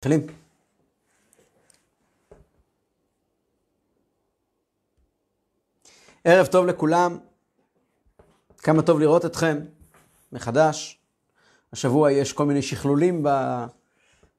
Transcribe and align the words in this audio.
מתחילים. 0.00 0.26
ערב 6.24 6.46
טוב 6.46 6.66
לכולם, 6.66 7.18
כמה 8.58 8.82
טוב 8.82 9.00
לראות 9.00 9.24
אתכם 9.24 9.58
מחדש. 10.32 11.00
השבוע 11.72 12.12
יש 12.12 12.32
כל 12.32 12.46
מיני 12.46 12.62
שכלולים 12.62 13.26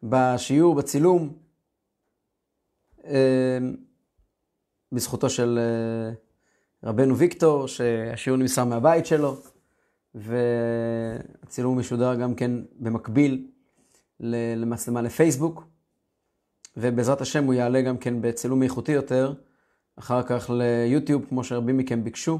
בשיעור, 0.03 0.75
בצילום, 0.75 1.33
אה, 3.05 3.57
בזכותו 4.91 5.29
של 5.29 5.59
אה, 5.59 6.13
רבנו 6.89 7.17
ויקטור, 7.17 7.67
שהשיעור 7.67 8.39
נמסר 8.39 8.65
מהבית 8.65 9.05
שלו, 9.05 9.37
והצילום 10.15 11.79
משודר 11.79 12.15
גם 12.15 12.35
כן 12.35 12.51
במקביל 12.79 13.50
למצלמה 14.21 15.01
לפייסבוק, 15.01 15.63
ובעזרת 16.77 17.21
השם 17.21 17.43
הוא 17.43 17.53
יעלה 17.53 17.81
גם 17.81 17.97
כן 17.97 18.21
בצילום 18.21 18.63
איכותי 18.63 18.91
יותר, 18.91 19.33
אחר 19.95 20.23
כך 20.23 20.49
ליוטיוב, 20.49 21.25
כמו 21.29 21.43
שרבים 21.43 21.77
מכם 21.77 22.03
ביקשו. 22.03 22.39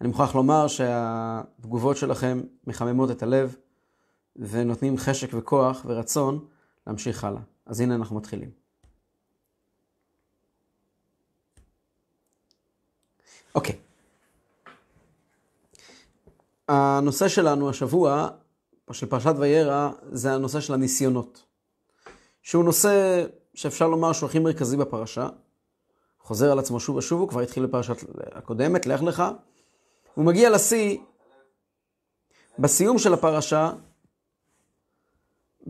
אני 0.00 0.08
מוכרח 0.08 0.34
לומר 0.34 0.68
שהתגובות 0.68 1.96
שלכם 1.96 2.40
מחממות 2.66 3.10
את 3.10 3.22
הלב, 3.22 3.56
ונותנים 4.36 4.98
חשק 4.98 5.28
וכוח 5.34 5.82
ורצון 5.86 6.44
להמשיך 6.86 7.24
הלאה. 7.24 7.40
אז 7.66 7.80
הנה 7.80 7.94
אנחנו 7.94 8.16
מתחילים. 8.16 8.50
אוקיי. 13.54 13.76
הנושא 16.68 17.28
שלנו 17.28 17.70
השבוע 17.70 18.28
של 18.92 19.06
פרשת 19.06 19.34
וירא 19.38 19.90
זה 20.10 20.32
הנושא 20.32 20.60
של 20.60 20.74
הניסיונות. 20.74 21.44
שהוא 22.42 22.64
נושא 22.64 23.24
שאפשר 23.54 23.88
לומר 23.88 24.12
שהוא 24.12 24.28
הכי 24.28 24.38
מרכזי 24.38 24.76
בפרשה. 24.76 25.28
חוזר 26.20 26.52
על 26.52 26.58
עצמו 26.58 26.80
שוב 26.80 26.96
ושוב, 26.96 27.20
הוא 27.20 27.28
כבר 27.28 27.40
התחיל 27.40 27.66
בפרשת 27.66 27.96
הקודמת, 28.32 28.86
לך 28.86 29.02
לך. 29.02 29.22
הוא 30.14 30.24
מגיע 30.24 30.50
לשיא, 30.50 30.98
בסיום 32.58 32.98
של 32.98 33.14
הפרשה, 33.14 33.72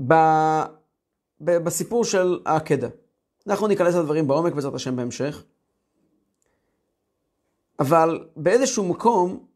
ב, 0.06 0.14
ב, 1.40 1.58
בסיפור 1.58 2.04
של 2.04 2.40
העקדה. 2.46 2.88
אנחנו 3.46 3.66
ניכנס 3.66 3.94
לדברים 3.94 4.28
בעומק 4.28 4.52
בעזרת 4.52 4.74
השם 4.74 4.96
בהמשך. 4.96 5.44
אבל 7.80 8.26
באיזשהו 8.36 8.88
מקום, 8.88 9.46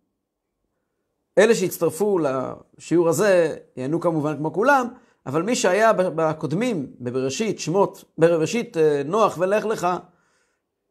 אלה 1.38 1.54
שהצטרפו 1.54 2.18
לשיעור 2.18 3.08
הזה 3.08 3.56
ייהנו 3.76 4.00
כמובן 4.00 4.36
כמו 4.36 4.52
כולם, 4.52 4.88
אבל 5.26 5.42
מי 5.42 5.56
שהיה 5.56 5.92
בקודמים, 5.92 6.86
בבראשית, 7.00 7.60
שמות, 7.60 8.04
בראשית 8.18 8.76
אה, 8.76 9.02
נוח 9.04 9.38
ולך 9.38 9.64
לך, 9.64 9.86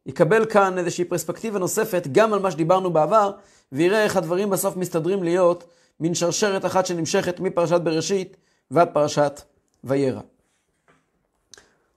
יקבל 0.06 0.44
כאן 0.44 0.78
איזושהי 0.78 1.04
פרספקטיבה 1.04 1.58
נוספת 1.58 2.06
גם 2.12 2.32
על 2.32 2.38
מה 2.38 2.50
שדיברנו 2.50 2.92
בעבר, 2.92 3.32
ויראה 3.72 4.04
איך 4.04 4.16
הדברים 4.16 4.50
בסוף 4.50 4.76
מסתדרים 4.76 5.22
להיות 5.22 5.64
מין 6.00 6.14
שרשרת 6.14 6.64
אחת 6.64 6.86
שנמשכת 6.86 7.40
מפרשת 7.40 7.80
בראשית 7.80 8.36
ועד 8.70 8.88
פרשת 8.92 9.40
וירא. 9.84 10.20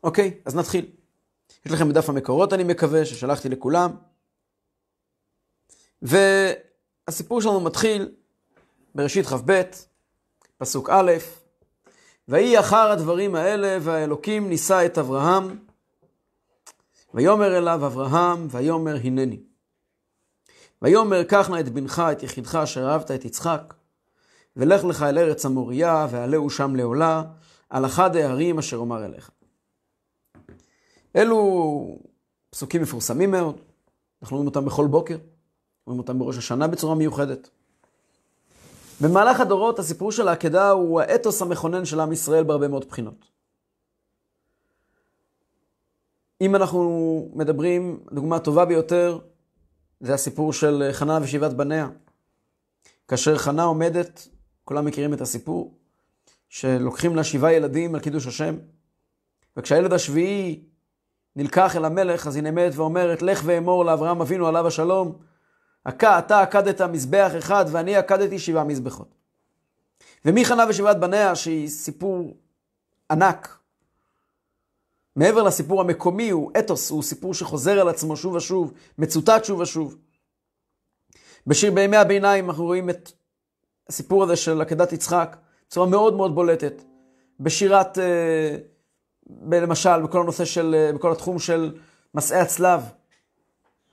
אוקיי, 0.04 0.34
אז 0.46 0.56
נתחיל. 0.56 0.86
יש 1.66 1.72
לכם 1.72 1.90
בדף 1.90 2.10
המקורות, 2.10 2.54
אני 2.54 2.64
מקווה, 2.64 3.06
ששלחתי 3.06 3.50
לכולם. 3.50 3.92
והסיפור 6.02 7.42
שלנו 7.42 7.60
מתחיל 7.60 8.12
בראשית 8.96 9.26
כ"ב, 9.26 9.62
פסוק 10.58 10.90
א', 10.90 11.12
ויהי 12.28 12.60
אחר 12.60 12.92
הדברים 12.92 13.36
האלה, 13.36 13.78
והאלוקים 13.82 14.50
נישא 14.50 14.86
את 14.86 14.98
אברהם, 14.98 15.60
ויאמר 17.14 17.58
אליו 17.58 17.86
אברהם, 17.86 18.48
ויאמר 18.52 18.96
הנני. 19.04 19.40
ויאמר 20.82 21.24
קח 21.24 21.50
נא 21.50 21.60
את 21.60 21.70
בנך, 21.70 22.02
את 22.12 22.24
יחידך, 22.24 22.56
אשר 22.56 22.90
אהבת 22.90 23.12
את 23.12 23.26
יצחק, 23.26 23.74
ולך 24.56 24.84
לך 24.84 25.04
אל 25.04 25.18
ארץ 25.18 25.46
המוריה, 25.46 26.08
ועלהו 26.12 26.50
שם 26.50 26.76
לעולה, 26.76 27.24
על 27.70 27.86
אחד 27.86 28.16
הערים 28.16 28.60
אשר 28.60 28.78
אומר 28.78 29.06
אליך. 29.06 29.32
אלו 31.16 32.00
פסוקים 32.50 32.82
מפורסמים 32.82 33.32
מאוד, 33.32 33.62
אנחנו 34.22 34.38
רואים 34.38 34.48
אותם 34.48 34.66
בכל 34.66 34.88
בוקר, 34.88 35.18
רואים 35.86 36.00
אותם 36.00 36.20
בראש 36.20 36.38
השנה 36.38 36.68
בצורה 36.68 36.96
מיוחדת. 36.96 37.50
במהלך 39.02 39.40
הדורות 39.40 39.80
הסיפור 39.80 40.12
של 40.12 40.28
העקדה 40.28 40.70
הוא 40.70 41.02
האתוס 41.02 41.42
המכונן 41.42 41.86
של 41.86 42.00
עם 42.00 42.12
ישראל 42.12 42.44
בהרבה 42.44 42.68
מאוד 42.68 42.86
בחינות. 42.86 43.26
אם 46.42 46.56
אנחנו 46.56 47.32
מדברים, 47.34 48.00
דוגמה 48.12 48.36
הטובה 48.36 48.66
ביותר, 48.66 49.20
זה 50.00 50.14
הסיפור 50.14 50.54
של 50.54 50.90
חנה 50.92 51.20
ושבעת 51.22 51.54
בניה. 51.54 51.90
כאשר 53.08 53.38
חנה 53.38 53.64
עומדת, 53.64 54.28
כולם 54.64 54.86
מכירים 54.86 55.14
את 55.14 55.22
הסיפור, 55.22 55.78
שלוקחים 56.50 57.16
לה 57.16 57.24
שבעה 57.24 57.54
ילדים 57.54 57.96
על 57.96 58.02
קידוש 58.02 58.28
השם, 58.28 58.56
וכשהילד 59.58 59.94
השביעי 59.94 60.64
נלקח 61.36 61.76
אל 61.76 61.86
המלך, 61.86 62.28
אז 62.28 62.36
היא 62.36 62.44
נעמדת 62.44 62.76
ואומרת, 62.76 63.22
לך 63.22 63.42
ואמור 63.46 63.86
לאברהם 63.86 64.22
אבינו 64.22 64.48
עליו 64.48 64.68
השלום, 64.68 65.29
אתה 65.90 66.42
עקדת 66.42 66.82
מזבח 66.82 67.32
אחד 67.38 67.66
ואני 67.72 67.96
עקדתי 67.96 68.40
שבעה 68.40 68.64
מזבחות. 68.64 69.16
ומי 70.26 70.46
חנה 70.46 70.66
ושבעת 70.70 71.00
בניה, 71.00 71.36
שהיא 71.36 71.68
סיפור 71.68 72.34
ענק, 73.12 73.58
מעבר 75.16 75.44
לסיפור 75.44 75.82
המקומי, 75.82 76.30
הוא 76.30 76.52
אתוס, 76.60 76.90
הוא 76.90 77.04
סיפור 77.04 77.34
שחוזר 77.34 77.80
על 77.80 77.90
עצמו 77.90 78.18
שוב 78.18 78.34
ושוב, 78.34 78.74
מצוטט 78.98 79.46
שוב 79.46 79.60
ושוב. 79.60 79.98
בשיר 81.48 81.72
בימי 81.72 81.98
הביניים 81.98 82.50
אנחנו 82.50 82.64
רואים 82.64 82.90
את 82.90 83.12
הסיפור 83.90 84.24
הזה 84.24 84.36
של 84.36 84.62
עקדת 84.62 84.94
יצחק 84.94 85.38
בצורה 85.68 85.88
מאוד 85.88 86.16
מאוד 86.16 86.36
בולטת. 86.36 86.74
בשירת, 87.40 87.98
אה, 87.98 88.56
למשל, 89.52 90.02
בכל 90.02 90.22
הנושא 90.22 90.46
של, 90.46 90.76
אה, 90.76 90.94
בכל 90.94 91.12
התחום 91.12 91.40
של 91.40 91.78
מסעי 92.16 92.40
הצלב. 92.40 92.82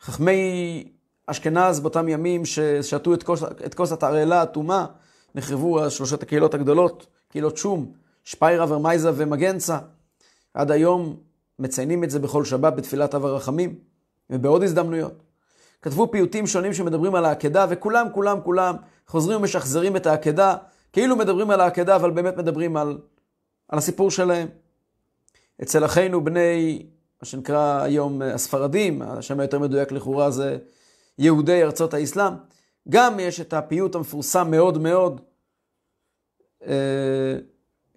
חכמי 0.01 0.85
אשכנז 1.27 1.81
באותם 1.81 2.09
ימים 2.09 2.45
ששתו 2.45 3.15
את 3.15 3.23
כוס, 3.23 3.43
את 3.67 3.75
כוס 3.75 3.93
התערלה 3.93 4.41
האטומה, 4.41 4.87
נחרבו 5.35 5.91
שלושת 5.91 6.23
הקהילות 6.23 6.55
הגדולות, 6.55 7.07
קהילות 7.29 7.57
שום, 7.57 7.93
שפיירה 8.25 8.67
ורמייזה 8.69 9.11
ומגנצה. 9.15 9.79
עד 10.55 10.71
היום 10.71 11.17
מציינים 11.59 12.05
את 12.05 12.11
זה 12.11 12.19
בכל 12.19 12.45
שבת 12.45 12.73
בתפילת 12.73 13.15
אב 13.15 13.25
הרחמים 13.25 13.75
ובעוד 14.31 14.63
הזדמנויות. 14.63 15.23
כתבו 15.83 16.11
פיוטים 16.11 16.47
שונים 16.47 16.73
שמדברים 16.73 17.15
על 17.15 17.25
העקדה, 17.25 17.67
וכולם, 17.69 18.07
כולם, 18.13 18.39
כולם 18.45 18.77
חוזרים 19.07 19.39
ומשחזרים 19.41 19.97
את 19.97 20.07
העקדה, 20.07 20.55
כאילו 20.93 21.17
מדברים 21.17 21.51
על 21.51 21.61
העקדה, 21.61 21.97
אבל 21.97 22.11
באמת 22.11 22.37
מדברים 22.37 22.77
על, 22.77 22.99
על 23.69 23.79
הסיפור 23.79 24.11
שלהם. 24.11 24.49
אצל 25.63 25.85
אחינו 25.85 26.25
בני, 26.25 26.87
מה 27.23 27.27
שנקרא 27.27 27.83
היום 27.83 28.23
הספרדים, 28.23 29.03
השם 29.03 29.41
היותר 29.41 29.59
מדויק 29.59 29.93
לכאורה 29.93 30.31
זה 30.31 30.59
יהודי 31.19 31.63
ארצות 31.63 31.95
האסלאם, 31.95 32.33
גם 32.89 33.21
יש 33.21 33.41
את 33.41 33.53
הפיוט 33.53 33.95
המפורסם 33.95 34.51
מאוד 34.51 34.79
מאוד, 34.79 35.21
אה, 36.67 37.37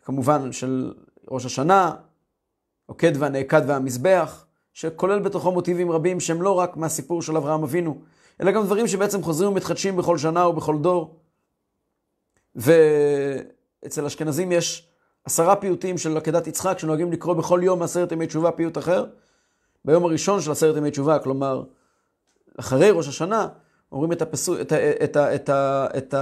כמובן 0.02 0.52
של 0.52 0.94
ראש 1.32 1.46
השנה, 1.46 1.96
עוקד 2.86 3.12
והנעקד 3.18 3.62
והמזבח, 3.68 4.46
שכולל 4.74 5.20
בתוכו 5.20 5.52
מוטיבים 5.52 5.92
רבים 5.92 6.20
שהם 6.20 6.42
לא 6.42 6.52
רק 6.60 6.78
מהסיפור 6.78 7.22
של 7.22 7.38
אברהם 7.38 7.64
אבינו, 7.64 8.02
אלא 8.42 8.52
גם 8.52 8.66
דברים 8.66 8.88
שבעצם 8.88 9.24
חוזרים 9.24 9.52
ומתחדשים 9.52 9.98
בכל 9.98 10.18
שנה 10.18 10.48
ובכל 10.48 10.78
דור. 10.78 11.20
ואצל 12.56 14.06
אשכנזים 14.06 14.52
יש 14.52 14.90
עשרה 15.24 15.56
פיוטים 15.56 15.98
של 15.98 16.18
עקדת 16.18 16.48
יצחק 16.48 16.80
שנוהגים 16.80 17.12
לקרוא 17.12 17.34
בכל 17.34 17.60
יום 17.64 17.80
מעשרת 17.80 18.12
ימי 18.12 18.28
תשובה 18.28 18.52
פיוט 18.52 18.78
אחר. 18.78 19.06
ביום 19.86 20.06
הראשון 20.06 20.42
של 20.42 20.52
עשרת 20.52 20.78
ימי 20.78 20.92
תשובה, 20.92 21.20
כלומר 21.20 21.64
אחרי 22.60 22.92
ראש 22.92 23.08
השנה, 23.08 23.48
אומרים 23.92 24.12
את, 24.12 24.22
הפסו, 24.22 24.62
את, 24.62 24.72
ה, 24.72 25.04
את, 25.04 25.18
את, 25.18 25.50
את, 25.98 26.14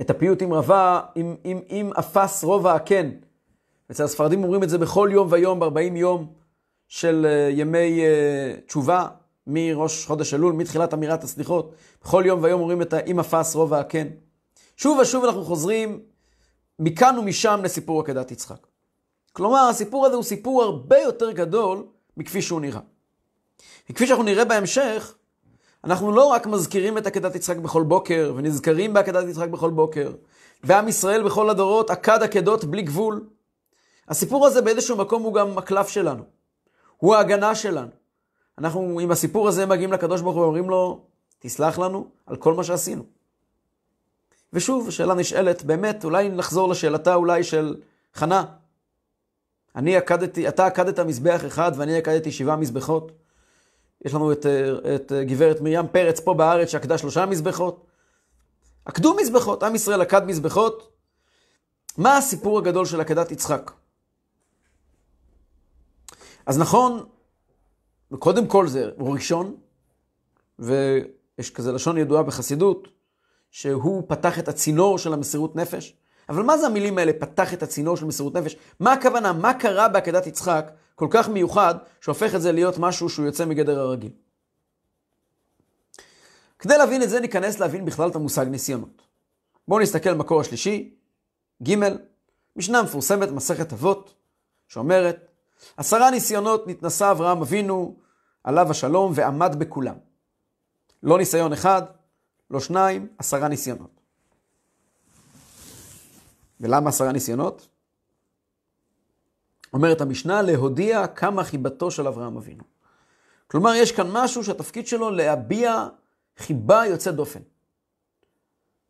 את 0.00 0.10
הפיוט 0.10 0.42
עם 0.42 0.52
רבה, 0.52 1.00
עם, 1.14 1.36
עם, 1.44 1.60
עם 1.68 1.92
אפס 1.98 2.44
רובע 2.44 2.74
הקן. 2.74 3.10
אצל 3.90 4.04
הספרדים 4.04 4.42
אומרים 4.44 4.62
את 4.62 4.68
זה 4.68 4.78
בכל 4.78 5.08
יום 5.12 5.28
ויום, 5.30 5.60
ב-40 5.60 5.96
יום 5.96 6.26
של 6.88 7.26
אה, 7.28 7.48
ימי 7.52 8.00
uh, 8.00 8.60
תשובה, 8.66 9.06
מראש 9.46 10.06
חודש 10.06 10.34
אלול, 10.34 10.52
מתחילת 10.52 10.94
אמירת 10.94 11.24
הסליחות. 11.24 11.72
בכל 12.02 12.22
יום 12.26 12.42
ויום 12.42 12.60
אומרים 12.60 12.82
את 12.82 12.92
האם 12.92 13.20
אפס 13.20 13.54
רובע 13.54 13.78
הקן. 13.78 14.06
שוב 14.76 14.98
ושוב 14.98 15.24
אנחנו 15.24 15.44
חוזרים 15.44 16.00
מכאן 16.78 17.18
ומשם 17.18 17.60
לסיפור 17.64 18.00
עקדת 18.00 18.30
יצחק. 18.30 18.66
כלומר, 19.32 19.68
הסיפור 19.70 20.06
הזה 20.06 20.16
הוא 20.16 20.24
סיפור 20.24 20.62
הרבה 20.62 20.98
יותר 20.98 21.30
גדול 21.30 21.84
מכפי 22.16 22.42
שהוא 22.42 22.60
נראה. 22.60 22.80
וכפי 23.90 24.06
שאנחנו 24.06 24.24
נראה 24.24 24.44
בהמשך, 24.44 25.14
אנחנו 25.84 26.12
לא 26.12 26.24
רק 26.24 26.46
מזכירים 26.46 26.98
את 26.98 27.06
עקדת 27.06 27.34
יצחק 27.34 27.56
בכל 27.56 27.82
בוקר, 27.82 28.32
ונזכרים 28.36 28.92
בעקדת 28.92 29.28
יצחק 29.28 29.48
בכל 29.48 29.70
בוקר, 29.70 30.12
ועם 30.64 30.88
ישראל 30.88 31.22
בכל 31.22 31.50
הדורות 31.50 31.90
עקד 31.90 32.22
עקדות 32.22 32.64
בלי 32.64 32.82
גבול, 32.82 33.24
הסיפור 34.08 34.46
הזה 34.46 34.62
באיזשהו 34.62 34.96
מקום 34.96 35.22
הוא 35.22 35.34
גם 35.34 35.58
הקלף 35.58 35.88
שלנו. 35.88 36.24
הוא 36.96 37.14
ההגנה 37.14 37.54
שלנו. 37.54 37.90
אנחנו 38.58 39.00
עם 39.00 39.10
הסיפור 39.10 39.48
הזה 39.48 39.66
מגיעים 39.66 39.92
לקדוש 39.92 40.20
ברוך 40.20 40.36
הוא 40.36 40.42
ואומרים 40.42 40.70
לו, 40.70 41.00
תסלח 41.38 41.78
לנו 41.78 42.06
על 42.26 42.36
כל 42.36 42.54
מה 42.54 42.64
שעשינו. 42.64 43.02
ושוב, 44.52 44.88
השאלה 44.88 45.14
נשאלת, 45.14 45.62
באמת, 45.64 46.04
אולי 46.04 46.28
נחזור 46.28 46.68
לשאלתה 46.68 47.14
אולי 47.14 47.44
של 47.44 47.76
חנה. 48.14 48.44
אני 49.76 49.96
עקדתי, 49.96 50.48
אתה 50.48 50.66
עקדת 50.66 50.98
מזבח 50.98 51.40
אחד 51.46 51.72
ואני 51.76 51.98
עקדתי 51.98 52.32
שבעה 52.32 52.56
מזבחות. 52.56 53.12
יש 54.06 54.14
לנו 54.14 54.32
את, 54.32 54.46
את 54.94 55.12
גברת 55.26 55.60
מרים 55.60 55.88
פרץ 55.88 56.20
פה 56.20 56.34
בארץ 56.34 56.68
שעקדה 56.68 56.98
שלושה 56.98 57.26
מזבחות. 57.26 57.86
עקדו 58.84 59.14
מזבחות, 59.14 59.62
עם 59.62 59.74
ישראל 59.74 60.00
עקד 60.00 60.24
מזבחות. 60.24 60.92
מה 61.98 62.16
הסיפור 62.16 62.58
הגדול 62.58 62.86
של 62.86 63.00
עקדת 63.00 63.32
יצחק? 63.32 63.70
אז 66.46 66.58
נכון, 66.58 67.06
קודם 68.18 68.46
כל 68.46 68.68
זה 68.68 68.90
ראשון, 68.98 69.56
ויש 70.58 71.50
כזה 71.54 71.72
לשון 71.72 71.98
ידועה 71.98 72.22
בחסידות, 72.22 72.88
שהוא 73.50 74.02
פתח 74.08 74.38
את 74.38 74.48
הצינור 74.48 74.98
של 74.98 75.12
המסירות 75.12 75.56
נפש. 75.56 75.96
אבל 76.28 76.42
מה 76.42 76.58
זה 76.58 76.66
המילים 76.66 76.98
האלה, 76.98 77.12
פתח 77.12 77.54
את 77.54 77.62
הצינור 77.62 77.96
של 77.96 78.06
מסירות 78.06 78.34
נפש? 78.34 78.56
מה 78.80 78.92
הכוונה? 78.92 79.32
מה 79.32 79.54
קרה 79.54 79.88
בעקדת 79.88 80.26
יצחק 80.26 80.70
כל 80.96 81.08
כך 81.10 81.28
מיוחד, 81.28 81.74
שהופך 82.00 82.34
את 82.34 82.42
זה 82.42 82.52
להיות 82.52 82.78
משהו 82.78 83.08
שהוא 83.08 83.26
יוצא 83.26 83.44
מגדר 83.44 83.80
הרגיל? 83.80 84.12
כדי 86.58 86.78
להבין 86.78 87.02
את 87.02 87.10
זה, 87.10 87.20
ניכנס 87.20 87.58
להבין 87.58 87.84
בכלל 87.84 88.10
את 88.10 88.14
המושג 88.14 88.46
ניסיונות. 88.48 89.02
בואו 89.68 89.80
נסתכל 89.80 90.14
במקור 90.14 90.40
השלישי, 90.40 90.94
ג', 91.62 91.74
משנה 92.56 92.82
מפורסמת, 92.82 93.28
מסכת 93.28 93.72
אבות, 93.72 94.14
שאומרת, 94.68 95.28
עשרה 95.76 96.10
ניסיונות 96.10 96.66
נתנסה 96.66 97.10
אברהם 97.10 97.40
אבינו, 97.40 97.96
עליו 98.44 98.70
השלום, 98.70 99.12
ועמד 99.14 99.56
בכולם. 99.58 99.94
לא 101.02 101.18
ניסיון 101.18 101.52
אחד, 101.52 101.82
לא 102.50 102.60
שניים, 102.60 103.08
עשרה 103.18 103.48
ניסיונות. 103.48 104.00
ולמה 106.60 106.88
עשרה 106.88 107.12
ניסיונות? 107.12 107.68
אומרת 109.72 110.00
המשנה, 110.00 110.42
להודיע 110.42 111.06
כמה 111.06 111.44
חיבתו 111.44 111.90
של 111.90 112.06
אברהם 112.06 112.36
אבינו. 112.36 112.64
כלומר, 113.46 113.74
יש 113.74 113.92
כאן 113.92 114.06
משהו 114.12 114.44
שהתפקיד 114.44 114.86
שלו 114.86 115.10
להביע 115.10 115.88
חיבה 116.36 116.86
יוצאת 116.86 117.14
דופן. 117.14 117.40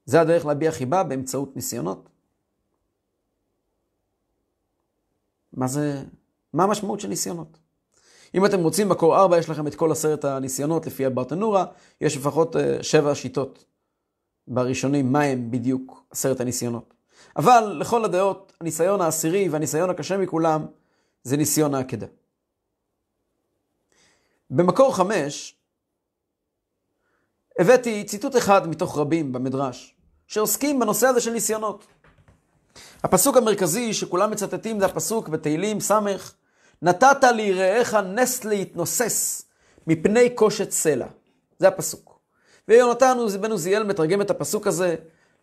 זה 0.04 0.20
הדרך 0.20 0.46
להביע 0.46 0.72
חיבה 0.72 1.02
באמצעות 1.02 1.56
ניסיונות. 1.56 2.08
מה 5.52 5.66
זה, 5.66 6.02
מה 6.52 6.64
המשמעות 6.64 7.00
של 7.00 7.08
ניסיונות? 7.08 7.58
אם 8.34 8.46
אתם 8.46 8.60
רוצים, 8.60 8.88
מקור 8.88 9.16
4 9.16 9.38
יש 9.38 9.50
לכם 9.50 9.66
את 9.66 9.74
כל 9.74 9.92
עשרת 9.92 10.24
הניסיונות 10.24 10.86
לפי 10.86 11.06
הברטנורה, 11.06 11.66
יש 12.00 12.16
לפחות 12.16 12.56
uh, 12.56 12.58
שבע 12.82 13.14
שיטות 13.14 13.64
בראשונים, 14.48 15.12
מה 15.12 15.22
הם 15.22 15.50
בדיוק 15.50 16.04
עשרת 16.10 16.40
הניסיונות. 16.40 16.95
אבל 17.36 17.76
לכל 17.80 18.04
הדעות, 18.04 18.52
הניסיון 18.60 19.00
העשירי 19.00 19.48
והניסיון 19.48 19.90
הקשה 19.90 20.16
מכולם 20.16 20.66
זה 21.22 21.36
ניסיון 21.36 21.74
העקדה. 21.74 22.06
במקור 24.50 24.96
5 24.96 25.56
הבאתי 27.58 28.04
ציטוט 28.04 28.36
אחד 28.36 28.68
מתוך 28.68 28.98
רבים 28.98 29.32
במדרש, 29.32 29.96
שעוסקים 30.26 30.80
בנושא 30.80 31.06
הזה 31.06 31.20
של 31.20 31.30
ניסיונות. 31.30 31.86
הפסוק 33.02 33.36
המרכזי 33.36 33.94
שכולם 33.94 34.30
מצטטים 34.30 34.80
זה 34.80 34.86
הפסוק 34.86 35.28
בתהילים 35.28 35.80
ס' 35.80 35.92
נתת 36.82 37.24
ליראיך 37.34 37.94
נס 37.94 38.44
להתנוסס 38.44 39.44
מפני 39.86 40.30
קושת 40.30 40.70
סלע. 40.70 41.06
זה 41.58 41.68
הפסוק. 41.68 42.18
ויונתן 42.68 43.16
בן 43.40 43.50
עוזיאל 43.50 43.82
מתרגם 43.82 44.20
את 44.20 44.30
הפסוק 44.30 44.66
הזה, 44.66 44.96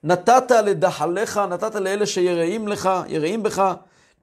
נתת 0.04 0.52
לדחליך, 0.52 1.38
נתת 1.38 1.76
לאלה 1.76 2.06
שיראים 2.06 2.68
לך, 2.68 2.90
יראים 3.08 3.44
בך, 3.44 3.74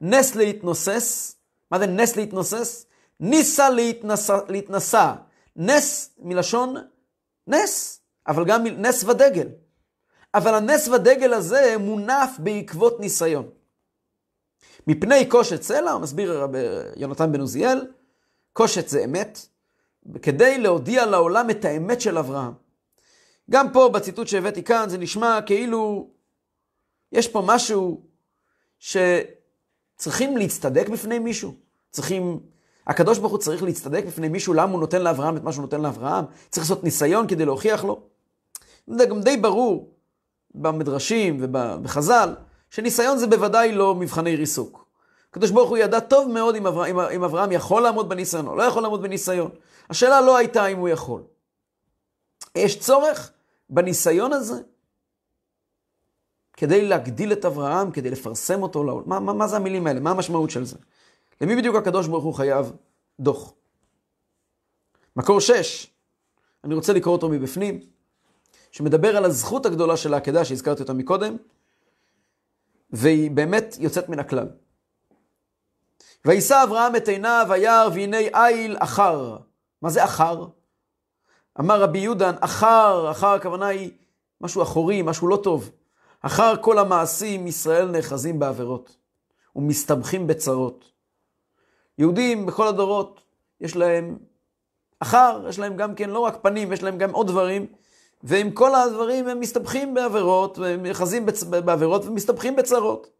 נס 0.00 0.35
להתנוסס. 0.35 1.37
מה 1.71 1.79
זה 1.79 1.87
נס 1.87 2.17
להתנוסס? 2.17 2.87
ניסה 3.21 3.71
להתנס, 3.71 4.31
להתנסה. 4.49 5.15
נס 5.56 6.11
מלשון 6.19 6.77
נס, 7.47 8.00
אבל 8.29 8.44
גם 8.44 8.67
נס 8.67 9.05
ודגל. 9.05 9.49
אבל 10.35 10.55
הנס 10.55 10.88
ודגל 10.88 11.32
הזה 11.32 11.75
מונף 11.79 12.31
בעקבות 12.38 13.00
ניסיון. 13.00 13.49
מפני 14.87 15.27
קושת 15.29 15.62
סלע, 15.62 15.99
מסביר 15.99 16.43
רב 16.43 16.50
יונתן 16.97 17.32
בן 17.32 17.41
עוזיאל, 17.41 17.87
קושת 18.53 18.88
זה 18.88 19.05
אמת, 19.05 19.47
כדי 20.23 20.59
להודיע 20.59 21.06
לעולם 21.06 21.50
את 21.50 21.65
האמת 21.65 22.00
של 22.00 22.19
אברהם. 22.19 22.53
גם 23.50 23.73
פה 23.73 23.88
בציטוט 23.88 24.29
שהבאתי 24.29 24.62
כאן 24.62 24.88
זה 24.88 24.99
נשמע 24.99 25.38
כאילו 25.47 26.08
יש 27.12 27.29
פה 27.29 27.43
משהו 27.47 28.02
שצריכים 28.79 30.37
להצטדק 30.37 30.88
בפני 30.88 31.19
מישהו. 31.19 31.55
צריכים, 31.91 32.41
הקדוש 32.87 33.19
ברוך 33.19 33.32
הוא 33.32 33.38
צריך 33.38 33.62
להצטדק 33.62 34.05
בפני 34.06 34.29
מישהו 34.29 34.55
למה 34.55 34.73
הוא 34.73 34.81
נותן 34.81 35.02
לאברהם 35.02 35.37
את 35.37 35.43
מה 35.43 35.52
שהוא 35.52 35.62
נותן 35.62 35.81
לאברהם. 35.81 36.25
צריך 36.50 36.64
לעשות 36.67 36.85
ניסיון 36.85 37.29
כדי 37.29 37.44
להוכיח 37.44 37.85
לו. 37.85 38.00
זה 38.87 39.06
גם 39.06 39.20
די 39.20 39.37
ברור 39.37 39.94
במדרשים 40.55 41.38
ובחז"ל, 41.41 42.35
שניסיון 42.70 43.19
זה 43.19 43.26
בוודאי 43.26 43.73
לא 43.73 43.94
מבחני 43.94 44.37
ריסוק. 44.37 44.87
הקדוש 45.31 45.50
ברוך 45.50 45.70
הוא 45.70 45.79
ידע 45.79 46.00
טוב 46.00 46.29
מאוד 46.29 46.55
אם 46.55 46.67
אברהם, 46.67 46.99
אם 46.99 47.25
אברהם 47.25 47.53
יכול 47.53 47.82
לעמוד 47.82 48.08
בניסיון 48.08 48.46
או 48.46 48.56
לא 48.56 48.62
יכול 48.62 48.82
לעמוד 48.82 49.03
בניסיון. 49.03 49.50
השאלה 49.91 50.20
לא 50.20 50.37
הייתה 50.37 50.67
אם 50.67 50.79
הוא 50.79 50.88
יכול. 50.88 51.23
יש 52.55 52.79
צורך 52.79 53.32
בניסיון 53.70 54.32
הזה 54.32 54.61
כדי 56.52 56.88
להגדיל 56.88 57.32
את 57.32 57.44
אברהם, 57.44 57.90
כדי 57.90 58.11
לפרסם 58.11 58.62
אותו 58.62 58.84
לעולם. 58.84 59.08
מה, 59.08 59.20
מה, 59.20 59.32
מה 59.32 59.49
זה 59.49 59.56
המילים 59.56 59.87
האלה? 59.87 60.00
מה 60.00 60.11
המשמעות 60.11 60.50
של 60.50 60.64
זה? 60.64 60.76
למי 61.40 61.56
בדיוק 61.56 61.76
הקדוש 61.76 62.06
ברוך 62.06 62.25
הוא 62.25 62.34
חייב 62.34 62.72
דוח? 63.20 63.52
מקור 65.17 65.40
6, 65.40 65.87
אני 66.64 66.75
רוצה 66.75 66.93
לקרוא 66.93 67.14
אותו 67.14 67.28
מבפנים, 67.28 67.81
שמדבר 68.70 69.17
על 69.17 69.25
הזכות 69.25 69.67
הגדולה 69.67 69.96
של 69.96 70.14
העקדה 70.14 70.44
שהזכרתי 70.44 70.82
אותה 70.82 70.93
מקודם, 70.93 71.37
והיא 72.90 73.31
באמת 73.31 73.76
יוצאת 73.78 74.08
מן 74.08 74.19
הכלל. 74.19 74.49
וישא 76.25 76.62
אברהם 76.64 76.96
את 76.96 77.08
עיניו, 77.08 77.46
וירא, 77.50 77.89
והנה 77.94 78.19
איל 78.19 78.77
אחר. 78.79 79.36
מה 79.82 79.91
זה 79.91 80.05
אחר? 80.05 80.46
אמר 81.60 81.82
רבי 81.82 81.98
יהודן, 81.98 82.34
אחר, 82.40 83.10
אחר 83.10 83.26
הכוונה 83.26 83.67
היא 83.67 83.90
משהו 84.40 84.62
אחורי, 84.62 85.02
משהו 85.02 85.29
לא 85.29 85.36
טוב. 85.36 85.70
אחר 86.20 86.55
כל 86.60 86.79
המעשים 86.79 87.46
ישראל 87.46 87.90
נאחזים 87.90 88.38
בעבירות 88.38 88.96
ומסתבכים 89.56 90.26
בצרות. 90.26 90.84
יהודים 91.98 92.46
בכל 92.46 92.67
הדורות, 92.67 93.20
יש 93.60 93.76
להם 93.76 94.19
אחר, 95.00 95.46
יש 95.48 95.58
להם 95.58 95.76
גם 95.76 95.94
כן 95.94 96.10
לא 96.10 96.19
רק 96.19 96.36
פנים, 96.43 96.72
יש 96.72 96.82
להם 96.82 96.98
גם 96.98 97.10
עוד 97.10 97.26
דברים, 97.26 97.67
ועם 98.22 98.50
כל 98.50 98.74
הדברים 98.74 99.29
הם 99.29 99.40
מסתבכים 99.40 99.94
בעבירות, 99.94 100.58
והם 100.58 100.82
נאחזים 100.82 101.26
בצ... 101.26 101.43
בעבירות 101.43 102.05
ומסתבכים 102.05 102.56
בצרות. 102.56 103.10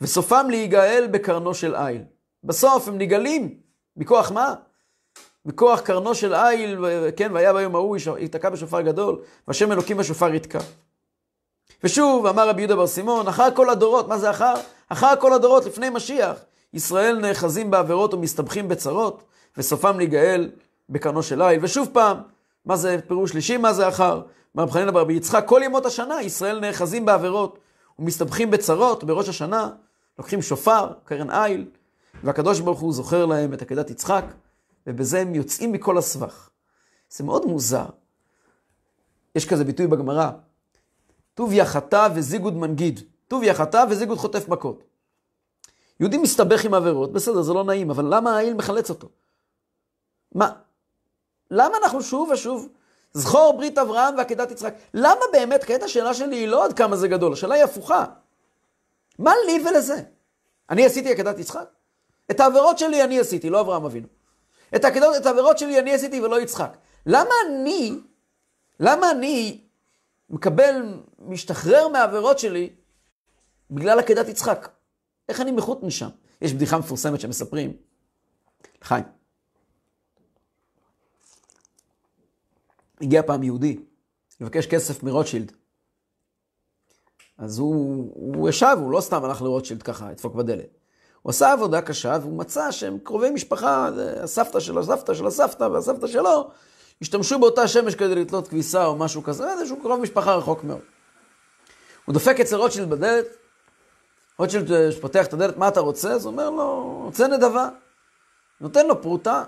וסופם 0.00 0.46
להיגאל 0.50 1.08
בקרנו 1.10 1.54
של 1.54 1.74
איל. 1.76 2.02
בסוף 2.44 2.88
הם 2.88 2.98
נגאלים, 2.98 3.60
מכוח 3.96 4.32
מה? 4.32 4.54
מכוח 5.46 5.80
קרנו 5.80 6.14
של 6.14 6.34
איל, 6.34 6.84
כן, 7.16 7.32
והיה 7.34 7.52
ביום 7.52 7.74
ההוא, 7.74 7.96
ייתקע 8.18 8.50
בשופר 8.50 8.80
גדול, 8.80 9.18
והשם 9.48 9.72
אלוקים 9.72 9.96
בשופר 9.96 10.34
יתקע. 10.34 10.58
ושוב, 11.84 12.26
אמר 12.26 12.48
רבי 12.48 12.60
יהודה 12.62 12.76
בר 12.76 12.86
סימון, 12.86 13.28
אחר 13.28 13.48
כל 13.54 13.70
הדורות, 13.70 14.08
מה 14.08 14.18
זה 14.18 14.30
אחר? 14.30 14.54
אחר 14.88 15.12
כל 15.20 15.32
הדורות, 15.32 15.66
לפני 15.66 15.90
משיח, 15.90 16.36
ישראל 16.74 17.18
נאחזים 17.18 17.70
בעבירות 17.70 18.14
ומסתבכים 18.14 18.68
בצרות, 18.68 19.22
וסופם 19.56 19.98
להיגאל 19.98 20.50
בקרנו 20.88 21.22
של 21.22 21.42
איל. 21.42 21.58
ושוב 21.62 21.88
פעם, 21.92 22.16
מה 22.64 22.76
זה 22.76 22.96
פירוש 23.08 23.30
שלישי, 23.30 23.56
מה 23.56 23.72
זה 23.72 23.88
אחר? 23.88 24.20
אמר 24.56 24.64
רב 24.64 24.70
חנינא 24.70 24.90
ברבי 24.90 25.14
יצחק, 25.14 25.44
כל 25.46 25.60
ימות 25.64 25.86
השנה 25.86 26.22
ישראל 26.22 26.60
נאחזים 26.60 27.06
בעבירות 27.06 27.58
ומסתבכים 27.98 28.50
בצרות 28.50 29.04
בראש 29.04 29.28
השנה, 29.28 29.70
לוקחים 30.18 30.42
שופר, 30.42 30.88
קרן 31.04 31.30
איל, 31.30 31.64
והקדוש 32.24 32.60
ברוך 32.60 32.80
הוא 32.80 32.92
זוכר 32.92 33.26
להם 33.26 33.54
את 33.54 33.62
עקדת 33.62 33.90
יצחק, 33.90 34.24
ובזה 34.86 35.20
הם 35.20 35.34
יוצאים 35.34 35.72
מכל 35.72 35.98
הסבך. 35.98 36.50
זה 37.10 37.24
מאוד 37.24 37.46
מוזר. 37.46 37.86
יש 39.34 39.48
כזה 39.48 39.64
ביטוי 39.64 39.86
בגמרא, 39.86 40.30
טוביה 41.34 41.66
חטא 41.66 42.08
וזיגוד 42.14 42.54
מנגיד. 42.54 43.00
טוביה 43.28 43.54
חטא 43.54 43.84
וזיגוד 43.90 44.18
חוטף 44.18 44.48
מכות. 44.48 44.82
יהודי 46.00 46.18
מסתבך 46.18 46.64
עם 46.64 46.74
עבירות, 46.74 47.12
בסדר, 47.12 47.42
זה 47.42 47.52
לא 47.52 47.64
נעים, 47.64 47.90
אבל 47.90 48.14
למה 48.14 48.36
האיל 48.36 48.54
מחלץ 48.54 48.90
אותו? 48.90 49.08
מה? 50.32 50.52
למה 51.50 51.76
אנחנו 51.82 52.02
שוב 52.02 52.30
ושוב, 52.32 52.68
זכור 53.12 53.54
ברית 53.56 53.78
אברהם 53.78 54.16
ועקדת 54.16 54.50
יצחק, 54.50 54.74
למה 54.94 55.20
באמת, 55.32 55.64
כעת 55.64 55.82
השאלה 55.82 56.14
שלי 56.14 56.36
היא 56.36 56.48
לא 56.48 56.64
עד 56.64 56.72
כמה 56.72 56.96
זה 56.96 57.08
גדול, 57.08 57.32
השאלה 57.32 57.54
היא 57.54 57.64
הפוכה. 57.64 58.04
מה 59.18 59.32
לי 59.46 59.64
ולזה? 59.68 60.02
אני 60.70 60.86
עשיתי 60.86 61.12
עקדת 61.12 61.38
יצחק? 61.38 61.68
את 62.30 62.40
העבירות 62.40 62.78
שלי 62.78 63.04
אני 63.04 63.20
עשיתי, 63.20 63.50
לא 63.50 63.60
אברהם 63.60 63.84
אבינו. 63.84 64.08
את, 64.76 64.84
העבירות 65.26 65.58
שלי 65.58 65.78
אני 65.78 65.94
עשיתי 65.94 66.20
ולא 66.20 66.40
יצחק. 66.40 66.76
למה 67.06 67.30
אני, 67.46 68.00
למה 68.80 69.10
אני 69.10 69.64
מקבל, 70.30 71.02
משתחרר 71.18 71.88
מהעבירות 71.88 72.38
שלי 72.38 72.70
בגלל 73.70 73.98
עקדת 73.98 74.28
יצחק? 74.28 74.68
איך 75.28 75.40
אני 75.40 75.50
מחוט 75.50 75.82
משם? 75.82 76.08
יש 76.42 76.52
בדיחה 76.52 76.78
מפורסמת 76.78 77.20
שמספרים, 77.20 77.76
חיים. 78.82 79.04
הגיע 83.00 83.22
פעם 83.22 83.42
יהודי 83.42 83.80
לבקש 84.40 84.66
כסף 84.66 85.02
מרוטשילד. 85.02 85.52
אז 87.38 87.58
הוא, 87.58 88.12
הוא 88.14 88.48
ישב, 88.48 88.76
הוא 88.80 88.90
לא 88.90 89.00
סתם 89.00 89.24
הלך 89.24 89.42
לרוטשילד 89.42 89.82
ככה, 89.82 90.10
לדפוק 90.10 90.34
בדלת. 90.34 90.79
הוא 91.22 91.30
עשה 91.30 91.52
עבודה 91.52 91.80
קשה 91.80 92.16
והוא 92.20 92.38
מצא 92.38 92.70
שהם 92.70 92.98
קרובי 93.02 93.30
משפחה, 93.30 93.88
הסבתא 94.22 94.60
של 94.60 94.78
הסבתא 94.78 95.14
של 95.14 95.26
הסבתא 95.26 95.64
והסבתא 95.64 96.06
שלו, 96.06 96.50
השתמשו 97.02 97.38
באותה 97.38 97.68
שמש 97.68 97.94
כדי 97.94 98.14
לתלות 98.14 98.48
כביסה 98.48 98.86
או 98.86 98.96
משהו 98.96 99.22
כזה, 99.22 99.52
איזשהו 99.52 99.76
קרוב 99.82 100.00
משפחה 100.00 100.34
רחוק 100.34 100.64
מאוד. 100.64 100.80
הוא 102.04 102.12
דופק 102.12 102.40
אצל 102.40 102.56
רוטשילד 102.56 102.90
בדלת, 102.90 103.26
רוטשילד 104.38 104.72
אה, 104.72 104.88
פותח 105.00 105.26
את 105.26 105.32
הדלת, 105.32 105.56
מה 105.56 105.68
אתה 105.68 105.80
רוצה? 105.80 106.12
אז 106.12 106.24
הוא 106.24 106.32
אומר 106.32 106.50
לו, 106.50 107.00
רוצה 107.04 107.26
נדבה. 107.26 107.68
נותן 108.60 108.86
לו 108.86 109.02
פרוטה. 109.02 109.44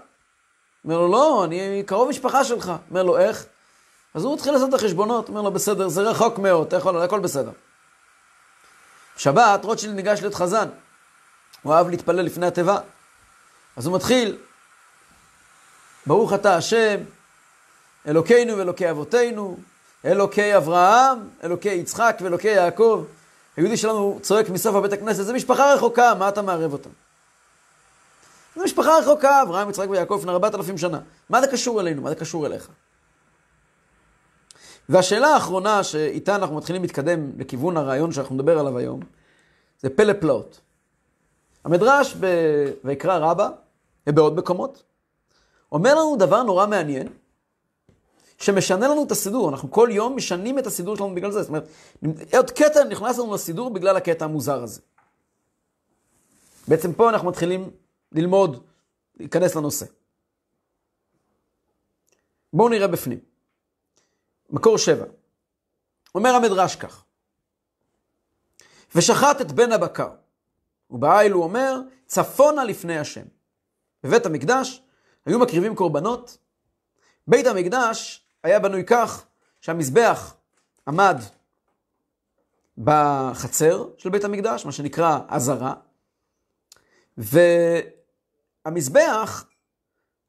אומר 0.85 0.99
לו, 0.99 1.09
לא, 1.09 1.45
אני 1.45 1.83
קרוב 1.87 2.09
משפחה 2.09 2.45
שלך. 2.45 2.73
אומר 2.91 3.03
לו, 3.03 3.19
איך? 3.19 3.47
אז 4.15 4.25
הוא 4.25 4.35
מתחיל 4.35 4.53
לעשות 4.53 4.69
את 4.69 4.75
החשבונות, 4.75 5.29
אומר 5.29 5.43
לו, 5.43 5.51
בסדר, 5.51 5.89
זה 5.89 6.03
רחוק 6.03 6.39
מאוד, 6.39 6.67
אתה 6.67 6.77
יכול, 6.77 7.03
הכל 7.03 7.21
בסדר. 7.21 7.51
שבת, 9.17 9.65
רוטשילד 9.65 9.95
ניגש 9.95 10.21
להיות 10.21 10.35
חזן. 10.35 10.69
הוא 11.63 11.75
אהב 11.75 11.89
להתפלל 11.89 12.21
לפני 12.21 12.47
התיבה. 12.47 12.79
אז 13.77 13.87
הוא 13.87 13.97
מתחיל, 13.97 14.39
ברוך 16.07 16.33
אתה 16.33 16.57
השם, 16.57 17.01
אלוקינו 18.07 18.59
ואלוקי 18.59 18.91
אבותינו, 18.91 19.57
אלוקי 20.05 20.57
אברהם, 20.57 21.19
אלוקי 21.45 21.69
יצחק 21.69 22.19
ואלוקי 22.23 22.49
יעקב. 22.49 23.05
היהודי 23.57 23.77
שלנו 23.77 24.19
צועק 24.23 24.49
מסוף 24.49 24.75
הבית 24.77 24.93
הכנסת, 24.93 25.25
זה 25.25 25.33
משפחה 25.33 25.75
רחוקה, 25.75 26.15
מה 26.15 26.29
אתה 26.29 26.43
מערב 26.43 26.73
אותם? 26.73 26.91
זו 28.57 28.65
משפחה 28.65 28.99
רחוקה, 28.99 29.43
אברהם, 29.43 29.71
יצחק 29.71 29.91
ויעקב 29.91 30.17
לפני 30.19 30.33
4,000 30.33 30.79
שנה. 30.79 31.01
מה 31.31 31.41
זה 31.41 31.47
קשור 31.47 31.81
אלינו? 31.81 32.03
מה 32.03 32.11
זה 32.11 32.15
קשור 32.15 32.47
אליך? 32.47 32.69
והשאלה 34.89 35.29
האחרונה 35.29 35.85
שאיתה 35.85 36.37
אנחנו 36.37 36.57
מתחילים 36.57 36.83
להתקדם 36.83 37.31
לכיוון 37.39 37.77
הרעיון 37.77 38.13
שאנחנו 38.13 38.35
נדבר 38.35 38.59
עליו 38.59 38.79
היום, 38.79 39.01
זה 39.81 39.91
פלא 39.91 40.13
פלאות. 40.21 40.61
המדרש 41.65 42.15
ב"ויקרא 42.21 43.19
רבה" 43.19 43.51
ובעוד 44.07 44.37
מקומות, 44.37 44.83
אומר 45.73 45.95
לנו 45.95 46.17
דבר 46.19 46.43
נורא 46.43 46.67
מעניין, 46.67 47.09
שמשנה 48.39 48.89
לנו 48.89 49.05
את 49.05 49.11
הסידור. 49.11 49.51
אנחנו 49.51 49.71
כל 49.71 49.89
יום 49.93 50.17
משנים 50.17 50.59
את 50.59 50.67
הסידור 50.67 50.97
שלנו 50.97 51.15
בגלל 51.15 51.31
זה. 51.31 51.43
זאת 51.43 51.49
אומרת, 51.49 51.69
עוד 52.35 52.51
קטע 52.51 52.85
נכנס 52.85 53.19
לנו 53.19 53.35
לסידור 53.35 53.71
בגלל 53.71 53.97
הקטע 53.97 54.25
המוזר 54.25 54.63
הזה. 54.63 54.81
בעצם 56.69 56.93
פה 56.93 57.11
אנחנו 57.11 57.29
מתחילים 57.29 57.71
ללמוד, 58.13 58.67
להיכנס 59.17 59.55
לנושא. 59.55 59.87
בואו 62.53 62.69
נראה 62.69 62.87
בפנים. 62.87 63.19
מקור 64.51 64.79
שבע. 64.79 65.05
אומר 66.15 66.31
המדרש 66.31 66.77
כך: 66.77 67.05
ושחט 68.95 69.41
את 69.41 69.53
בן 69.53 69.73
הבקר, 69.73 70.11
ובעיל 70.93 71.33
הוא 71.33 71.45
אומר, 71.45 71.81
צפונה 72.07 72.65
לפני 72.65 72.99
השם. 72.99 73.25
בבית 74.05 74.27
המקדש 74.27 74.83
היו 75.27 75.39
מקריבים 75.39 75.75
קורבנות. 75.75 76.39
בית 77.27 77.47
המקדש 77.47 78.27
היה 78.43 78.61
בנוי 78.61 78.85
כך 78.87 79.25
שהמזבח 79.61 80.35
עמד 80.89 81.17
בחצר 82.79 83.89
של 83.99 84.11
בית 84.11 84.25
המקדש, 84.25 84.67
מה 84.67 84.73
שנקרא 84.73 85.19
עזרה, 85.29 85.75
והמזבח 88.67 89.45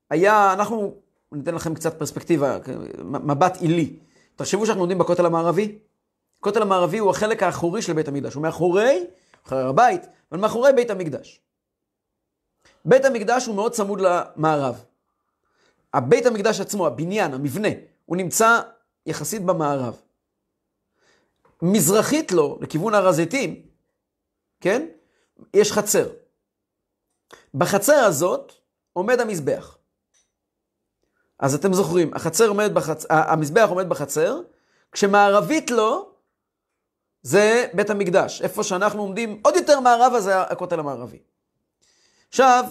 היה, 0.10 0.54
אנחנו 0.54 0.96
ניתן 1.32 1.56
לכם 1.56 1.76
קצת 1.76 2.00
פרספקטיבה, 2.00 2.58
מבט 3.04 3.58
עילי. 3.62 4.00
תחשבו 4.36 4.66
שאנחנו 4.66 4.82
עומדים 4.82 4.98
בכותל 4.98 5.26
המערבי. 5.26 5.78
הכותל 6.40 6.62
המערבי 6.62 6.98
הוא 6.98 7.10
החלק 7.10 7.44
האחורי 7.44 7.82
של 7.82 7.94
בית 7.94 8.08
המקדש, 8.08 8.34
הוא 8.34 8.44
מאחורי, 8.44 9.06
אחרי 9.46 9.62
הבית, 9.64 10.02
אבל 10.32 10.40
מאחורי 10.40 10.74
בית 10.74 10.90
המקדש. 10.90 11.42
בית 12.86 13.06
המקדש 13.06 13.46
הוא 13.46 13.56
מאוד 13.56 13.72
צמוד 13.72 14.02
למערב. 14.02 14.86
הבית 15.94 16.26
המקדש 16.26 16.60
עצמו, 16.60 16.88
הבניין, 16.88 17.34
המבנה, 17.34 17.68
הוא 18.06 18.18
נמצא 18.18 18.62
יחסית 19.06 19.46
במערב. 19.46 20.02
מזרחית 21.62 22.32
לו, 22.32 22.60
לכיוון 22.62 22.94
הר 22.94 23.08
הזיתים, 23.08 23.66
כן? 24.62 24.88
יש 25.54 25.72
חצר. 25.72 26.10
בחצר 27.54 27.94
הזאת 27.94 28.54
עומד 28.94 29.20
המזבח. 29.20 29.78
אז 31.40 31.56
אתם 31.56 31.74
זוכרים, 31.74 32.14
החצר 32.14 32.48
עומד 32.48 32.74
בחצ... 32.74 33.06
המזבח 33.10 33.68
עומד 33.70 33.90
בחצר, 33.90 34.42
כשמערבית 34.92 35.72
לו 35.72 36.13
זה 37.24 37.68
בית 37.74 37.90
המקדש. 37.90 38.42
איפה 38.42 38.64
שאנחנו 38.64 39.02
עומדים, 39.02 39.40
עוד 39.44 39.56
יותר 39.56 39.80
מערבה 39.80 40.22
זה 40.22 40.42
הכותל 40.42 40.80
המערבי. 40.80 41.20
עכשיו, 42.30 42.66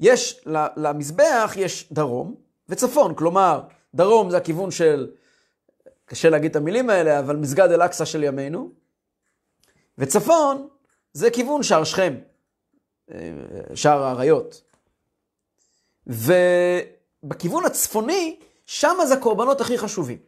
יש, 0.00 0.40
למזבח 0.76 1.52
יש 1.56 1.92
דרום 1.92 2.34
וצפון, 2.68 3.14
כלומר, 3.14 3.60
דרום 3.94 4.30
זה 4.30 4.36
הכיוון 4.36 4.70
של, 4.70 5.10
קשה 6.04 6.30
להגיד 6.30 6.50
את 6.50 6.56
המילים 6.56 6.90
האלה, 6.90 7.18
אבל 7.18 7.36
מסגד 7.36 7.70
אל-אקצא 7.70 8.04
של 8.04 8.22
ימינו, 8.22 8.70
וצפון 9.98 10.68
זה 11.12 11.30
כיוון 11.30 11.62
שער 11.62 11.84
שכם, 11.84 12.14
אה, 13.10 13.16
שער 13.74 14.02
האריות. 14.02 14.62
ובכיוון 16.06 17.64
הצפוני, 17.64 18.38
שם 18.66 18.96
זה 19.08 19.14
הקורבנות 19.14 19.60
הכי 19.60 19.78
חשובים. 19.78 20.18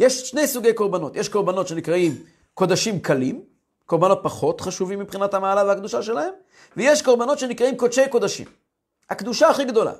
יש 0.00 0.30
שני 0.30 0.46
סוגי 0.46 0.74
קורבנות, 0.74 1.16
יש 1.16 1.28
קורבנות 1.28 1.68
שנקראים 1.68 2.24
קודשים 2.54 3.00
קלים, 3.00 3.42
קורבנות 3.86 4.20
פחות 4.22 4.60
חשובים 4.60 4.98
מבחינת 4.98 5.34
המעלה 5.34 5.64
והקדושה 5.64 6.02
שלהם, 6.02 6.34
ויש 6.76 7.02
קורבנות 7.02 7.38
שנקראים 7.38 7.76
קודשי 7.76 8.08
קודשים. 8.08 8.46
הקדושה 9.10 9.48
הכי 9.48 9.64
גדולה. 9.64 9.92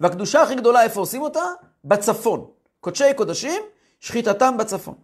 והקדושה 0.00 0.42
הכי 0.42 0.54
גדולה, 0.54 0.82
איפה 0.82 1.00
עושים 1.00 1.22
אותה? 1.22 1.44
בצפון. 1.84 2.46
קודשי 2.80 3.14
קודשים, 3.16 3.62
שחיטתם 4.00 4.56
בצפון. 4.56 4.94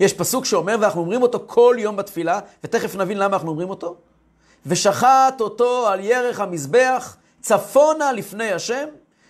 יש 0.00 0.12
פסוק 0.12 0.44
שאומר, 0.44 0.76
ואנחנו 0.80 1.00
אומרים 1.00 1.22
אותו 1.22 1.44
כל 1.46 1.76
יום 1.78 1.96
בתפילה, 1.96 2.40
ותכף 2.64 2.94
נבין 2.94 3.18
למה 3.18 3.36
אנחנו 3.36 3.50
אומרים 3.50 3.70
אותו. 3.70 3.96
ושחט 4.66 5.40
אותו 5.40 5.88
על 5.88 6.00
ירך 6.00 6.40
המזבח, 6.40 7.16
צפונה 7.40 8.12
לפני 8.12 8.52
השם, 8.52 8.88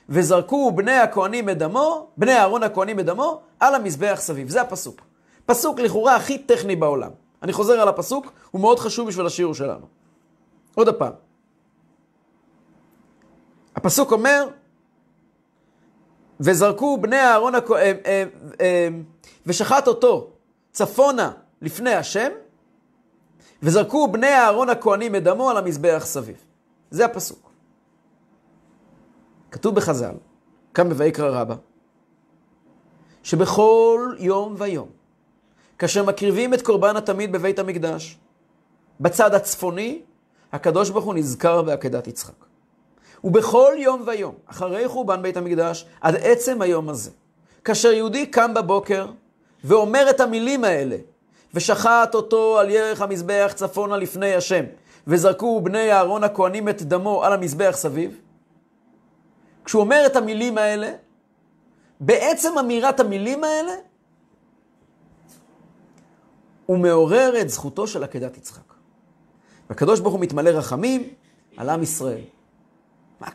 וזרקו 0.09 0.73
בני 0.73 0.93
הכהנים 0.93 1.51
את 1.51 1.59
דמו, 1.59 2.09
בני 2.17 2.33
אהרון 2.33 2.63
הכהנים 2.63 3.01
את 3.01 3.05
דמו, 3.07 3.41
על 3.61 3.75
המזבח 3.75 4.19
סביב. 4.21 4.49
זה 4.49 4.61
הפסוק. 4.61 5.01
פסוק 5.47 5.81
לכאורה 5.81 6.17
הכי 6.17 6.39
טכני 6.39 6.77
בעולם. 6.77 7.11
אני 7.43 7.53
חוזר 7.53 7.81
על 7.81 7.89
הפסוק, 7.89 8.33
הוא 8.51 8.61
מאוד 8.61 8.79
חשוב 8.79 9.09
בשביל 9.09 9.27
השיעור 9.27 9.55
שלנו. 9.55 9.87
עוד 10.75 10.95
פעם. 10.95 11.13
הפסוק 13.77 14.13
אומר, 14.13 14.49
וזרקו 16.41 16.99
בני 17.01 17.21
אהרון 17.21 17.55
הכהן, 17.55 17.97
אה, 18.07 18.25
אה, 18.61 18.89
ושחט 19.47 19.89
אותו 19.89 20.31
צפונה 20.73 21.33
לפני 21.63 21.95
השם, 21.95 22.29
וזרקו 23.63 24.09
בני 24.09 24.35
אהרון 24.35 24.71
הכהנים 24.71 25.15
את 25.15 25.25
דמו 25.25 25.51
על 25.51 25.57
המזבח 25.57 26.03
סביב. 26.07 26.37
זה 26.91 27.05
הפסוק. 27.05 27.46
כתוב 29.57 29.75
בחז"ל, 29.75 30.15
כאן 30.75 30.93
בויקרא 30.93 31.41
רבה, 31.41 31.55
שבכל 33.23 34.15
יום 34.19 34.55
ויום, 34.59 34.89
כאשר 35.79 36.05
מקריבים 36.05 36.55
את 36.55 36.63
קורבן 36.63 36.97
התמיד 36.97 37.33
בבית 37.33 37.59
המקדש, 37.59 38.19
בצד 39.01 39.35
הצפוני, 39.35 40.03
הקדוש 40.53 40.91
ברוך 40.91 41.05
הוא 41.05 41.15
נזכר 41.15 41.63
בעקדת 41.63 42.07
יצחק. 42.07 42.45
ובכל 43.25 43.73
יום 43.79 44.03
ויום, 44.07 44.35
אחרי 44.47 44.89
חורבן 44.89 45.23
בית 45.23 45.37
המקדש, 45.37 45.87
עד 46.01 46.17
עצם 46.17 46.63
היום 46.63 46.89
הזה, 46.89 47.11
כאשר 47.65 47.93
יהודי 47.93 48.27
קם 48.27 48.55
בבוקר 48.55 49.07
ואומר 49.65 50.11
את 50.11 50.21
המילים 50.21 50.65
האלה, 50.65 50.97
ושחט 51.55 52.15
אותו 52.15 52.59
על 52.59 52.71
ירך 52.71 53.03
המזבח 53.03 53.53
צפונה 53.55 53.97
לפני 53.97 54.35
השם, 54.35 54.65
וזרקו 55.07 55.61
בני 55.61 55.93
אהרון 55.93 56.25
הכהנים 56.25 56.69
את 56.69 56.83
דמו 56.83 57.25
על 57.25 57.33
המזבח 57.33 57.75
סביב, 57.77 58.21
כשהוא 59.67 59.81
אומר 59.83 60.03
את 60.07 60.17
המילים 60.17 60.59
האלה, 60.59 60.93
בעצם 62.01 62.59
אמירת 62.59 63.01
המילים 63.01 63.45
האלה, 63.45 63.73
הוא 66.67 66.79
מעורר 66.79 67.41
את 67.41 67.51
זכותו 67.51 67.87
של 67.87 68.05
עקדת 68.05 68.37
יצחק. 68.37 68.75
והקדוש 69.71 70.01
ברוך 70.01 70.15
הוא 70.15 70.21
מתמלא 70.21 70.51
רחמים 70.51 71.09
על 71.57 71.71
עם 71.71 71.83
ישראל. 71.83 72.21
מה, 73.21 73.29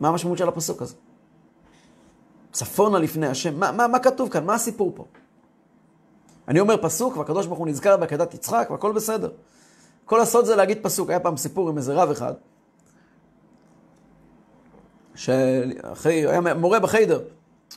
מה 0.00 0.08
המשמעות 0.08 0.38
של 0.38 0.48
הפסוק 0.48 0.82
הזה? 0.82 0.94
צפונה 2.52 2.98
לפני 2.98 3.26
השם, 3.26 3.60
מה, 3.60 3.72
מה, 3.72 3.88
מה 3.88 3.98
כתוב 3.98 4.28
כאן? 4.28 4.44
מה 4.44 4.54
הסיפור 4.54 4.92
פה? 4.94 5.04
אני 6.48 6.60
אומר 6.60 6.82
פסוק, 6.82 7.16
והקדוש 7.16 7.46
ברוך 7.46 7.58
הוא 7.58 7.66
נזכר 7.66 7.96
בעקדת 7.96 8.34
יצחק, 8.34 8.68
והכל 8.70 8.92
בסדר. 8.92 9.30
כל 10.04 10.20
הסוד 10.20 10.44
זה 10.44 10.56
להגיד 10.56 10.78
פסוק. 10.82 11.10
היה 11.10 11.20
פעם 11.20 11.36
סיפור 11.36 11.68
עם 11.68 11.76
איזה 11.76 11.94
רב 11.94 12.10
אחד, 12.10 12.34
שאחרי, 15.16 16.26
היה 16.26 16.40
מורה 16.54 16.80
בחיידר, 16.80 17.20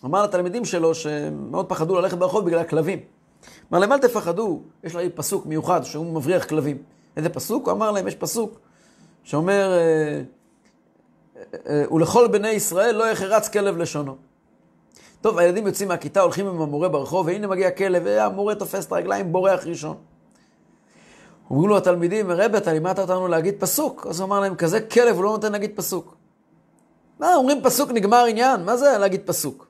אמר 0.05 0.24
לתלמידים 0.24 0.65
שלו 0.65 0.96
שמאוד 0.96 1.65
פחדו 1.65 2.01
ללכת 2.01 2.17
ברחוב 2.17 2.46
בגלל 2.46 2.60
הכלבים. 2.60 3.00
אמר 3.72 3.79
להם, 3.79 3.91
אל 3.91 3.98
תפחדו, 3.98 4.62
יש 4.84 4.96
לי 4.96 5.10
פסוק 5.10 5.46
מיוחד 5.46 5.84
שהוא 5.84 6.05
מבריח 6.05 6.46
כלבים. 6.46 6.77
איזה 7.17 7.29
פסוק? 7.29 7.67
הוא 7.67 7.74
אמר 7.74 7.91
להם, 7.91 8.08
יש 8.08 8.15
פסוק 8.15 8.60
שאומר, 9.24 9.72
אה, 9.72 10.22
אה, 11.38 11.81
אה, 11.81 11.93
ולכל 11.93 12.27
בני 12.27 12.50
ישראל 12.50 12.96
לא 12.96 13.03
יחרץ 13.03 13.50
כלב 13.50 13.77
לשונו. 13.77 14.15
טוב, 15.22 15.38
הילדים 15.38 15.67
יוצאים 15.67 15.89
מהכיתה, 15.89 16.22
הולכים 16.22 16.48
עם 16.48 16.62
המורה 16.62 16.89
ברחוב, 16.89 17.25
והנה 17.25 17.48
מגיע 17.48 17.72
כלב, 17.72 18.01
והמורה 18.05 18.55
תופס 18.55 18.86
את 18.86 18.91
הרגליים, 18.91 19.31
בורח 19.31 19.65
ראשון. 19.65 19.98
אומרים 21.50 21.69
לו 21.69 21.77
התלמידים, 21.77 22.31
רבי, 22.31 22.58
אתה 22.58 22.74
לימדת 22.74 23.00
אותנו 23.00 23.27
להגיד 23.27 23.55
פסוק. 23.60 24.08
אז 24.10 24.19
הוא 24.19 24.27
אמר 24.27 24.39
להם, 24.39 24.55
כזה 24.55 24.81
כלב, 24.81 25.15
הוא 25.15 25.24
לא 25.24 25.29
נותן 25.29 25.51
להגיד 25.51 25.72
פסוק. 25.75 26.18
מה, 27.19 27.35
אומרים 27.35 27.61
פסוק, 27.63 27.91
נגמר 27.91 28.25
עניין, 28.25 28.65
מה 28.65 28.77
זה 28.77 28.97
להגיד 28.97 29.21
פסוק? 29.25 29.67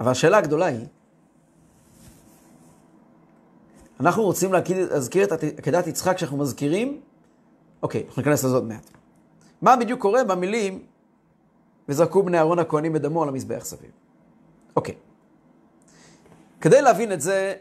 אבל 0.00 0.10
השאלה 0.10 0.38
הגדולה 0.38 0.66
היא, 0.66 0.86
אנחנו 4.00 4.22
רוצים 4.22 4.52
להזכיר 4.52 5.24
את 5.24 5.32
עקדת 5.32 5.86
יצחק 5.86 6.18
שאנחנו 6.18 6.36
מזכירים, 6.36 7.00
אוקיי, 7.82 8.04
אנחנו 8.06 8.22
ניכנס 8.22 8.44
לזה 8.44 8.54
עוד 8.54 8.64
מעט. 8.64 8.90
מה 9.62 9.76
בדיוק 9.76 10.00
קורה 10.00 10.24
במילים, 10.24 10.84
וזרקו 11.88 12.22
בני 12.22 12.38
אהרון 12.38 12.58
הכהנים 12.58 12.92
בדמו 12.92 13.22
על 13.22 13.28
המזבח 13.28 13.64
סביב. 13.64 13.90
אוקיי. 14.76 14.94
כדי 16.60 16.82
להבין 16.82 17.12
את 17.12 17.20
זה, 17.20 17.54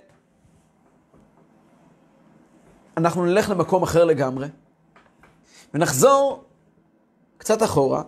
אנחנו 2.97 3.25
נלך 3.25 3.49
למקום 3.49 3.83
אחר 3.83 4.05
לגמרי, 4.05 4.47
ונחזור 5.73 6.43
קצת 7.41 7.63
אחורה, 7.63 8.01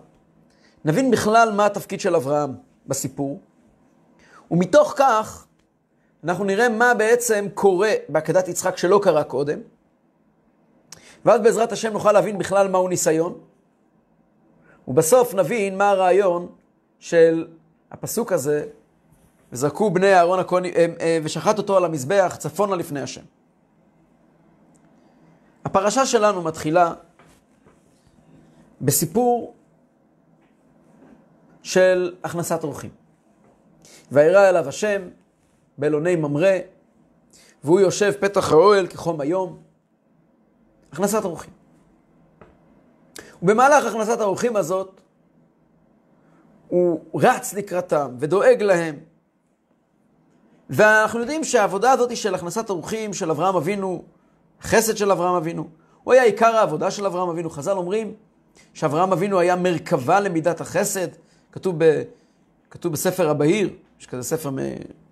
נבין 0.84 1.10
בכלל 1.10 1.52
מה 1.52 1.66
התפקיד 1.66 2.00
של 2.00 2.16
אברהם 2.16 2.54
בסיפור, 2.86 3.40
ומתוך 4.50 4.94
כך 4.96 5.46
אנחנו 6.24 6.44
נראה 6.44 6.68
מה 6.68 6.94
בעצם 6.94 7.46
קורה 7.54 7.92
בעקדת 8.08 8.48
יצחק 8.48 8.76
שלא 8.76 9.00
קרה 9.02 9.24
קודם, 9.24 9.58
ואז 11.24 11.40
בעזרת 11.40 11.72
השם 11.72 11.92
נוכל 11.92 12.12
להבין 12.12 12.38
בכלל 12.38 12.68
מהו 12.68 12.88
ניסיון, 12.88 13.38
ובסוף 14.88 15.34
נבין 15.34 15.78
מה 15.78 15.90
הרעיון 15.90 16.48
של 16.98 17.46
הפסוק 17.90 18.32
הזה, 18.32 18.66
וזרקו 19.52 19.90
בני 19.90 20.14
אהרון 20.14 20.38
הכהן, 20.38 20.64
אה, 20.64 20.86
אה, 21.00 21.18
ושחט 21.22 21.58
אותו 21.58 21.76
על 21.76 21.84
המזבח 21.84 22.36
צפונה 22.38 22.76
לפני 22.76 23.00
השם. 23.00 23.22
הפרשה 25.64 26.06
שלנו 26.06 26.42
מתחילה 26.42 26.92
בסיפור 28.84 29.54
של 31.62 32.14
הכנסת 32.24 32.64
אורחים. 32.64 32.90
וירא 34.12 34.48
אליו 34.48 34.68
השם 34.68 35.02
באלוני 35.78 36.16
ממרא, 36.16 36.58
והוא 37.64 37.80
יושב 37.80 38.12
פתח 38.20 38.52
האוהל 38.52 38.86
כחום 38.86 39.20
היום. 39.20 39.58
הכנסת 40.92 41.24
אורחים. 41.24 41.52
ובמהלך 43.42 43.84
הכנסת 43.84 44.20
האורחים 44.20 44.56
הזאת, 44.56 45.00
הוא 46.68 47.00
רץ 47.14 47.54
לקראתם 47.54 48.14
ודואג 48.18 48.62
להם. 48.62 48.98
ואנחנו 50.70 51.20
יודעים 51.20 51.44
שהעבודה 51.44 51.92
הזאת 51.92 52.16
של 52.16 52.34
הכנסת 52.34 52.70
אורחים 52.70 53.12
של 53.14 53.30
אברהם 53.30 53.56
אבינו, 53.56 54.02
החסד 54.60 54.96
של 54.96 55.12
אברהם 55.12 55.34
אבינו, 55.34 55.68
הוא 56.04 56.14
היה 56.14 56.22
עיקר 56.22 56.56
העבודה 56.56 56.90
של 56.90 57.06
אברהם 57.06 57.28
אבינו. 57.28 57.50
חז"ל 57.50 57.76
אומרים 57.76 58.14
שאברהם 58.74 59.12
אבינו 59.12 59.38
היה 59.38 59.56
מרכבה 59.56 60.20
למידת 60.20 60.60
החסד, 60.60 61.08
כתוב, 61.52 61.74
ב, 61.78 62.02
כתוב 62.70 62.92
בספר 62.92 63.30
הבהיר, 63.30 63.70
יש 64.00 64.06
כזה 64.06 64.22
ספר 64.22 64.50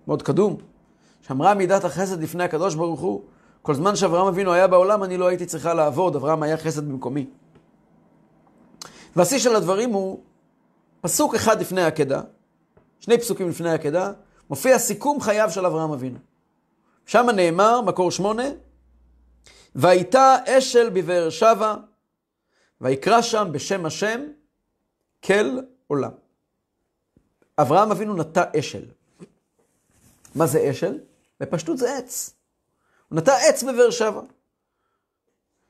מאוד 0.07 0.21
קדום, 0.21 0.57
שאמרה 1.21 1.53
מידת 1.53 1.83
החסד 1.83 2.23
לפני 2.23 2.43
הקדוש 2.43 2.75
ברוך 2.75 2.99
הוא, 2.99 3.21
כל 3.61 3.73
זמן 3.73 3.95
שאברהם 3.95 4.27
אבינו 4.27 4.53
היה 4.53 4.67
בעולם, 4.67 5.03
אני 5.03 5.17
לא 5.17 5.27
הייתי 5.27 5.45
צריכה 5.45 5.73
לעבוד, 5.73 6.15
אברהם 6.15 6.43
היה 6.43 6.57
חסד 6.57 6.87
במקומי. 6.87 7.25
והשיא 9.15 9.39
של 9.39 9.55
הדברים 9.55 9.93
הוא 9.93 10.19
פסוק 11.01 11.35
אחד 11.35 11.61
לפני 11.61 11.81
העקדה, 11.81 12.21
שני 12.99 13.17
פסוקים 13.17 13.49
לפני 13.49 13.69
העקדה, 13.69 14.11
מופיע 14.49 14.79
סיכום 14.79 15.21
חייו 15.21 15.51
של 15.51 15.65
אברהם 15.65 15.91
אבינו. 15.91 16.17
שם 17.05 17.25
נאמר, 17.35 17.81
מקור 17.81 18.11
שמונה, 18.11 18.43
והייתה 19.75 20.35
אשל 20.47 20.89
בבאר 20.89 21.29
שבע, 21.29 21.75
ויקרא 22.83 23.21
שם 23.21 23.47
בשם 23.51 23.85
השם 23.85 24.21
כל 25.23 25.59
עולם. 25.87 26.11
אברהם 27.57 27.91
אבינו 27.91 28.15
נטע 28.15 28.43
אשל. 28.59 28.85
מה 30.35 30.47
זה 30.47 30.71
אשל? 30.71 30.99
בפשטות 31.39 31.77
זה 31.77 31.97
עץ. 31.97 32.35
הוא 33.09 33.19
נטע 33.19 33.33
עץ 33.35 33.63
בבאר 33.63 33.91
שבע. 33.91 34.21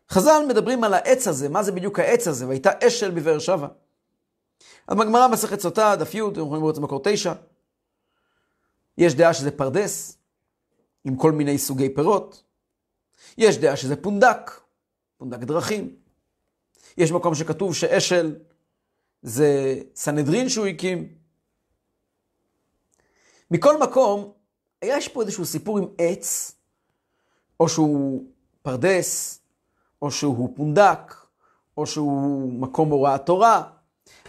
חז"ל 0.09 0.45
מדברים 0.49 0.83
על 0.83 0.93
העץ 0.93 1.27
הזה, 1.27 1.49
מה 1.49 1.63
זה 1.63 1.71
בדיוק 1.71 1.99
העץ 1.99 2.27
הזה, 2.27 2.47
והייתה 2.47 2.71
אשל 2.87 3.11
בבאר 3.11 3.39
שבע. 3.39 3.67
אז 4.87 4.97
בגמרא 4.97 5.27
מסכת 5.27 5.59
סוטה, 5.59 5.95
דף 5.95 6.15
י', 6.15 6.19
אנחנו 6.19 6.41
יכולים 6.41 6.61
לראות 6.61 6.77
את 6.77 6.81
מקור 6.81 7.01
תשע. 7.03 7.33
יש 8.97 9.15
דעה 9.15 9.33
שזה 9.33 9.51
פרדס, 9.51 10.17
עם 11.05 11.15
כל 11.15 11.31
מיני 11.31 11.57
סוגי 11.57 11.95
פירות. 11.95 12.43
יש 13.37 13.57
דעה 13.57 13.75
שזה 13.75 13.95
פונדק, 13.95 14.51
פונדק 15.17 15.39
דרכים. 15.39 16.02
יש 16.97 17.11
מקום 17.11 17.35
שכתוב 17.35 17.75
שאשל 17.75 18.35
זה 19.21 19.79
סנהדרין 19.95 20.49
שהוא 20.49 20.67
הקים. 20.67 21.07
מכל 23.51 23.79
מקום, 23.79 24.31
יש 24.83 25.07
פה 25.07 25.21
איזשהו 25.21 25.45
סיפור 25.45 25.77
עם 25.77 25.85
עץ, 25.97 26.55
או 27.59 27.69
שהוא 27.69 28.23
פרדס, 28.61 29.39
או 30.01 30.11
שהוא 30.11 30.55
פונדק, 30.55 31.15
או 31.77 31.85
שהוא 31.85 32.53
מקום 32.53 32.89
הוראת 32.89 33.25
תורה, 33.25 33.63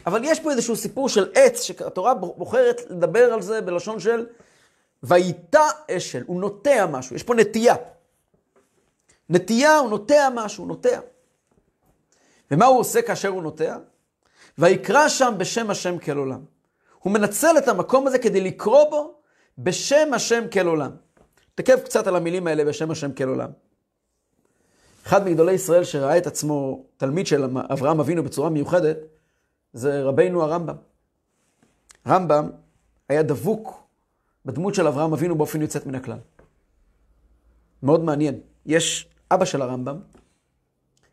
אבל 0.07 0.21
יש 0.25 0.41
פה 0.41 0.51
איזשהו 0.51 0.77
סיפור 0.77 1.09
של 1.09 1.33
עץ, 1.35 1.63
שהתורה 1.63 2.15
בוחרת 2.15 2.81
לדבר 2.91 3.33
על 3.33 3.43
זה 3.43 3.61
בלשון 3.61 4.01
של 4.01 4.27
וייטע 5.03 5.69
אשל, 5.91 6.23
הוא 6.27 6.41
נוטע 6.41 6.87
משהו, 6.87 7.17
יש 7.17 7.23
פה 7.23 7.35
נטייה. 7.35 7.75
נטייה, 9.31 9.77
הוא 9.79 9.91
נוטע 9.91 10.29
משהו, 10.35 10.65
הוא 10.65 10.69
נוטע. 10.69 11.01
ומה 12.51 12.65
הוא 12.65 12.81
עושה 12.81 13.03
כאשר 13.03 13.29
הוא 13.29 13.43
נוטע? 13.43 13.77
ויקרא 14.59 15.09
שם 15.09 15.35
בשם 15.39 15.71
השם 15.71 15.99
כל 15.99 16.17
עולם. 16.17 16.41
הוא 16.99 17.13
מנצל 17.13 17.59
את 17.59 17.69
המקום 17.69 18.07
הזה 18.07 18.19
כדי 18.19 18.41
לקרוא 18.41 18.91
בו 18.91 19.15
בשם 19.59 20.15
השם 20.15 20.45
כל 20.53 20.67
עולם. 20.67 20.91
תקף 21.55 21.81
קצת 21.85 22.07
על 22.07 22.17
המילים 22.17 22.47
האלה 22.47 22.65
בשם 22.65 22.91
השם 22.91 23.13
כל 23.13 23.29
עולם. 23.29 23.51
אחד 25.07 25.25
מגדולי 25.25 25.53
ישראל 25.53 25.85
שראה 25.85 26.19
את 26.19 26.27
עצמו 26.27 26.85
תלמיד 26.97 27.27
של 27.27 27.45
אברהם 27.45 28.01
אבינו 28.01 28.23
בצורה 28.23 28.51
מיוחדת, 28.51 28.97
זה 29.73 30.03
רבינו 30.03 30.43
הרמב"ם. 30.43 30.77
רמב"ם 32.07 32.51
היה 33.09 33.23
דבוק 33.23 33.83
בדמות 34.45 34.75
של 34.75 34.87
אברהם 34.87 35.13
אבינו 35.13 35.35
באופן 35.35 35.63
יוצאת 35.63 35.87
מן 35.87 35.95
הכלל. 35.95 36.19
מאוד 37.83 38.05
מעניין. 38.05 38.41
יש 38.67 39.09
אבא 39.31 39.45
של 39.45 39.63
הרמב"ם, 39.63 40.01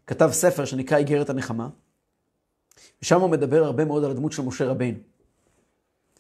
כתב 0.08 0.30
ספר 0.32 0.66
שנקרא 0.66 0.98
איגרת 0.98 1.30
הנחמה, 1.30 1.70
ושם 3.02 3.22
הוא 3.22 3.30
מדבר 3.30 3.64
הרבה 3.64 3.86
מאוד 3.86 4.04
על 4.04 4.12
הדמות 4.12 4.32
של 4.32 4.42
משה 4.42 4.66
רבינו. 4.66 4.98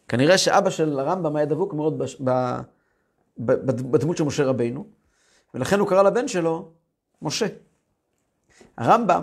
כנראה 0.07 0.37
שאבא 0.37 0.69
של 0.69 0.99
הרמב"ם 0.99 1.35
היה 1.35 1.45
דבוק 1.45 1.73
מאוד 1.73 1.97
בש... 1.97 2.21
ב... 2.23 2.29
ב... 3.37 3.51
בדמות 3.91 4.17
של 4.17 4.23
משה 4.23 4.45
רבינו, 4.45 4.87
ולכן 5.53 5.79
הוא 5.79 5.87
קרא 5.87 6.03
לבן 6.03 6.27
שלו 6.27 6.71
משה. 7.21 7.47
הרמב"ם 8.77 9.21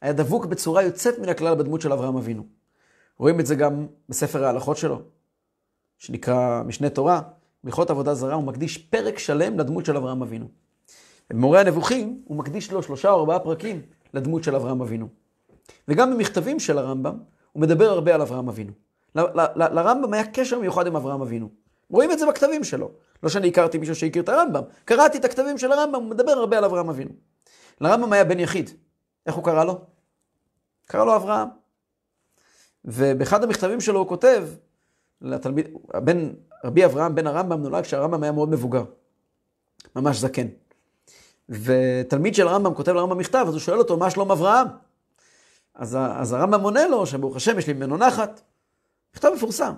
היה 0.00 0.12
דבוק 0.12 0.46
בצורה 0.46 0.82
יוצאת 0.82 1.18
מן 1.18 1.28
הכלל 1.28 1.54
בדמות 1.54 1.80
של 1.80 1.92
אברהם 1.92 2.16
אבינו. 2.16 2.46
רואים 3.18 3.40
את 3.40 3.46
זה 3.46 3.54
גם 3.54 3.86
בספר 4.08 4.44
ההלכות 4.44 4.76
שלו, 4.76 5.02
שנקרא 5.98 6.62
משנה 6.62 6.90
תורה, 6.90 7.20
בהלכות 7.64 7.90
עבודה 7.90 8.14
זרה, 8.14 8.34
הוא 8.34 8.44
מקדיש 8.44 8.78
פרק 8.78 9.18
שלם 9.18 9.58
לדמות 9.58 9.84
של 9.86 9.96
אברהם 9.96 10.22
אבינו. 10.22 10.48
במורה 11.30 11.60
הנבוכים 11.60 12.22
הוא 12.24 12.36
מקדיש 12.36 12.72
לו 12.72 12.82
שלושה 12.82 13.10
או 13.10 13.20
ארבעה 13.20 13.38
פרקים 13.38 13.82
לדמות 14.14 14.44
של 14.44 14.56
אברהם 14.56 14.80
אבינו. 14.80 15.08
וגם 15.88 16.14
במכתבים 16.14 16.60
של 16.60 16.78
הרמב"ם 16.78 17.18
הוא 17.52 17.62
מדבר 17.62 17.90
הרבה 17.90 18.14
על 18.14 18.20
אברהם 18.20 18.48
אבינו. 18.48 18.72
לרמב"ם 19.56 20.12
היה 20.12 20.24
קשר 20.26 20.58
מיוחד 20.58 20.86
עם 20.86 20.96
אברהם 20.96 21.22
אבינו. 21.22 21.48
רואים 21.90 22.12
את 22.12 22.18
זה 22.18 22.26
בכתבים 22.26 22.64
שלו. 22.64 22.90
לא 23.22 23.28
שאני 23.28 23.48
הכרתי 23.48 23.78
מישהו 23.78 23.94
שהכיר 23.94 24.22
את 24.22 24.28
הרמב"ם, 24.28 24.62
קראתי 24.84 25.18
את 25.18 25.24
הכתבים 25.24 25.58
של 25.58 25.72
הרמב"ם, 25.72 26.00
הוא 26.00 26.10
מדבר 26.10 26.32
הרבה 26.32 26.58
על 26.58 26.64
אברהם 26.64 26.88
אבינו. 26.88 27.10
לרמב"ם 27.80 28.12
היה 28.12 28.24
בן 28.24 28.40
יחיד. 28.40 28.70
איך 29.26 29.34
הוא 29.34 29.44
קרא 29.44 29.64
לו? 29.64 29.80
קרא 30.86 31.04
לו 31.04 31.16
אברהם. 31.16 31.48
ובאחד 32.84 33.44
המכתבים 33.44 33.80
שלו 33.80 33.98
הוא 33.98 34.08
כותב, 34.08 34.48
לתלמיד, 35.20 35.68
בן, 35.94 36.32
רבי 36.64 36.84
אברהם 36.84 37.14
בן 37.14 37.26
הרמב"ם 37.26 37.62
נולד 37.62 37.84
כשהרמב"ם 37.84 38.22
היה 38.22 38.32
מאוד 38.32 38.48
מבוגר, 38.48 38.84
ממש 39.96 40.16
זקן. 40.16 40.46
ותלמיד 41.48 42.34
של 42.34 42.48
הרמב"ם 42.48 42.74
כותב 42.74 42.92
לרמב"ם 42.92 43.18
מכתב, 43.18 43.44
אז 43.48 43.52
הוא 43.52 43.60
שואל 43.60 43.78
אותו, 43.78 43.96
מה 43.96 44.10
שלום 44.10 44.30
אברהם? 44.30 44.66
אז, 45.74 45.98
אז 46.16 46.32
הרמב"ם 46.32 46.60
עונה 46.60 46.86
לו, 46.86 47.06
שברוך 47.06 47.36
השם 47.36 47.58
יש 47.58 47.66
לי 47.66 47.72
ממנו 47.72 47.96
נחת. 47.96 48.40
מכתב 49.14 49.30
מפורסם. 49.34 49.72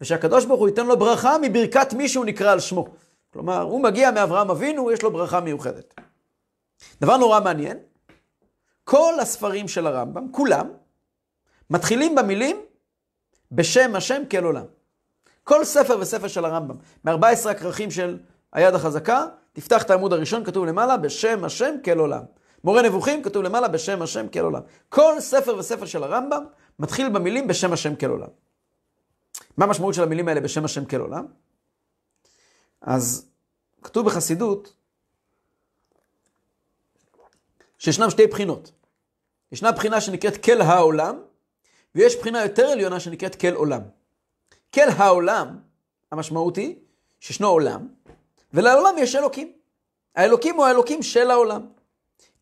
ושהקדוש 0.00 0.44
ברוך 0.44 0.60
הוא 0.60 0.68
ייתן 0.68 0.86
לו 0.86 0.98
ברכה 0.98 1.36
מברכת 1.42 1.92
מי 1.92 2.08
שהוא 2.08 2.24
נקרא 2.24 2.52
על 2.52 2.60
שמו. 2.60 2.86
כלומר, 3.32 3.62
הוא 3.62 3.82
מגיע 3.82 4.10
מאברהם 4.10 4.50
אבינו, 4.50 4.90
יש 4.90 5.02
לו 5.02 5.10
ברכה 5.10 5.40
מיוחדת. 5.40 5.94
דבר 7.00 7.16
נורא 7.16 7.40
מעניין, 7.40 7.78
כל 8.84 9.14
הספרים 9.20 9.68
של 9.68 9.86
הרמב"ם, 9.86 10.32
כולם, 10.32 10.68
מתחילים 11.70 12.14
במילים 12.14 12.56
בשם 13.52 13.96
השם 13.96 14.22
כל 14.30 14.44
עולם. 14.44 14.64
כל 15.44 15.64
ספר 15.64 15.98
וספר 16.00 16.28
של 16.28 16.44
הרמב"ם, 16.44 16.76
מ-14 17.04 17.50
הכרכים 17.50 17.90
של 17.90 18.18
היד 18.52 18.74
החזקה, 18.74 19.26
תפתח 19.56 19.82
את 19.82 19.90
העמוד 19.90 20.12
הראשון, 20.12 20.44
כתוב 20.44 20.64
למעלה, 20.64 20.96
בשם 20.96 21.44
השם 21.44 21.74
כל 21.84 21.98
עולם. 21.98 22.22
מורה 22.64 22.82
נבוכים, 22.82 23.22
כתוב 23.22 23.42
למעלה, 23.42 23.68
בשם 23.68 24.02
השם 24.02 24.28
כל 24.28 24.40
עולם. 24.40 24.60
כל 24.88 25.20
ספר 25.20 25.56
וספר 25.56 25.86
של 25.86 26.02
הרמב"ם 26.02 26.44
מתחיל 26.78 27.08
במילים 27.08 27.48
בשם 27.48 27.72
השם 27.72 27.96
כל 27.96 28.06
עולם. 28.06 28.28
מה 29.56 29.64
המשמעות 29.64 29.94
של 29.94 30.02
המילים 30.02 30.28
האלה 30.28 30.40
בשם 30.40 30.64
השם 30.64 30.84
כל 30.84 31.00
עולם? 31.00 31.26
אז 32.80 33.28
כתוב 33.82 34.06
בחסידות 34.06 34.76
שישנם 37.78 38.10
שתי 38.10 38.26
בחינות. 38.26 38.72
ישנה 39.52 39.72
בחינה 39.72 40.00
שנקראת 40.00 40.44
כל 40.44 40.60
העולם, 40.60 41.18
ויש 41.94 42.16
בחינה 42.16 42.42
יותר 42.42 42.66
עליונה 42.66 43.00
שנקראת 43.00 43.40
כל 43.40 43.54
עולם. 43.54 43.82
כל 44.74 44.88
העולם, 44.96 45.58
המשמעות 46.12 46.56
היא 46.56 46.76
שישנו 47.20 47.48
עולם, 47.48 47.88
ולעולם 48.56 48.98
יש 48.98 49.16
אלוקים. 49.16 49.52
האלוקים 50.14 50.56
הוא 50.56 50.64
האלוקים 50.64 51.02
של 51.02 51.30
העולם. 51.30 51.66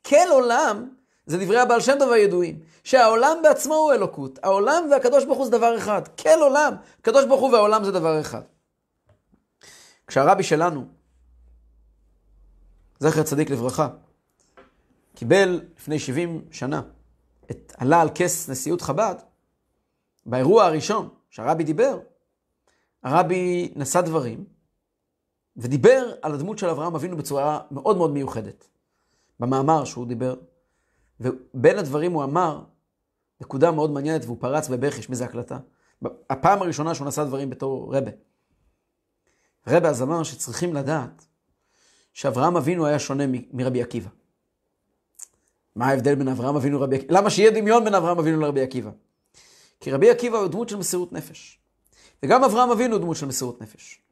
כל 0.07 0.31
עולם 0.31 0.89
זה 1.27 1.39
דברי 1.39 1.61
הבעל 1.61 1.81
שם 1.81 1.93
טוב 1.99 2.13
הידועים, 2.13 2.61
שהעולם 2.85 3.37
בעצמו 3.43 3.75
הוא 3.75 3.93
אלוקות. 3.93 4.39
העולם 4.43 4.89
והקדוש 4.91 5.25
ברוך 5.25 5.39
הוא 5.39 5.45
זה 5.45 5.51
דבר 5.51 5.79
אחד. 5.79 6.09
כל 6.09 6.41
עולם, 6.41 6.75
הקדוש 7.01 7.25
ברוך 7.25 7.41
הוא 7.41 7.53
והעולם 7.53 7.85
זה 7.85 7.93
דבר 7.93 8.21
אחד. 8.21 8.43
כשהרבי 10.07 10.43
שלנו, 10.43 10.85
זכר 12.99 13.23
צדיק 13.23 13.51
לברכה, 13.51 13.89
קיבל 15.15 15.61
לפני 15.77 15.99
70 15.99 16.45
שנה, 16.51 16.83
את, 17.51 17.73
עלה 17.77 18.01
על 18.01 18.09
כס 18.15 18.49
נשיאות 18.49 18.83
חב"ד, 18.83 19.15
באירוע 20.27 20.65
הראשון 20.65 21.09
שהרבי 21.31 21.65
דיבר, 21.65 21.99
הרבי 23.03 23.73
נשא 23.77 24.01
דברים 24.01 24.54
ודיבר 25.57 26.13
על 26.23 26.35
הדמות 26.35 26.59
של 26.59 26.69
אברהם 26.69 26.95
אבינו 26.95 27.17
בצורה 27.17 27.61
מאוד 27.71 27.97
מאוד 27.97 28.11
מיוחדת. 28.11 28.69
במאמר 29.41 29.85
שהוא 29.85 30.07
דיבר, 30.07 30.35
ובין 31.21 31.79
הדברים 31.79 32.13
הוא 32.13 32.25
אמר 32.25 32.65
נקודה 33.41 33.71
מאוד 33.71 33.91
מעניינת, 33.91 34.25
והוא 34.25 34.37
פרץ 34.41 34.69
בבכי, 34.69 34.99
יש 34.99 35.11
מזה 35.11 35.25
הקלטה. 35.25 35.59
הפעם 36.31 36.63
הראשונה 36.63 36.95
שהוא 36.95 37.09
נשא 37.09 37.25
דברים 37.25 37.51
בתור 37.51 37.97
רבה. 37.97 38.11
רבה 39.67 39.89
אז 39.89 40.03
אמר 40.03 40.23
שצריכים 40.23 40.75
לדעת 40.75 41.27
שאברהם 42.13 42.57
אבינו 42.57 42.87
היה 42.87 42.99
שונה 42.99 43.25
מרבי 43.53 43.83
עקיבא. 43.83 44.11
מה 45.77 45.87
ההבדל 45.87 46.15
בין 46.15 46.29
אברהם 46.29 46.57
אבינו 46.57 46.79
לרבי 46.79 46.97
עקיבא? 46.97 47.15
למה 47.15 47.31
שיהיה 47.31 47.51
דמיון 47.51 47.85
בין 47.85 47.95
אברהם 47.95 48.19
אבינו 48.19 48.41
לרבי 48.41 48.63
עקיבא? 48.63 48.91
כי 49.81 49.91
רבי 49.91 50.11
עקיבא 50.11 50.39
הוא 50.39 50.49
דמות 50.49 50.69
של 50.69 50.77
מסירות 50.77 51.13
נפש. 51.13 51.61
וגם 52.23 52.45
אברהם 52.45 52.71
אבינו 52.71 52.95
הוא 52.95 53.03
דמות 53.03 53.17
של 53.17 53.27
מסירות 53.27 53.63
נפש. 53.63 54.04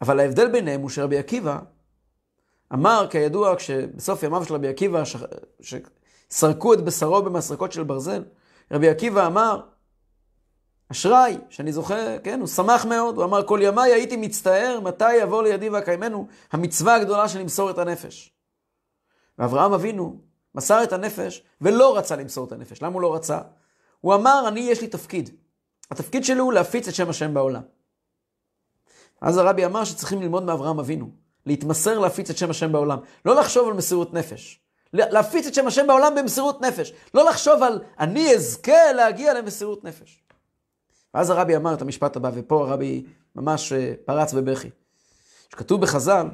אבל 0.00 0.20
ההבדל 0.20 0.48
ביניהם 0.48 0.80
הוא 0.80 0.90
שרבי 0.90 1.18
עקיבא 1.18 1.58
אמר, 2.72 3.06
כידוע, 3.10 3.56
כשבסוף 3.56 4.22
ימיו 4.22 4.44
של 4.44 4.54
רבי 4.54 4.68
עקיבא, 4.68 5.02
ש... 5.04 5.16
שסרקו 5.60 6.74
את 6.74 6.80
בשרו 6.80 7.22
במסרקות 7.22 7.72
של 7.72 7.82
ברזל, 7.82 8.24
רבי 8.72 8.88
עקיבא 8.88 9.26
אמר, 9.26 9.60
אשראי, 10.92 11.38
שאני 11.50 11.72
זוכר, 11.72 12.16
כן, 12.24 12.40
הוא 12.40 12.48
שמח 12.48 12.84
מאוד, 12.84 13.16
הוא 13.16 13.24
אמר, 13.24 13.42
כל 13.42 13.60
ימיי 13.62 13.92
הייתי 13.92 14.16
מצטער 14.16 14.80
מתי 14.80 15.14
יבוא 15.14 15.42
לידי 15.42 15.68
ואקיימנו 15.68 16.26
המצווה 16.52 16.94
הגדולה 16.94 17.28
של 17.28 17.38
למסור 17.38 17.70
את 17.70 17.78
הנפש. 17.78 18.32
ואברהם 19.38 19.72
אבינו 19.72 20.20
מסר 20.54 20.82
את 20.82 20.92
הנפש 20.92 21.42
ולא 21.60 21.96
רצה 21.96 22.16
למסור 22.16 22.46
את 22.46 22.52
הנפש. 22.52 22.82
למה 22.82 22.94
הוא 22.94 23.02
לא 23.02 23.14
רצה? 23.14 23.40
הוא 24.00 24.14
אמר, 24.14 24.44
אני, 24.48 24.60
יש 24.60 24.80
לי 24.80 24.88
תפקיד. 24.88 25.30
התפקיד 25.90 26.24
שלי 26.24 26.38
הוא 26.38 26.52
להפיץ 26.52 26.88
את 26.88 26.94
שם 26.94 27.10
השם 27.10 27.34
בעולם. 27.34 27.62
אז 29.22 29.38
הרבי 29.38 29.64
אמר 29.64 29.84
שצריכים 29.84 30.22
ללמוד 30.22 30.42
מאברהם 30.42 30.78
אבינו, 30.78 31.10
להתמסר 31.46 31.98
להפיץ 31.98 32.30
את 32.30 32.36
שם 32.36 32.50
השם 32.50 32.72
בעולם. 32.72 32.98
לא 33.24 33.36
לחשוב 33.36 33.68
על 33.68 33.74
מסירות 33.74 34.14
נפש. 34.14 34.60
להפיץ 34.92 35.46
את 35.46 35.54
שם 35.54 35.66
השם 35.66 35.86
בעולם 35.86 36.14
במסירות 36.14 36.60
נפש. 36.60 36.92
לא 37.14 37.28
לחשוב 37.28 37.62
על 37.62 37.82
אני 37.98 38.34
אזכה 38.34 38.92
להגיע 38.96 39.34
למסירות 39.34 39.84
נפש. 39.84 40.22
ואז 41.14 41.30
הרבי 41.30 41.56
אמר 41.56 41.74
את 41.74 41.82
המשפט 41.82 42.16
הבא, 42.16 42.30
ופה 42.34 42.64
הרבי 42.68 43.04
ממש 43.36 43.72
אה, 43.72 43.94
פרץ 44.04 44.32
בבכי. 44.32 44.70
שכתוב 45.48 45.80
בחז"ל, 45.80 46.26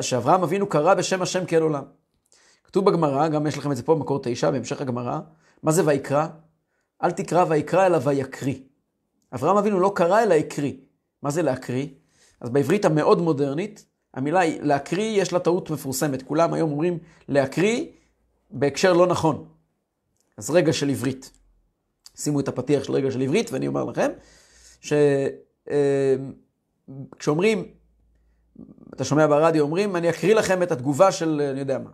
שאברהם 0.00 0.42
אבינו 0.42 0.68
קרא 0.68 0.94
בשם 0.94 1.22
השם 1.22 1.46
כאל 1.46 1.62
עולם. 1.62 1.84
כתוב 2.64 2.84
בגמרא, 2.84 3.28
גם 3.28 3.46
יש 3.46 3.58
לכם 3.58 3.72
את 3.72 3.76
זה 3.76 3.82
פה 3.82 3.94
במקור 3.94 4.20
תשע, 4.22 4.50
בהמשך 4.50 4.80
הגמרא, 4.80 5.18
מה 5.62 5.72
זה 5.72 5.82
ויקרא? 5.86 6.26
אל 7.02 7.10
תקרא 7.10 7.44
ויקרא 7.48 7.86
אלא 7.86 7.98
ויקריא. 8.02 8.58
אברהם 9.34 9.56
אבינו 9.56 9.80
לא 9.80 9.92
קרא 9.94 10.22
אלא 10.22 10.34
הקריא. 10.34 10.72
מה 11.22 11.30
זה 11.30 11.42
להקריא? 11.42 11.86
אז 12.40 12.50
בעברית 12.50 12.84
המאוד 12.84 13.18
מודרנית, 13.20 13.86
המילה 14.14 14.40
להקריא 14.60 15.22
יש 15.22 15.32
לה 15.32 15.38
טעות 15.38 15.70
מפורסמת. 15.70 16.22
כולם 16.22 16.54
היום 16.54 16.70
אומרים 16.72 16.98
להקריא 17.28 17.86
בהקשר 18.50 18.92
לא 18.92 19.06
נכון. 19.06 19.48
אז 20.36 20.50
רגע 20.50 20.72
של 20.72 20.88
עברית. 20.88 21.30
שימו 22.16 22.40
את 22.40 22.48
הפתיח 22.48 22.84
של 22.84 22.92
רגע 22.92 23.10
של 23.10 23.20
עברית, 23.20 23.52
ואני 23.52 23.66
אומר 23.66 23.84
לכם, 23.84 24.10
שכשאומרים, 27.16 27.58
אה, 27.58 27.64
אתה 28.94 29.04
שומע 29.04 29.26
ברדיו, 29.26 29.62
אומרים, 29.62 29.96
אני 29.96 30.10
אקריא 30.10 30.34
לכם 30.34 30.62
את 30.62 30.72
התגובה 30.72 31.12
של, 31.12 31.48
אני 31.50 31.60
יודע 31.60 31.78
מה. 31.78 31.90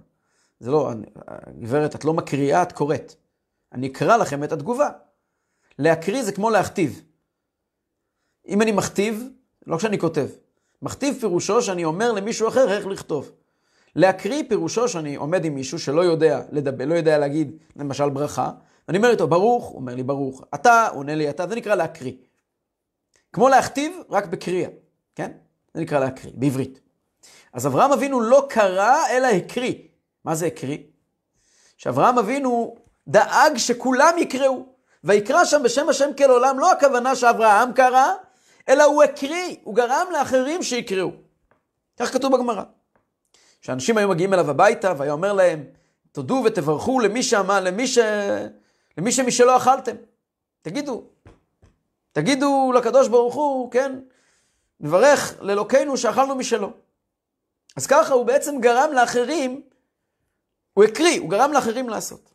זה 0.60 0.70
לא, 0.70 0.90
גברת, 1.60 1.94
את 1.94 2.04
לא 2.04 2.14
מקריאה, 2.14 2.62
את 2.62 2.72
קוראת. 2.72 3.14
אני 3.72 3.86
אקרא 3.86 4.16
לכם 4.16 4.44
את 4.44 4.52
התגובה. 4.52 4.88
להקריא 5.78 6.22
זה 6.22 6.32
כמו 6.32 6.50
להכתיב. 6.50 7.02
אם 8.48 8.62
אני 8.62 8.72
מכתיב, 8.72 9.28
לא 9.66 9.76
כשאני 9.76 9.98
כותב. 9.98 10.26
מכתיב 10.82 11.16
פירושו 11.20 11.62
שאני 11.62 11.84
אומר 11.84 12.12
למישהו 12.12 12.48
אחר 12.48 12.72
איך 12.72 12.86
לכתוב. 12.86 13.32
להקריא 13.96 14.42
פירושו 14.48 14.88
שאני 14.88 15.14
עומד 15.14 15.44
עם 15.44 15.54
מישהו 15.54 15.78
שלא 15.78 16.00
יודע 16.00 16.42
לדבר, 16.52 16.84
לא 16.84 16.94
יודע 16.94 17.18
להגיד, 17.18 17.56
למשל 17.76 18.08
ברכה, 18.08 18.50
ואני 18.88 18.98
אומר 18.98 19.10
איתו 19.10 19.28
ברוך, 19.28 19.64
הוא 19.64 19.76
אומר 19.76 19.94
לי 19.94 20.02
ברוך, 20.02 20.44
אתה, 20.54 20.88
עונה 20.88 21.14
לי 21.14 21.30
אתה, 21.30 21.46
זה 21.48 21.54
נקרא 21.54 21.74
להקריא. 21.74 22.12
כמו 23.32 23.48
להכתיב, 23.48 23.92
רק 24.10 24.26
בקריאה, 24.26 24.68
כן? 25.14 25.32
זה 25.74 25.80
נקרא 25.80 26.00
להקריא, 26.00 26.32
בעברית. 26.36 26.80
אז 27.52 27.66
אברהם 27.66 27.92
אבינו 27.92 28.20
לא 28.20 28.46
קרא, 28.48 28.96
אלא 29.10 29.26
הקריא. 29.26 29.74
מה 30.24 30.34
זה 30.34 30.46
הקריא? 30.46 30.78
שאברהם 31.76 32.18
אבינו 32.18 32.74
דאג 33.08 33.56
שכולם 33.56 34.14
יקראו. 34.18 34.66
ויקרא 35.04 35.44
שם 35.44 35.62
בשם 35.64 35.88
השם 35.88 36.10
כל 36.18 36.30
עולם, 36.30 36.58
לא 36.58 36.72
הכוונה 36.72 37.16
שאברהם 37.16 37.72
קרא, 37.72 38.12
אלא 38.68 38.84
הוא 38.84 39.02
הקריא, 39.02 39.56
הוא 39.62 39.74
גרם 39.74 40.06
לאחרים 40.12 40.62
שיקראו. 40.62 41.10
כך 41.96 42.12
כתוב 42.12 42.36
בגמרא. 42.36 42.62
שאנשים 43.60 43.98
היו 43.98 44.08
מגיעים 44.08 44.34
אליו 44.34 44.50
הביתה, 44.50 44.92
והיה 44.96 45.12
אומר 45.12 45.32
להם, 45.32 45.64
תודו 46.12 46.42
ותברכו 46.46 47.00
למי 47.00 47.22
שאמר, 47.22 47.60
למי, 47.60 47.86
ש... 47.86 47.98
למי 48.98 49.12
שמשלא 49.12 49.56
אכלתם. 49.56 49.96
תגידו, 50.62 51.04
תגידו 52.12 52.72
לקדוש 52.76 53.08
ברוך 53.08 53.34
הוא, 53.34 53.70
כן, 53.70 54.00
נברך 54.80 55.36
לאלוקינו 55.40 55.96
שאכלנו 55.96 56.34
משלו. 56.34 56.72
אז 57.76 57.86
ככה 57.86 58.14
הוא 58.14 58.26
בעצם 58.26 58.60
גרם 58.60 58.90
לאחרים, 58.92 59.62
הוא 60.74 60.84
הקריא, 60.84 61.20
הוא 61.20 61.30
גרם 61.30 61.52
לאחרים 61.52 61.88
לעשות. 61.88 62.30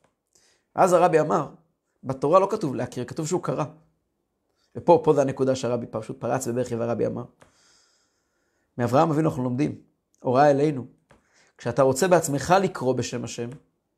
ואז 0.76 0.94
הרבי 0.94 1.20
אמר, 1.20 1.48
בתורה 2.04 2.39
לא 2.39 2.48
כתוב 2.52 2.76
להכיר, 2.76 3.06
כתוב 3.06 3.28
שהוא 3.28 3.44
קרא. 3.44 3.63
ופה, 4.76 5.02
פה 5.04 5.14
זה 5.14 5.22
הנקודה 5.22 5.56
שהרבי 5.56 5.86
פשוט 5.92 6.20
פרץ 6.20 6.48
בבכי 6.48 6.76
והרבי 6.76 7.08
אמר. 7.08 7.24
מאברהם 8.78 9.10
אבינו 9.10 9.30
אנחנו 9.30 9.44
לומדים, 9.44 9.82
הוראה 10.20 10.52
אלינו. 10.52 10.86
כשאתה 11.58 11.82
רוצה 11.82 12.08
בעצמך 12.08 12.54
לקרוא 12.62 12.94
בשם 12.94 13.24
השם, 13.24 13.50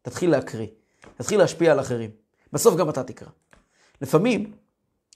תתחיל 0.01 0.31
להקריא, 0.31 0.67
תתחיל 1.17 1.39
להשפיע 1.39 1.71
על 1.71 1.79
אחרים. 1.79 2.09
בסוף 2.53 2.75
גם 2.75 2.89
אתה 2.89 3.03
תקרא. 3.03 3.27
לפעמים 4.01 4.51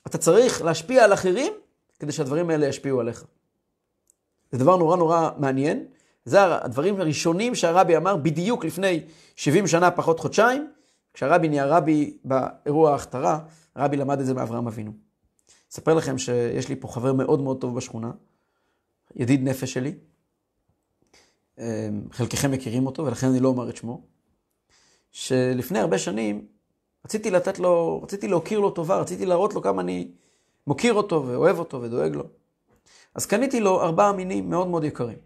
אתה 0.07 0.17
צריך 0.17 0.61
להשפיע 0.61 1.03
על 1.03 1.13
אחרים 1.13 1.53
כדי 1.99 2.11
שהדברים 2.11 2.49
האלה 2.49 2.67
ישפיעו 2.67 2.99
עליך. 2.99 3.25
זה 4.51 4.57
דבר 4.57 4.77
נורא 4.77 4.97
נורא 4.97 5.29
מעניין. 5.37 5.85
זה 6.25 6.55
הדברים 6.55 7.01
הראשונים 7.01 7.55
שהרבי 7.55 7.97
אמר 7.97 8.15
בדיוק 8.15 8.65
לפני 8.65 9.05
70 9.35 9.67
שנה, 9.67 9.91
פחות 9.91 10.19
חודשיים, 10.19 10.71
כשהרבי 11.13 11.49
נהיה 11.49 11.65
רבי 11.65 12.17
באירוע 12.23 12.91
ההכתרה, 12.91 13.39
הרבי 13.75 13.97
למד 13.97 14.19
את 14.19 14.25
זה 14.25 14.33
מאברהם 14.33 14.67
אבינו. 14.67 15.06
אספר 15.71 15.93
לכם 15.93 16.17
שיש 16.17 16.69
לי 16.69 16.75
פה 16.75 16.87
חבר 16.87 17.13
מאוד 17.13 17.41
מאוד 17.41 17.61
טוב 17.61 17.75
בשכונה, 17.75 18.11
ידיד 19.15 19.43
נפש 19.43 19.73
שלי. 19.73 19.95
אמ, 21.57 21.63
חלקכם 22.11 22.51
מכירים 22.51 22.85
אותו, 22.85 23.05
ולכן 23.05 23.27
אני 23.27 23.39
לא 23.39 23.47
אומר 23.47 23.69
את 23.69 23.77
שמו. 23.77 24.01
שלפני 25.11 25.79
הרבה 25.79 25.97
שנים 25.97 26.47
רציתי 27.05 27.31
לתת 27.31 27.59
לו, 27.59 28.01
רציתי 28.03 28.27
להוקיר 28.27 28.59
לו 28.59 28.71
טובה, 28.71 28.97
רציתי 28.97 29.25
להראות 29.25 29.53
לו 29.53 29.61
כמה 29.61 29.81
אני 29.81 30.11
מוקיר 30.67 30.93
אותו 30.93 31.27
ואוהב 31.27 31.59
אותו 31.59 31.81
ודואג 31.81 32.15
לו. 32.15 32.23
אז 33.15 33.25
קניתי 33.25 33.59
לו 33.59 33.81
ארבעה 33.81 34.13
מינים 34.13 34.49
מאוד 34.49 34.67
מאוד 34.67 34.83
יקרים. 34.83 35.17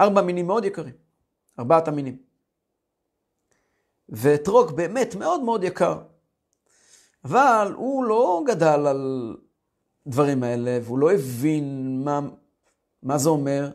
ארבע 0.00 0.22
מינים 0.22 0.46
מאוד 0.46 0.64
יקרים. 0.64 0.94
ארבעת 1.58 1.88
המינים. 1.88 2.16
ואתרוג 4.08 4.70
באמת 4.70 5.14
מאוד 5.14 5.42
מאוד 5.42 5.64
יקר. 5.64 6.02
אבל 7.28 7.72
הוא 7.76 8.04
לא 8.04 8.42
גדל 8.46 8.86
על 8.86 9.36
דברים 10.06 10.42
האלה, 10.42 10.78
והוא 10.82 10.98
לא 10.98 11.12
הבין 11.12 12.00
מה, 12.04 12.20
מה 13.02 13.18
זה 13.18 13.28
אומר. 13.28 13.70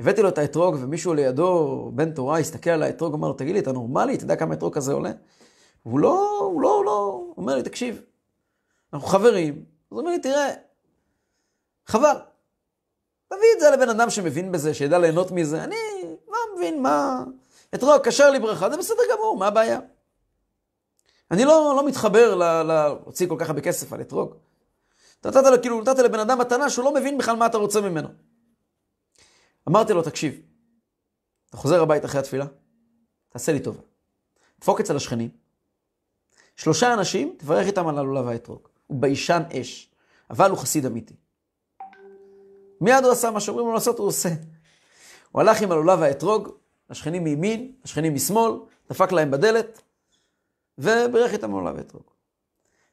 הבאתי 0.00 0.22
לו 0.22 0.28
את 0.28 0.38
האתרוג, 0.38 0.76
ומישהו 0.80 1.14
לידו, 1.14 1.90
בן 1.94 2.10
תורה, 2.10 2.38
הסתכל 2.38 2.70
על 2.70 2.82
האתרוג, 2.82 3.14
אמר 3.14 3.28
לו, 3.28 3.34
תגיד 3.34 3.54
לי, 3.54 3.60
אתה 3.60 3.72
נורמלי? 3.72 4.14
אתה 4.14 4.24
יודע 4.24 4.36
כמה 4.36 4.54
אתרוג 4.54 4.74
כזה 4.74 4.92
עולה? 4.92 5.10
והוא 5.86 6.00
לא, 6.00 6.38
הוא 6.40 6.60
לא, 6.60 6.82
לא, 6.84 7.22
הוא 7.26 7.34
אומר 7.36 7.56
לי, 7.56 7.62
תקשיב, 7.62 8.02
אנחנו 8.92 9.08
חברים. 9.08 9.54
אז 9.54 9.62
הוא 9.88 10.00
אומר 10.00 10.10
לי, 10.10 10.18
תראה, 10.18 10.50
חבל. 11.86 12.16
תביא 13.28 13.48
את 13.54 13.60
זה 13.60 13.70
לבן 13.70 13.88
אדם 13.88 14.10
שמבין 14.10 14.52
בזה, 14.52 14.74
שידע 14.74 14.98
ליהנות 14.98 15.30
מזה. 15.30 15.64
אני 15.64 15.76
לא 16.28 16.38
מבין 16.56 16.82
מה... 16.82 17.24
אתרוג, 17.74 17.96
קשר 18.02 18.30
לי 18.30 18.38
ברכה, 18.38 18.70
זה 18.70 18.76
בסדר 18.76 19.02
גמור, 19.12 19.36
מה 19.38 19.46
הבעיה? 19.46 19.80
אני 21.30 21.44
לא, 21.44 21.74
לא 21.76 21.86
מתחבר 21.86 22.34
להוציא 22.62 23.28
כל 23.28 23.36
כך 23.38 23.48
הרבה 23.48 23.60
כסף 23.60 23.92
על 23.92 24.00
אתרוג. 24.00 24.34
נתת 25.24 25.42
לו, 25.44 25.62
כאילו, 25.62 25.80
נתת 25.80 25.98
לבן 25.98 26.18
אדם 26.18 26.38
מתנה 26.38 26.70
שהוא 26.70 26.84
לא 26.84 26.94
מבין 26.94 27.18
בכלל 27.18 27.36
מה 27.36 27.46
אתה 27.46 27.58
רוצה 27.58 27.80
ממנו. 27.80 28.08
אמרתי 29.68 29.92
לו, 29.92 30.02
תקשיב, 30.02 30.40
אתה 31.48 31.56
חוזר 31.56 31.82
הביתה 31.82 32.06
אחרי 32.06 32.20
התפילה, 32.20 32.46
תעשה 33.28 33.52
לי 33.52 33.60
טובה. 33.60 33.80
דפוק 34.60 34.80
אצל 34.80 34.96
השכנים, 34.96 35.30
שלושה 36.56 36.94
אנשים, 36.94 37.34
תברך 37.38 37.66
איתם 37.66 37.88
על 37.88 37.98
הלולב 37.98 38.28
האתרוג. 38.28 38.68
הוא 38.86 39.00
ביישן 39.00 39.42
אש, 39.60 39.90
אבל 40.30 40.50
הוא 40.50 40.58
חסיד 40.58 40.86
אמיתי. 40.86 41.14
מיד 42.80 43.04
הוא 43.04 43.12
עשה 43.12 43.30
מה 43.30 43.40
שאומרים 43.40 43.66
לו 43.66 43.74
לעשות, 43.74 43.98
הוא 43.98 44.06
עושה. 44.06 44.28
הוא 45.32 45.40
הלך 45.40 45.62
עם 45.62 45.72
הלולב 45.72 46.02
האתרוג, 46.02 46.48
השכנים 46.90 47.24
מימין, 47.24 47.72
השכנים 47.84 48.14
משמאל, 48.14 48.52
דפק 48.90 49.12
להם 49.12 49.30
בדלת, 49.30 49.82
וברך 50.78 51.32
איתם 51.32 51.54
הלולב 51.54 51.76
האתרוג. 51.76 52.02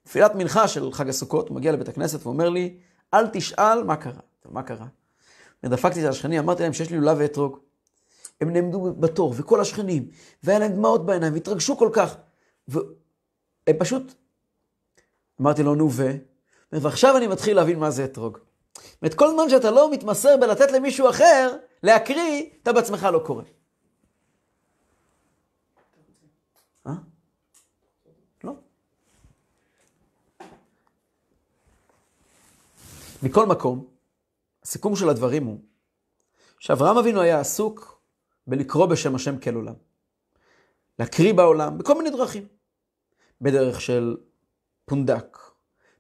תפילת 0.03 0.35
מנחה 0.35 0.67
של 0.67 0.91
חג 0.91 1.09
הסוכות, 1.09 1.49
הוא 1.49 1.55
מגיע 1.55 1.71
לבית 1.71 1.89
הכנסת 1.89 2.25
ואומר 2.25 2.49
לי, 2.49 2.77
אל 3.13 3.27
תשאל 3.27 3.83
מה 3.83 3.95
קרה. 3.95 4.21
מה 4.45 4.63
קרה? 4.63 4.85
ודפקתי 5.63 6.03
את 6.03 6.09
השכנים, 6.09 6.39
אמרתי 6.39 6.63
להם 6.63 6.73
שיש 6.73 6.89
לי 6.89 6.97
לולב 6.97 7.17
ואתרוג. 7.19 7.59
הם 8.41 8.53
נעמדו 8.53 8.93
בתור, 8.99 9.33
וכל 9.37 9.61
השכנים, 9.61 10.07
והיה 10.43 10.59
להם 10.59 10.71
דמעות 10.71 11.05
בעיניים, 11.05 11.33
והתרגשו 11.33 11.77
כל 11.77 11.89
כך. 11.93 12.15
והם 12.67 13.77
פשוט, 13.77 14.13
אמרתי 15.41 15.63
לו, 15.63 15.75
נו 15.75 15.91
ו? 15.91 16.11
ועכשיו 16.71 17.17
אני 17.17 17.27
מתחיל 17.27 17.55
להבין 17.55 17.79
מה 17.79 17.91
זה 17.91 18.05
אתרוג. 18.05 18.37
זאת 18.75 19.01
אומרת, 19.01 19.13
כל 19.13 19.29
זמן 19.31 19.49
שאתה 19.49 19.71
לא 19.71 19.91
מתמסר 19.91 20.37
בלתת 20.37 20.71
למישהו 20.71 21.09
אחר 21.09 21.55
להקריא, 21.83 22.43
אתה 22.63 22.73
בעצמך 22.73 23.07
לא 23.13 23.19
קורא. 23.19 23.43
מכל 33.23 33.45
מקום, 33.45 33.85
הסיכום 34.63 34.95
של 34.95 35.09
הדברים 35.09 35.45
הוא 35.45 35.59
שאברהם 36.59 36.97
אבינו 36.97 37.21
היה 37.21 37.39
עסוק 37.39 38.01
בלקרוא 38.47 38.85
בשם 38.85 39.15
השם 39.15 39.37
כל 39.37 39.55
עולם. 39.55 39.73
להקריא 40.99 41.33
בעולם 41.33 41.77
בכל 41.77 41.97
מיני 41.97 42.09
דרכים. 42.09 42.47
בדרך 43.41 43.81
של 43.81 44.17
פונדק, 44.85 45.37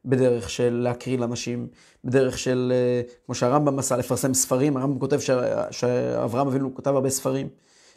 בדרך 0.05 0.49
של 0.49 0.73
להקריא 0.83 1.17
לאנשים, 1.17 1.67
בדרך 2.03 2.37
של, 2.37 2.73
אה, 2.75 3.01
כמו 3.25 3.35
שהרמב"ם 3.35 3.79
עשה, 3.79 3.97
לפרסם 3.97 4.33
ספרים, 4.33 4.77
הרמב"ם 4.77 4.99
כותב 4.99 5.19
שאברהם 5.71 6.47
אבינו 6.47 6.75
כותב 6.75 6.91
הרבה 6.95 7.09
ספרים. 7.09 7.49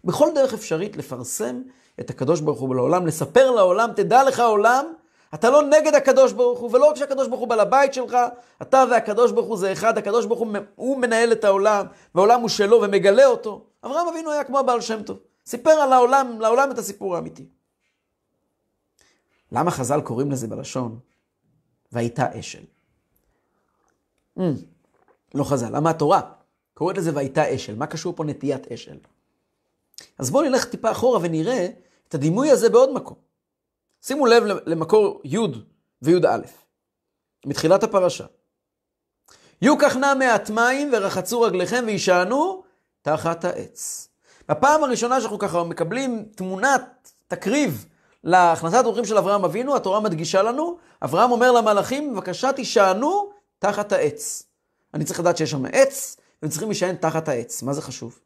בכל 0.04 0.28
דרך 0.34 0.54
אפשרית 0.54 0.96
לפרסם 0.96 1.62
את 2.00 2.10
הקדוש 2.10 2.40
ברוך 2.40 2.60
הוא 2.60 2.74
לעולם, 2.74 3.06
לספר 3.06 3.50
לעולם, 3.50 3.90
תדע 3.96 4.24
לך 4.24 4.40
עולם, 4.40 4.84
אתה 5.34 5.50
לא 5.50 5.62
נגד 5.62 5.94
הקדוש 5.94 6.32
ברוך 6.32 6.58
הוא, 6.58 6.70
ולא 6.72 6.90
רק 6.90 6.96
שהקדוש 6.96 7.28
ברוך 7.28 7.40
הוא 7.40 7.48
בעל 7.48 7.60
הבית 7.60 7.94
שלך, 7.94 8.16
אתה 8.62 8.84
והקדוש 8.90 9.32
ברוך 9.32 9.46
הוא 9.46 9.56
זה 9.56 9.72
אחד, 9.72 9.98
הקדוש 9.98 10.26
ברוך 10.26 10.40
הוא, 10.40 10.48
הוא 10.74 10.98
מנהל 10.98 11.32
את 11.32 11.44
העולם, 11.44 11.86
והעולם 12.14 12.40
הוא 12.40 12.48
שלו 12.48 12.82
ומגלה 12.82 13.26
אותו. 13.26 13.64
אברהם 13.84 14.08
אבינו 14.08 14.30
היה 14.30 14.44
כמו 14.44 14.58
הבעל 14.58 14.80
שם 14.80 15.02
טוב, 15.02 15.18
סיפר 15.46 15.70
על 15.70 15.92
העולם, 15.92 16.40
לעולם 16.40 16.70
את 16.70 16.78
הסיפור 16.78 17.16
האמיתי. 17.16 17.46
למה 19.52 19.70
חז"ל 19.70 20.00
קוראים 20.00 20.30
לזה 20.30 20.46
בלשון? 20.46 20.98
והייתה 21.92 22.40
אשל. 22.40 22.62
Mm, 24.38 24.42
לא 25.34 25.44
חז"ל, 25.44 25.76
למה 25.76 25.90
התורה 25.90 26.20
קוראת 26.74 26.98
לזה 26.98 27.10
והייתה 27.14 27.54
אשל? 27.54 27.74
מה 27.76 27.86
קשור 27.86 28.16
פה 28.16 28.24
נטיית 28.24 28.72
אשל? 28.72 28.98
אז 30.18 30.30
בואו 30.30 30.44
נלך 30.44 30.64
טיפה 30.64 30.90
אחורה 30.90 31.18
ונראה 31.22 31.68
את 32.08 32.14
הדימוי 32.14 32.50
הזה 32.50 32.70
בעוד 32.70 32.92
מקום. 32.92 33.25
שימו 34.06 34.26
לב 34.26 34.42
למקור 34.66 35.20
י' 35.24 35.38
וי"א, 36.02 36.38
מתחילת 37.46 37.82
הפרשה. 37.82 38.24
יוקח 39.62 39.96
נא 39.96 40.14
מעט 40.14 40.50
מים 40.50 40.90
ורחצו 40.92 41.40
רגליכם 41.40 41.84
וישענו 41.86 42.62
תחת 43.02 43.44
העץ. 43.44 44.08
בפעם 44.48 44.84
הראשונה 44.84 45.20
שאנחנו 45.20 45.38
ככה 45.38 45.64
מקבלים 45.64 46.24
תמונת 46.34 47.12
תקריב 47.28 47.86
להכנסת 48.24 48.84
אורחים 48.84 49.04
של 49.04 49.18
אברהם 49.18 49.44
אבינו, 49.44 49.76
התורה 49.76 50.00
מדגישה 50.00 50.42
לנו, 50.42 50.78
אברהם 51.02 51.30
אומר 51.30 51.52
למלאכים, 51.52 52.14
בבקשה 52.14 52.52
תישענו 52.52 53.30
תחת 53.58 53.92
העץ. 53.92 54.42
אני 54.94 55.04
צריך 55.04 55.20
לדעת 55.20 55.36
שיש 55.36 55.50
שם 55.50 55.64
עץ, 55.72 56.16
והם 56.42 56.50
צריכים 56.50 56.68
להישען 56.68 56.96
תחת 56.96 57.28
העץ. 57.28 57.62
מה 57.62 57.72
זה 57.72 57.82
חשוב? 57.82 58.18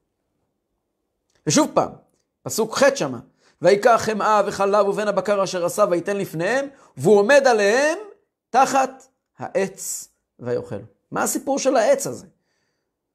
ושוב 1.46 1.70
פעם, 1.74 1.90
פסוק 2.42 2.78
ח' 2.78 2.96
שמה, 2.96 3.18
ויקח 3.62 4.02
חמאה 4.04 4.42
וחלב 4.46 4.88
ובין 4.88 5.08
הבקר 5.08 5.44
אשר 5.44 5.64
עשה 5.64 5.84
וייתן 5.90 6.16
לפניהם, 6.16 6.66
והוא 6.96 7.18
עומד 7.18 7.46
עליהם 7.46 7.98
תחת 8.50 9.06
העץ 9.38 10.08
ויאכל. 10.38 10.80
מה 11.10 11.22
הסיפור 11.22 11.58
של 11.58 11.76
העץ 11.76 12.06
הזה? 12.06 12.26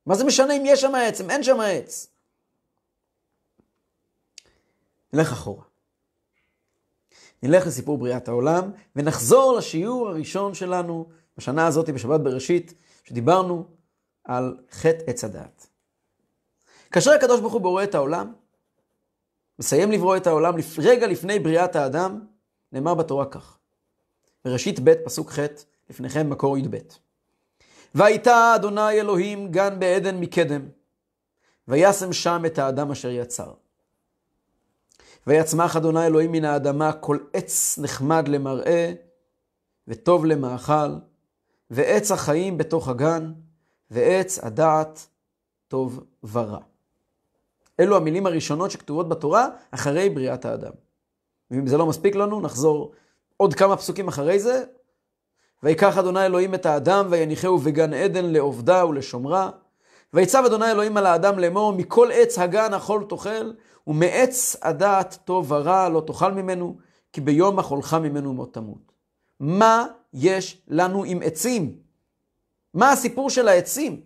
מה 0.06 0.16
זה 0.16 0.24
משנה 0.24 0.58
אם 0.58 0.64
יש 0.66 0.82
שם 0.82 0.96
עץ, 0.96 1.22
אם 1.22 1.30
אין 1.30 1.44
שם 1.44 1.60
עץ? 1.60 2.08
נלך 5.14 5.32
אחורה. 5.32 5.64
נלך 7.44 7.68
לסיפור 7.68 7.98
בריאת 7.98 8.28
העולם, 8.28 8.72
ונחזור 8.96 9.54
לשיעור 9.58 10.10
הראשון 10.10 10.54
שלנו 10.54 11.10
בשנה 11.38 11.68
הזאת, 11.68 11.90
בשבת 11.90 12.20
בראשית, 12.20 12.74
שדיברנו 13.04 13.66
על 14.24 14.58
חטא 14.72 15.04
עץ 15.08 15.24
הדעת. 15.24 15.68
כאשר 16.92 17.12
הקדוש 17.12 17.40
ברוך 17.40 17.54
הוא 17.54 17.62
בורא 17.62 17.84
את 17.84 17.96
העולם, 17.96 18.34
מסיים 19.60 19.92
לברוא 19.92 20.18
את 20.18 20.28
העולם 20.28 20.54
רגע 20.78 21.08
לפני 21.08 21.40
בריאת 21.40 21.76
האדם, 21.76 22.26
נאמר 22.72 22.94
בתורה 22.94 23.26
כך. 23.26 23.58
בראשית 24.46 24.80
ב', 24.84 24.94
פסוק 25.06 25.32
ח', 25.32 25.40
לפניכם 25.90 26.30
מקור 26.30 26.58
י"ב. 26.58 26.78
והייתה 27.96 28.56
אדוני 28.56 28.92
אלוהים 28.92 29.52
גן 29.52 29.80
בעדן 29.80 30.20
מקדם, 30.20 30.62
וישם 31.68 32.14
שם 32.14 32.44
את 32.46 32.60
האדם 32.60 32.92
אשר 32.92 33.10
יצר. 33.10 33.54
ויצמח 35.28 35.76
אדוני 35.76 36.06
אלוהים 36.06 36.32
מן 36.32 36.46
האדמה 36.46 36.94
כל 36.94 37.18
עץ 37.34 37.80
נחמד 37.80 38.28
למראה, 38.28 38.94
וטוב 39.88 40.26
למאכל, 40.26 40.96
ועץ 41.70 42.12
החיים 42.12 42.58
בתוך 42.58 42.88
הגן, 42.88 43.34
ועץ 43.92 44.40
הדעת 44.40 45.08
טוב 45.68 46.04
ורע. 46.32 46.60
אלו 47.80 47.98
המילים 47.98 48.26
הראשונות 48.26 48.72
שכתובות 48.72 49.10
בתורה 49.10 49.48
אחרי 49.72 50.10
בריאת 50.10 50.46
האדם. 50.46 50.72
ואם 51.52 51.68
זה 51.68 51.78
לא 51.78 51.86
מספיק 51.86 52.16
לנו, 52.16 52.42
נחזור 52.42 52.92
עוד 53.38 53.54
כמה 53.54 53.78
פסוקים 53.78 54.08
אחרי 54.08 54.40
זה. 54.40 54.64
ויקח 55.64 55.98
אדוני 55.98 56.26
אלוהים 56.26 56.54
את 56.54 56.66
האדם 56.66 57.08
ויניחהו 57.10 57.58
בגן 57.58 57.94
עדן 57.94 58.26
לעובדה 58.26 58.86
ולשומרה. 58.86 59.50
ויצב 60.14 60.44
אדוני 60.46 60.72
אלוהים 60.72 60.98
על 60.98 61.06
האדם 61.06 61.40
לאמור, 61.40 61.74
מכל 61.74 62.10
עץ 62.14 62.40
הגן 62.40 62.74
אכול 62.74 63.06
תאכל, 63.10 63.52
ומעץ 63.88 64.56
הדעת 64.62 65.18
טוב 65.26 65.52
ורע 65.52 65.90
לא 65.90 66.04
תאכל 66.08 66.32
ממנו, 66.32 66.78
כי 67.14 67.22
ביום 67.22 67.60
אכולך 67.60 67.94
ממנו 67.94 68.34
מות 68.34 68.54
תמות. 68.54 68.92
מה 69.40 69.86
יש 70.14 70.62
לנו 70.68 71.04
עם 71.04 71.20
עצים? 71.24 71.76
מה 72.74 72.92
הסיפור 72.92 73.30
של 73.30 73.48
העצים? 73.48 74.02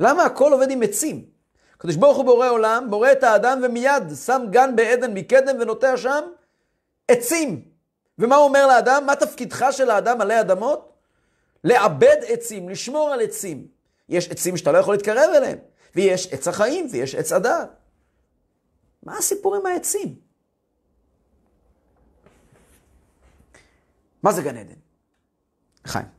למה 0.00 0.24
הכל 0.24 0.52
עובד 0.52 0.70
עם 0.70 0.82
עצים? 0.82 1.24
הקדוש 1.78 1.96
ברוך 1.96 2.16
הוא 2.16 2.24
בורא 2.24 2.48
עולם, 2.48 2.86
בורא 2.90 3.12
את 3.12 3.22
האדם 3.22 3.60
ומיד 3.64 4.02
שם 4.24 4.42
גן 4.50 4.76
בעדן 4.76 5.14
מקדם 5.14 5.60
ונוטע 5.60 5.96
שם 5.96 6.24
עצים. 7.08 7.62
ומה 8.18 8.36
הוא 8.36 8.44
אומר 8.44 8.66
לאדם? 8.66 9.06
מה 9.06 9.16
תפקידך 9.16 9.66
של 9.70 9.90
האדם 9.90 10.20
עלי 10.20 10.40
אדמות? 10.40 10.92
לעבד 11.64 12.16
עצים, 12.26 12.68
לשמור 12.68 13.10
על 13.10 13.20
עצים. 13.20 13.66
יש 14.08 14.28
עצים 14.28 14.56
שאתה 14.56 14.72
לא 14.72 14.78
יכול 14.78 14.94
להתקרב 14.94 15.30
אליהם, 15.34 15.58
ויש 15.94 16.32
עץ 16.32 16.48
החיים 16.48 16.86
ויש 16.90 17.14
עץ 17.14 17.32
הדעת. 17.32 17.70
מה 19.02 19.18
הסיפור 19.18 19.56
עם 19.56 19.66
העצים? 19.66 20.14
מה 24.22 24.32
זה 24.32 24.42
גן 24.42 24.56
עדן? 24.56 24.74
חיים. 25.86 26.17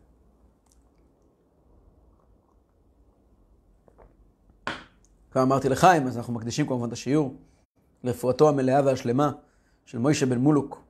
כבר 5.31 5.41
אמרתי 5.43 5.69
לחיים, 5.69 6.07
אז 6.07 6.17
אנחנו 6.17 6.33
מקדישים 6.33 6.67
כמובן 6.67 6.87
את 6.87 6.93
השיעור 6.93 7.35
לרפואתו 8.03 8.49
המלאה 8.49 8.85
והשלמה 8.85 9.31
של 9.85 9.97
מוישה 9.97 10.25
בן 10.25 10.37
מולוק. 10.37 10.83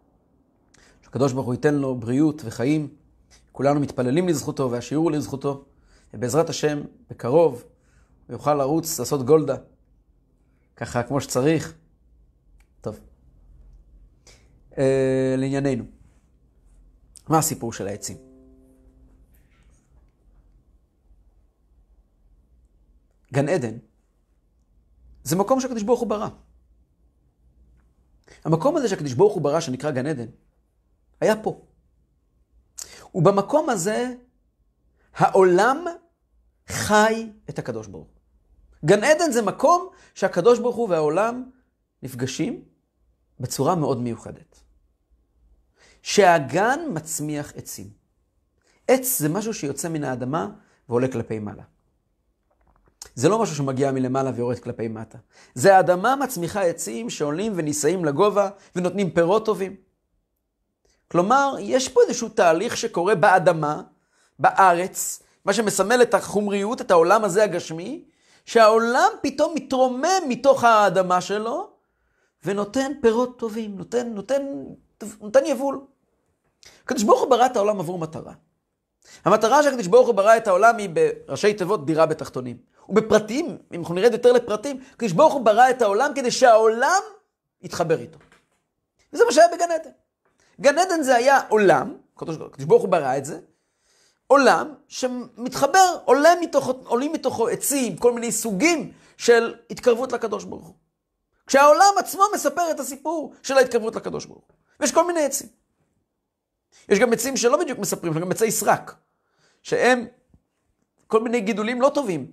שהקדוש 1.01 1.33
ברוך 1.33 1.45
הוא 1.45 1.53
ייתן 1.53 1.75
לו 1.75 1.95
בריאות 1.95 2.41
וחיים. 2.45 2.87
כולנו 3.51 3.79
מתפללים 3.79 4.27
לזכותו 4.27 4.71
והשיעור 4.71 5.03
הוא 5.03 5.11
לזכותו. 5.11 5.65
ובעזרת 6.13 6.49
השם, 6.49 6.81
בקרוב, 7.09 7.63
הוא 8.27 8.33
יוכל 8.33 8.53
לרוץ, 8.53 8.99
לעשות 8.99 9.25
גולדה. 9.25 9.55
ככה 10.75 11.03
כמו 11.03 11.21
שצריך. 11.21 11.73
טוב. 12.81 12.99
אה, 14.77 15.35
לענייננו. 15.37 15.83
מה 17.29 17.37
הסיפור 17.37 17.73
של 17.73 17.87
העצים? 17.87 18.17
גן 23.33 23.49
עדן 23.49 23.77
זה 25.23 25.35
מקום 25.35 25.59
שהקדוש 25.59 25.83
ברוך 25.83 25.99
הוא 25.99 26.09
ברא. 26.09 26.27
המקום 28.43 28.77
הזה 28.77 28.87
שהקדוש 28.87 29.13
ברוך 29.13 29.33
הוא 29.33 29.41
ברא, 29.41 29.59
שנקרא 29.59 29.91
גן 29.91 30.05
עדן, 30.05 30.27
היה 31.21 31.43
פה. 31.43 31.61
ובמקום 33.15 33.69
הזה, 33.69 34.13
העולם 35.13 35.85
חי 36.67 37.31
את 37.49 37.59
הקדוש 37.59 37.87
ברוך 37.87 38.07
הוא. 38.07 38.19
גן 38.85 39.03
עדן 39.03 39.31
זה 39.31 39.41
מקום 39.41 39.89
שהקדוש 40.15 40.59
ברוך 40.59 40.75
הוא 40.75 40.89
והעולם 40.89 41.49
נפגשים 42.03 42.63
בצורה 43.39 43.75
מאוד 43.75 44.01
מיוחדת. 44.01 44.61
שהגן 46.01 46.79
מצמיח 46.93 47.53
עצים. 47.55 47.89
עץ 48.87 49.19
זה 49.19 49.29
משהו 49.29 49.53
שיוצא 49.53 49.89
מן 49.89 50.03
האדמה 50.03 50.49
ועולה 50.89 51.07
כלפי 51.11 51.39
מעלה. 51.39 51.63
זה 53.15 53.29
לא 53.29 53.39
משהו 53.39 53.55
שמגיע 53.55 53.91
מלמעלה 53.91 54.31
ויורד 54.35 54.59
כלפי 54.59 54.87
מטה. 54.87 55.17
זה 55.53 55.75
האדמה 55.75 56.15
מצמיחה 56.15 56.61
עצים 56.61 57.09
שעולים 57.09 57.53
ונישאים 57.55 58.05
לגובה 58.05 58.49
ונותנים 58.75 59.11
פירות 59.11 59.45
טובים. 59.45 59.75
כלומר, 61.11 61.55
יש 61.59 61.89
פה 61.89 62.01
איזשהו 62.01 62.29
תהליך 62.29 62.77
שקורה 62.77 63.15
באדמה, 63.15 63.81
בארץ, 64.39 65.23
מה 65.45 65.53
שמסמל 65.53 66.01
את 66.01 66.13
החומריות, 66.13 66.81
את 66.81 66.91
העולם 66.91 67.23
הזה 67.23 67.43
הגשמי, 67.43 68.03
שהעולם 68.45 69.09
פתאום 69.21 69.53
מתרומם 69.55 70.21
מתוך 70.27 70.63
האדמה 70.63 71.21
שלו 71.21 71.69
ונותן 72.45 72.91
פירות 73.01 73.39
טובים, 73.39 73.77
נותן, 73.77 74.07
נותן, 74.07 74.41
נותן 75.21 75.45
יבול. 75.45 75.81
הקדוש 76.83 77.03
ברוך 77.03 77.21
הוא 77.21 77.29
ברא 77.29 77.45
את 77.45 77.55
העולם 77.55 77.79
עבור 77.79 77.99
מטרה. 77.99 78.33
המטרה 79.25 79.63
שהקדוש 79.63 79.87
ברוך 79.87 80.07
הוא 80.07 80.15
ברא 80.15 80.37
את 80.37 80.47
העולם 80.47 80.77
היא 80.77 80.89
בראשי 80.89 81.53
תיבות 81.53 81.85
דירה 81.85 82.05
בתחתונים. 82.05 82.57
ובפרטים, 82.89 83.57
אם 83.73 83.79
אנחנו 83.79 83.95
נרד 83.95 84.13
יותר 84.13 84.31
לפרטים, 84.31 84.79
הקדוש 84.93 85.11
ברוך 85.11 85.33
הוא 85.33 85.41
ברא 85.41 85.69
את 85.69 85.81
העולם 85.81 86.11
כדי 86.15 86.31
שהעולם 86.31 87.01
יתחבר 87.61 87.99
איתו. 87.99 88.19
וזה 89.13 89.25
מה 89.25 89.31
שהיה 89.31 89.47
בגן 89.47 89.71
עדן. 89.71 89.89
גן 90.61 90.77
עדן 90.77 91.03
זה 91.03 91.15
היה 91.15 91.39
עולם, 91.49 91.97
הקדוש 92.15 92.37
ברוך 92.65 92.81
הוא 92.81 92.89
ברא 92.89 93.17
את 93.17 93.25
זה, 93.25 93.39
עולם 94.27 94.73
שמתחבר, 94.87 95.97
עולה 96.05 96.29
מתוכו, 96.41 96.73
עולים 96.85 97.13
מתוכו 97.13 97.47
עצים, 97.47 97.97
כל 97.97 98.13
מיני 98.13 98.31
סוגים 98.31 98.91
של 99.17 99.55
התקרבות 99.69 100.11
לקדוש 100.11 100.43
ברוך 100.43 100.65
הוא. 100.65 100.75
כשהעולם 101.47 101.93
עצמו 101.97 102.23
מספר 102.33 102.71
את 102.71 102.79
הסיפור 102.79 103.33
של 103.43 103.57
ההתקרבות 103.57 103.95
לקדוש 103.95 104.25
ברוך 104.25 104.43
הוא. 104.47 104.55
ויש 104.79 104.91
כל 104.91 105.07
מיני 105.07 105.25
עצים. 105.25 105.47
יש 106.89 106.99
גם 106.99 107.13
עצים 107.13 107.37
שלא 107.37 107.57
בדיוק 107.57 107.79
מספרים, 107.79 108.13
יש 108.13 108.19
גם 108.19 108.31
עצי 108.31 108.51
סרק, 108.51 108.95
שהם 109.63 110.05
כל 111.07 111.23
מיני 111.23 111.41
גידולים 111.41 111.81
לא 111.81 111.91
טובים 111.93 112.31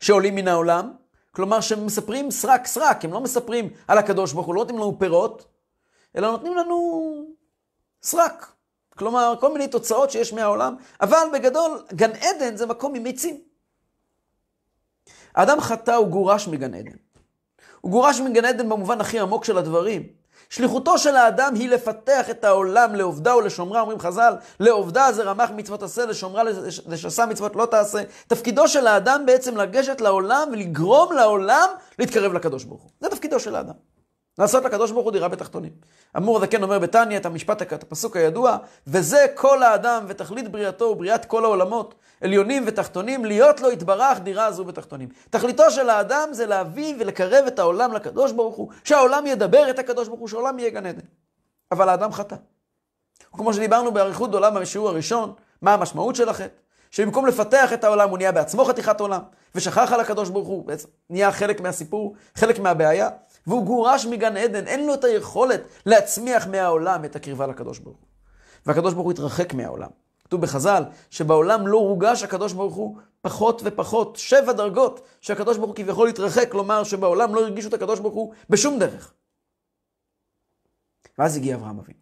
שעולים 0.00 0.34
מן 0.34 0.48
העולם, 0.48 0.92
כלומר 1.32 1.60
שמספרים 1.60 2.30
סרק 2.30 2.66
סרק, 2.66 3.04
הם 3.04 3.12
לא 3.12 3.20
מספרים 3.20 3.70
על 3.88 3.98
הקדוש 3.98 4.32
ברוך 4.32 4.46
הוא, 4.46 4.54
לא 4.54 4.60
נותנים 4.60 4.78
לנו 4.78 4.98
פירות, 4.98 5.46
אלא 6.16 6.30
נותנים 6.30 6.56
לנו 6.56 7.24
סרק. 8.02 8.52
כלומר, 8.96 9.34
כל 9.40 9.52
מיני 9.52 9.68
תוצאות 9.68 10.10
שיש 10.10 10.32
מהעולם, 10.32 10.76
אבל 11.00 11.26
בגדול, 11.32 11.82
גן 11.92 12.10
עדן 12.10 12.56
זה 12.56 12.66
מקום 12.66 12.94
עם 12.94 13.06
עצים. 13.06 13.40
האדם 15.34 15.60
חטא, 15.60 15.90
הוא 15.90 16.08
גורש 16.08 16.48
מגן 16.48 16.74
עדן. 16.74 16.96
הוא 17.80 17.90
גורש 17.90 18.20
מגן 18.20 18.44
עדן 18.44 18.68
במובן 18.68 19.00
הכי 19.00 19.18
עמוק 19.18 19.44
של 19.44 19.58
הדברים. 19.58 20.19
שליחותו 20.50 20.98
של 20.98 21.16
האדם 21.16 21.54
היא 21.54 21.68
לפתח 21.68 22.30
את 22.30 22.44
העולם 22.44 22.94
לעובדה 22.94 23.36
ולשומרה, 23.36 23.80
אומרים 23.80 23.98
חז"ל, 23.98 24.34
לעובדה 24.60 25.12
זה 25.12 25.22
רמ"ח 25.22 25.50
מצוות 25.50 25.82
עשה, 25.82 26.06
לשומרה 26.06 26.42
לשסה 26.88 27.26
מצוות 27.26 27.56
לא 27.56 27.66
תעשה. 27.66 28.02
תפקידו 28.26 28.68
של 28.68 28.86
האדם 28.86 29.26
בעצם 29.26 29.56
לגשת 29.56 30.00
לעולם 30.00 30.48
ולגרום 30.52 31.12
לעולם 31.12 31.68
להתקרב 31.98 32.32
לקדוש 32.32 32.64
ברוך 32.64 32.82
הוא. 32.82 32.90
זה 33.00 33.08
תפקידו 33.08 33.40
של 33.40 33.54
האדם. 33.54 33.89
לעשות 34.40 34.64
לקדוש 34.64 34.90
ברוך 34.90 35.04
הוא 35.04 35.12
דירה 35.12 35.28
בתחתונים. 35.28 35.72
אמור 36.16 36.36
הזקן 36.36 36.62
אומר 36.62 36.78
בתניא 36.78 37.16
את 37.16 37.26
המשפט, 37.26 37.62
את 37.62 37.82
הפסוק 37.82 38.16
הידוע, 38.16 38.56
וזה 38.86 39.26
כל 39.34 39.62
האדם 39.62 40.04
ותכלית 40.08 40.48
בריאתו 40.48 40.84
ובריאת 40.84 41.24
כל 41.24 41.44
העולמות, 41.44 41.94
עליונים 42.20 42.64
ותחתונים, 42.66 43.24
להיות 43.24 43.60
לו 43.60 43.70
יתברך 43.70 44.18
דירה 44.18 44.46
הזו 44.46 44.64
בתחתונים. 44.64 45.08
תכליתו 45.30 45.70
של 45.70 45.90
האדם 45.90 46.28
זה 46.32 46.46
להביא 46.46 46.94
ולקרב 46.98 47.44
את 47.46 47.58
העולם 47.58 47.92
לקדוש 47.92 48.32
ברוך 48.32 48.56
הוא, 48.56 48.68
שהעולם 48.84 49.26
ידבר 49.26 49.70
את 49.70 49.78
הקדוש 49.78 50.08
ברוך 50.08 50.20
הוא, 50.20 50.28
שהעולם 50.28 50.58
יהיה 50.58 50.70
גן 50.70 50.86
עדן. 50.86 51.00
אבל 51.72 51.88
האדם 51.88 52.12
חטא. 52.12 52.36
כמו 53.32 53.54
שדיברנו 53.54 53.92
באריכות 53.92 54.30
בעולם 54.30 54.54
בשיעור 54.54 54.88
הראשון, 54.88 55.32
מה 55.62 55.74
המשמעות 55.74 56.16
של 56.16 56.28
החטא? 56.28 56.54
שבמקום 56.90 57.26
לפתח 57.26 57.72
את 57.72 57.84
העולם 57.84 58.08
הוא 58.08 58.18
נהיה 58.18 58.32
בעצמו 58.32 58.64
חתיכת 58.64 59.00
עולם, 59.00 59.20
ושכח 59.54 59.92
על 59.92 60.00
הקדוש 60.00 60.28
ברוך 60.28 60.48
הוא, 60.48 60.70
נהיה 61.10 61.32
חלק 61.32 61.60
מהסיפור, 61.60 62.14
חלק 62.34 62.58
מהבעיה. 62.58 63.08
והוא 63.46 63.66
גורש 63.66 64.06
מגן 64.06 64.36
עדן, 64.36 64.66
אין 64.66 64.86
לו 64.86 64.94
את 64.94 65.04
היכולת 65.04 65.60
להצמיח 65.86 66.46
מהעולם 66.46 67.04
את 67.04 67.16
הקרבה 67.16 67.46
לקדוש 67.46 67.78
ברוך 67.78 67.96
הוא. 67.96 68.06
והקדוש 68.66 68.94
ברוך 68.94 69.04
הוא 69.04 69.12
התרחק 69.12 69.54
מהעולם. 69.54 69.90
כתוב 70.24 70.40
בחז"ל 70.40 70.82
שבעולם 71.10 71.66
לא 71.66 71.78
הורגש 71.78 72.22
הקדוש 72.22 72.52
ברוך 72.52 72.74
הוא 72.74 72.98
פחות 73.20 73.62
ופחות, 73.64 74.16
שבע 74.16 74.52
דרגות 74.52 75.06
שהקדוש 75.20 75.56
ברוך 75.56 75.68
הוא 75.68 75.76
כביכול 75.76 76.08
התרחק, 76.08 76.50
כלומר 76.50 76.84
שבעולם 76.84 77.34
לא 77.34 77.40
הרגישו 77.40 77.68
את 77.68 77.74
הקדוש 77.74 78.00
ברוך 78.00 78.14
הוא 78.14 78.34
בשום 78.50 78.78
דרך. 78.78 79.12
ואז 81.18 81.36
הגיע 81.36 81.54
אברהם 81.54 81.78
אבינו. 81.78 82.00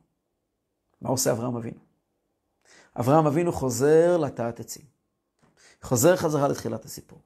מה 1.00 1.08
עושה 1.08 1.32
אברהם 1.32 1.56
אבינו? 1.56 1.78
אברהם 3.00 3.26
אבינו 3.26 3.52
חוזר 3.52 4.16
לטעת 4.16 4.60
עצים. 4.60 4.84
חוזר 5.82 6.16
חזרה 6.16 6.48
לתחילת 6.48 6.84
הסיפור. 6.84 7.20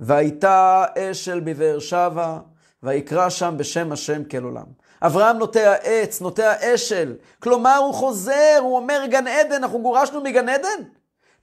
והייתה 0.00 0.84
אשל 0.98 1.40
בבאר 1.40 1.78
שבע, 1.78 2.40
ויקרא 2.84 3.28
שם 3.28 3.54
בשם 3.58 3.92
השם 3.92 4.24
כל 4.24 4.42
עולם. 4.42 4.66
אברהם 5.02 5.38
נוטע 5.38 5.74
עץ, 5.82 6.20
נוטע 6.20 6.74
אשל, 6.74 7.14
כלומר 7.38 7.76
הוא 7.76 7.94
חוזר, 7.94 8.58
הוא 8.60 8.76
אומר 8.76 9.00
גן 9.06 9.26
עדן, 9.26 9.52
אנחנו 9.52 9.82
גורשנו 9.82 10.20
מגן 10.20 10.48
עדן? 10.48 10.82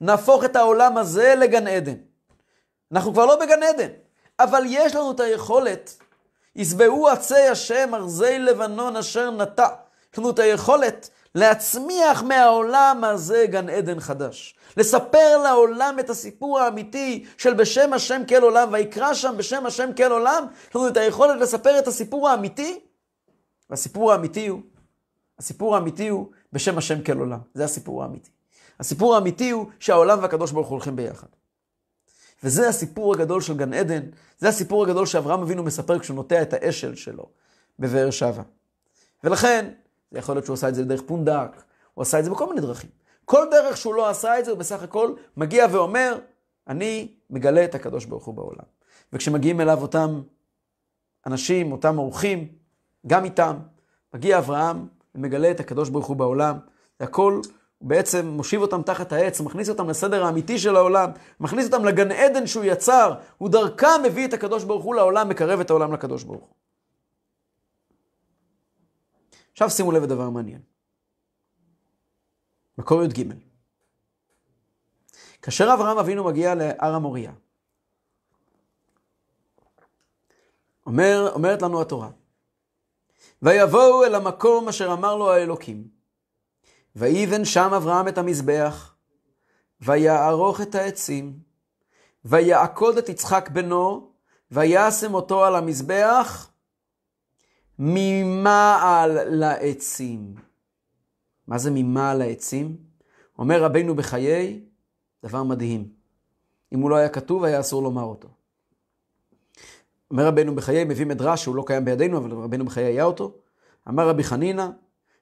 נהפוך 0.01 0.45
את 0.45 0.55
העולם 0.55 0.97
הזה 0.97 1.35
לגן 1.37 1.67
עדן. 1.67 1.95
אנחנו 2.91 3.13
כבר 3.13 3.25
לא 3.25 3.35
בגן 3.35 3.63
עדן, 3.63 3.89
אבל 4.39 4.63
יש 4.67 4.95
לנו 4.95 5.11
את 5.11 5.19
היכולת, 5.19 5.93
ישבעו 6.55 7.09
עצי 7.09 7.47
השם 7.47 7.95
ארזי 7.95 8.39
לבנון 8.39 8.97
אשר 8.97 9.31
נטע. 9.31 9.67
יש 10.13 10.19
לנו 10.19 10.29
את 10.29 10.39
היכולת 10.39 11.09
להצמיח 11.35 12.23
מהעולם 12.23 13.03
הזה 13.03 13.45
גן 13.49 13.69
עדן 13.69 13.99
חדש. 13.99 14.55
לספר 14.77 15.37
לעולם 15.43 15.95
את 15.99 16.09
הסיפור 16.09 16.59
האמיתי 16.59 17.25
של 17.37 17.53
בשם 17.53 17.93
השם 17.93 18.21
כל 18.29 18.43
עולם, 18.43 18.69
ויקרא 18.71 19.13
שם 19.13 19.33
בשם 19.37 19.65
השם 19.65 19.89
כל 19.97 20.11
עולם, 20.11 20.45
יש 20.69 20.75
לנו 20.75 20.87
את 20.87 20.97
היכולת 20.97 21.41
לספר 21.41 21.79
את 21.79 21.87
הסיפור 21.87 22.29
האמיתי, 22.29 22.79
והסיפור 23.69 24.11
האמיתי 24.11 24.47
הוא, 24.47 24.61
הסיפור 25.39 25.75
האמיתי 25.75 26.07
הוא 26.07 26.27
בשם 26.53 26.77
השם 26.77 27.03
כל 27.03 27.17
עולם. 27.17 27.39
זה 27.53 27.63
הסיפור 27.63 28.03
האמיתי. 28.03 28.29
הסיפור 28.79 29.15
האמיתי 29.15 29.49
הוא 29.49 29.65
שהעולם 29.79 30.19
והקדוש 30.21 30.51
ברוך 30.51 30.67
הוא 30.67 30.75
הולכים 30.75 30.95
ביחד. 30.95 31.27
וזה 32.43 32.69
הסיפור 32.69 33.13
הגדול 33.13 33.41
של 33.41 33.57
גן 33.57 33.73
עדן, 33.73 34.01
זה 34.39 34.49
הסיפור 34.49 34.83
הגדול 34.83 35.05
שאברהם 35.05 35.41
אבינו 35.41 35.63
מספר 35.63 35.99
כשהוא 35.99 36.15
נוטע 36.15 36.41
את 36.41 36.53
האשל 36.53 36.95
שלו 36.95 37.25
בבאר 37.79 38.11
שבע. 38.11 38.43
ולכן, 39.23 39.71
זה 40.11 40.19
יכול 40.19 40.35
להיות 40.35 40.45
שהוא 40.45 40.53
עשה 40.53 40.69
את 40.69 40.75
זה 40.75 40.83
דרך 40.83 41.01
פונדק, 41.01 41.61
הוא 41.93 42.01
עשה 42.01 42.19
את 42.19 42.23
זה 42.23 42.29
בכל 42.29 42.49
מיני 42.49 42.61
דרכים. 42.61 42.89
כל 43.31 43.47
דרך 43.51 43.77
שהוא 43.77 43.95
לא 43.95 44.09
עשה 44.09 44.39
את 44.39 44.45
זה, 44.45 44.51
הוא 44.51 44.59
בסך 44.59 44.83
הכל 44.83 45.13
מגיע 45.37 45.65
ואומר, 45.71 46.17
אני 46.67 47.15
מגלה 47.29 47.65
את 47.65 47.75
הקדוש 47.75 48.05
ברוך 48.05 48.25
הוא 48.25 48.35
בעולם. 48.35 48.63
וכשמגיעים 49.13 49.61
אליו 49.61 49.81
אותם 49.81 50.21
אנשים, 51.25 51.71
אותם 51.71 51.99
אורחים, 51.99 52.47
גם 53.07 53.25
איתם, 53.25 53.57
מגיע 54.13 54.37
אברהם 54.37 54.87
ומגלה 55.15 55.51
את 55.51 55.59
הקדוש 55.59 55.89
ברוך 55.89 56.07
הוא 56.07 56.15
בעולם. 56.15 56.57
והכל 56.99 57.41
בעצם 57.81 58.27
מושיב 58.27 58.61
אותם 58.61 58.81
תחת 58.81 59.11
העץ, 59.11 59.41
מכניס 59.41 59.69
אותם 59.69 59.89
לסדר 59.89 60.25
האמיתי 60.25 60.59
של 60.59 60.75
העולם, 60.75 61.09
מכניס 61.39 61.65
אותם 61.65 61.85
לגן 61.85 62.11
עדן 62.11 62.47
שהוא 62.47 62.63
יצר, 62.63 63.13
הוא 63.37 63.49
דרכם 63.49 64.01
מביא 64.05 64.27
את 64.27 64.33
הקדוש 64.33 64.63
ברוך 64.63 64.83
הוא 64.83 64.95
לעולם, 64.95 65.29
מקרב 65.29 65.59
את 65.59 65.69
העולם 65.69 65.93
לקדוש 65.93 66.23
ברוך 66.23 66.41
הוא. 66.41 66.53
עכשיו 69.51 69.69
שימו 69.69 69.91
לב 69.91 70.03
לדבר 70.03 70.29
מעניין. 70.29 70.70
מקור 72.81 73.03
י"ג. 73.03 73.33
כאשר 75.41 75.73
אברהם 75.73 75.97
אבינו 75.97 76.23
מגיע 76.23 76.55
להר 76.55 76.95
המוריה, 76.95 77.31
אומר, 80.85 81.31
אומרת 81.33 81.61
לנו 81.61 81.81
התורה, 81.81 82.09
ויבואו 83.41 84.03
אל 84.03 84.15
המקום 84.15 84.67
אשר 84.67 84.93
אמר 84.93 85.15
לו 85.15 85.31
האלוקים, 85.31 85.87
ויבן 86.95 87.45
שם 87.45 87.73
אברהם 87.73 88.07
את 88.07 88.17
המזבח, 88.17 88.95
ויערוך 89.81 90.61
את 90.61 90.75
העצים, 90.75 91.39
ויעקוד 92.25 92.97
את 92.97 93.09
יצחק 93.09 93.49
בנו, 93.49 94.11
וישם 94.51 95.13
אותו 95.13 95.45
על 95.45 95.55
המזבח, 95.55 96.49
ממעל 97.79 99.17
לעצים. 99.25 100.50
מה 101.51 101.57
זה 101.57 101.71
ממעל 101.71 102.17
לעצים? 102.17 102.75
אומר 103.39 103.63
רבנו 103.63 103.95
בחיי, 103.95 104.59
דבר 105.25 105.43
מדהים. 105.43 105.87
אם 106.73 106.79
הוא 106.79 106.89
לא 106.89 106.95
היה 106.95 107.09
כתוב, 107.09 107.43
היה 107.43 107.59
אסור 107.59 107.83
לומר 107.83 108.03
אותו. 108.03 108.27
אומר 110.11 110.27
רבנו 110.27 110.55
בחיי, 110.55 110.83
מביא 110.83 111.05
מדרש 111.05 111.43
שהוא 111.43 111.55
לא 111.55 111.63
קיים 111.67 111.85
בידינו, 111.85 112.17
אבל 112.17 112.31
רבנו 112.31 112.65
בחיי 112.65 112.85
היה 112.85 113.03
אותו. 113.03 113.33
אמר 113.89 114.09
רבי 114.09 114.23
חנינא, 114.23 114.67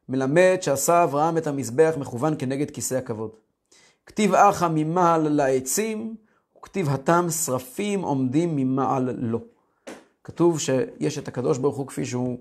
מלמד 0.09 0.57
שעשה 0.61 1.03
אברהם 1.03 1.37
את 1.37 1.47
המזבח 1.47 1.93
מכוון 1.97 2.35
כנגד 2.39 2.71
כיסא 2.71 2.95
הכבוד. 2.95 3.31
כתיב 4.05 4.33
אחא 4.33 4.67
ממעל 4.71 5.29
לעצים, 5.29 6.15
וכתיב 6.57 6.89
התם 6.89 7.27
שרפים 7.29 8.01
עומדים 8.01 8.55
ממעל 8.55 9.09
לו. 9.17 9.39
כתוב 10.23 10.59
שיש 10.59 11.17
את 11.17 11.27
הקדוש 11.27 11.57
ברוך 11.57 11.77
הוא 11.77 11.87
כפי 11.87 12.05
שהוא 12.05 12.39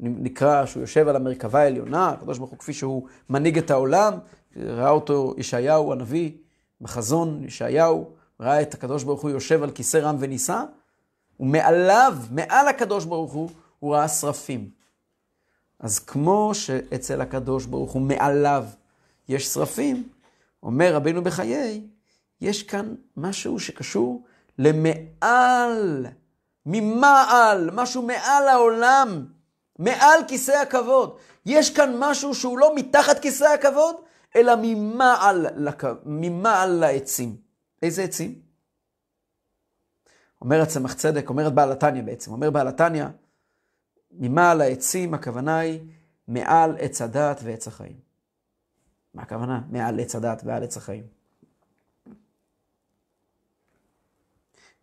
נקרא, 0.00 0.66
שהוא 0.66 0.80
יושב 0.80 1.08
על 1.08 1.16
המרכבה 1.16 1.60
העליונה, 1.60 2.08
הקדוש 2.08 2.38
ברוך 2.38 2.50
הוא 2.50 2.58
כפי 2.58 2.72
שהוא 2.72 3.06
מנהיג 3.30 3.58
את 3.58 3.70
העולם, 3.70 4.14
ראה 4.56 4.90
אותו 4.90 5.34
ישעיהו 5.36 5.92
הנביא 5.92 6.32
בחזון 6.80 7.44
ישעיהו, 7.44 8.10
ראה 8.40 8.62
את 8.62 8.74
הקדוש 8.74 9.04
ברוך 9.04 9.22
הוא 9.22 9.30
יושב 9.30 9.62
על 9.62 9.70
כיסא 9.70 9.96
רם 9.96 10.16
ונישא, 10.18 10.62
ומעליו, 11.40 12.16
מעל 12.30 12.68
הקדוש 12.68 13.04
ברוך 13.04 13.32
הוא, 13.32 13.50
הוא 13.78 13.94
ראה 13.94 14.08
שרפים. 14.08 14.70
אז 15.80 15.98
כמו 15.98 16.50
שאצל 16.54 17.20
הקדוש 17.20 17.66
ברוך 17.66 17.92
הוא 17.92 18.02
מעליו 18.02 18.64
יש 19.28 19.46
שרפים, 19.46 20.08
אומר 20.62 20.94
רבינו 20.94 21.22
בחיי, 21.22 21.86
יש 22.40 22.62
כאן 22.62 22.94
משהו 23.16 23.60
שקשור 23.60 24.24
למעל, 24.58 26.06
ממעל, 26.66 27.70
משהו 27.70 28.02
מעל 28.02 28.48
העולם, 28.48 29.26
מעל 29.80 30.20
כיסא 30.28 30.52
הכבוד. 30.52 31.18
יש 31.46 31.74
כאן 31.74 31.94
משהו 31.98 32.34
שהוא 32.34 32.58
לא 32.58 32.76
מתחת 32.76 33.18
כיסא 33.18 33.44
הכבוד, 33.44 33.96
אלא 34.36 34.52
ממעל, 34.62 35.46
ממעל 36.04 36.70
לעצים. 36.70 37.36
איזה 37.82 38.02
עצים? 38.02 38.42
אומר 40.40 40.60
הצמח 40.60 40.94
צדק, 40.94 41.28
אומרת 41.28 41.54
בעל 41.54 41.72
התניא 41.72 42.02
בעצם, 42.02 42.32
אומר 42.32 42.50
בעל 42.50 42.68
התניא, 42.68 43.04
ממעל 44.10 44.60
העצים, 44.60 45.14
הכוונה 45.14 45.58
היא 45.58 45.80
מעל 46.28 46.76
עץ 46.78 47.02
הדת 47.02 47.40
ועץ 47.44 47.66
החיים. 47.66 48.00
מה 49.14 49.22
הכוונה? 49.22 49.60
מעל 49.70 50.00
עץ 50.00 50.14
הדת 50.14 50.42
ועל 50.44 50.62
עץ 50.62 50.76
החיים. 50.76 51.04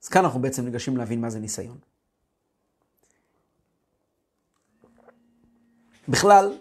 אז 0.04 0.08
כאן 0.08 0.24
אנחנו 0.24 0.40
בעצם 0.42 0.66
ניגשים 0.66 0.98
להבין 0.98 1.22
מה 1.22 1.30
זה 1.30 1.40
ניסיון. 1.40 1.78
בכלל, 6.08 6.58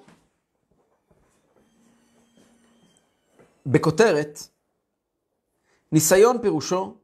בכותרת, 3.67 4.39
ניסיון 5.93 6.43
פירושו 6.43 6.97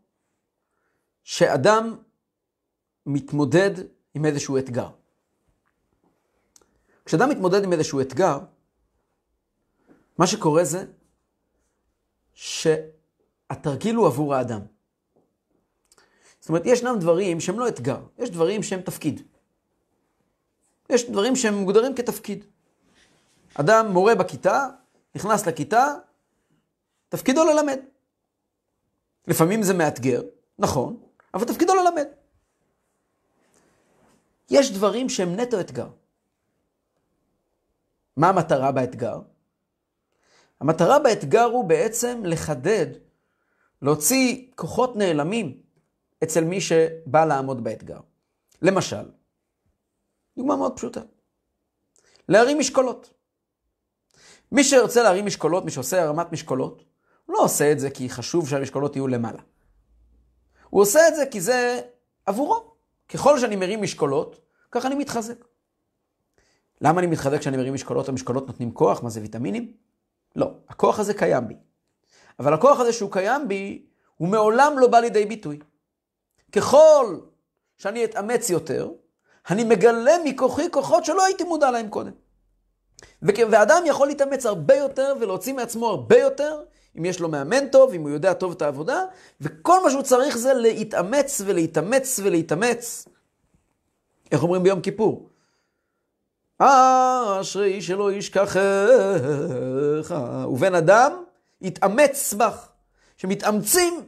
שאדם 1.25 1.97
מתמודד 3.07 3.71
עם 4.15 4.25
איזשהו 4.25 4.59
אתגר. 4.59 4.89
כשאדם 7.05 7.31
מתמודד 7.31 7.65
עם 7.65 7.73
איזשהו 7.73 8.01
אתגר, 8.01 8.39
מה 10.19 10.27
שקורה 10.27 10.65
זה 10.65 10.85
שהתרגיל 12.35 13.95
הוא 13.95 14.07
עבור 14.07 14.35
האדם. 14.35 14.61
זאת 16.41 16.49
אומרת, 16.49 16.63
ישנם 16.67 16.97
דברים 17.01 17.41
שהם 17.41 17.59
לא 17.59 17.69
אתגר, 17.69 18.01
יש 18.19 18.31
דברים 18.31 18.63
שהם 18.63 18.81
תפקיד. 18.81 19.32
יש 20.93 21.11
דברים 21.11 21.37
שהם 21.37 21.55
מוגדרים 21.55 21.95
כתפקיד. 21.95 22.45
אדם 23.55 23.93
מורה 23.93 24.15
בכיתה, 24.15 24.69
נכנס 25.15 25.47
לכיתה, 25.47 25.95
תפקידו 27.09 27.45
ללמד. 27.45 27.79
לפעמים 29.29 29.63
זה 29.63 29.75
מאתגר, 29.75 30.23
נכון, 30.59 30.97
אבל 31.35 31.45
תפקידו 31.45 31.75
ללמד. 31.75 32.07
יש 34.51 34.73
דברים 34.73 35.09
שהם 35.09 35.41
נטו 35.41 35.61
אתגר. 35.61 35.89
מה 38.17 38.29
המטרה 38.29 38.73
באתגר? 38.73 39.21
המטרה 40.61 40.99
באתגר 40.99 41.45
הוא 41.45 41.65
בעצם 41.65 42.21
לחדד, 42.25 42.87
להוציא 43.83 44.47
כוחות 44.55 44.97
נעלמים 44.97 45.63
אצל 46.23 46.45
מי 46.45 46.61
שבא 46.61 47.25
לעמוד 47.25 47.65
באתגר. 47.65 48.01
למשל, 48.63 49.09
דוגמה 50.37 50.57
מאוד 50.57 50.77
פשוטה, 50.77 51.01
להרים 52.29 52.59
משקולות. 52.59 53.15
מי 54.53 54.65
שרוצה 54.65 55.03
להרים 55.03 55.27
משקולות, 55.27 55.65
מי 55.65 55.71
שעושה 55.71 56.03
הרמת 56.03 56.33
משקולות, 56.33 56.85
לא 57.29 57.39
עושה 57.39 57.73
את 57.73 57.81
זה 57.81 57.91
כי 57.91 58.11
חשוב 58.11 58.49
שהמשקולות 58.49 58.97
יהיו 58.97 59.09
למעלה. 59.09 59.43
הוא 60.71 60.83
עושה 60.83 61.09
את 61.09 61.15
זה 61.17 61.27
כי 61.27 61.41
זה 61.41 61.81
עבורו. 62.27 62.73
ככל 63.09 63.39
שאני 63.39 63.57
מרים 63.57 63.83
משקולות, 63.83 64.41
ככה 64.71 64.89
אני 64.89 64.95
מתחזק. 64.95 65.45
למה 66.81 67.01
אני 67.01 67.07
מתחזק 67.07 67.39
כשאני 67.39 67.57
מרים 67.57 67.75
משקולות? 67.75 68.09
המשקולות 68.09 68.47
נותנים 68.47 68.73
כוח, 68.73 69.03
מה 69.03 69.11
זה 69.11 69.21
ויטמינים? 69.21 69.73
לא, 70.37 70.51
הכוח 70.69 70.99
הזה 70.99 71.15
קיים 71.15 71.49
בי. 71.49 71.55
אבל 72.39 72.55
הכוח 72.55 72.81
הזה 72.81 72.93
שהוא 72.93 73.13
קיים 73.13 73.49
בי, 73.49 73.87
הוא 74.17 74.29
מעולם 74.29 74.79
לא 74.79 74.89
בא 74.89 74.99
לידי 74.99 75.25
ביטוי. 75.27 75.59
ככל 76.53 77.21
שאני 77.79 78.05
אתאמץ 78.05 78.51
יותר, 78.51 78.91
אני 79.51 79.65
מגלה 79.65 80.13
מכוחי 80.25 80.71
כוחות 80.71 81.05
שלא 81.05 81.25
הייתי 81.25 81.45
מודע 81.45 81.71
להם 81.71 81.89
קודם. 81.89 82.13
ואדם 83.23 83.83
יכול 83.87 84.09
להתאמץ 84.09 84.47
הרבה 84.47 84.75
יותר 84.77 85.15
ולהוציא 85.21 85.53
מעצמו 85.53 85.89
הרבה 85.89 86.19
יותר, 86.19 86.63
אם 86.99 87.05
יש 87.05 87.21
לו 87.21 87.29
מאמן 87.29 87.69
טוב, 87.69 87.93
אם 87.93 88.03
הוא 88.03 88.11
יודע 88.11 88.33
טוב 88.33 88.53
את 88.53 88.63
העבודה, 88.63 89.05
וכל 89.41 89.83
מה 89.85 89.91
שהוא 89.91 90.03
צריך 90.03 90.39
זה 90.39 90.55
להתאמץ 90.55 91.41
ולהתאמץ 91.45 92.21
ולהתאמץ. 92.23 93.09
איך 94.33 94.43
אומרים 94.43 94.63
ביום 94.63 94.81
כיפור? 94.81 95.29
אשרי 96.59 97.83
שלא 97.83 98.13
ישכחך, 98.13 98.55
ובן 100.49 100.75
אדם 100.75 101.13
יתאמץ 101.61 102.35
בך. 102.35 102.69
שמתאמצים, 103.17 104.01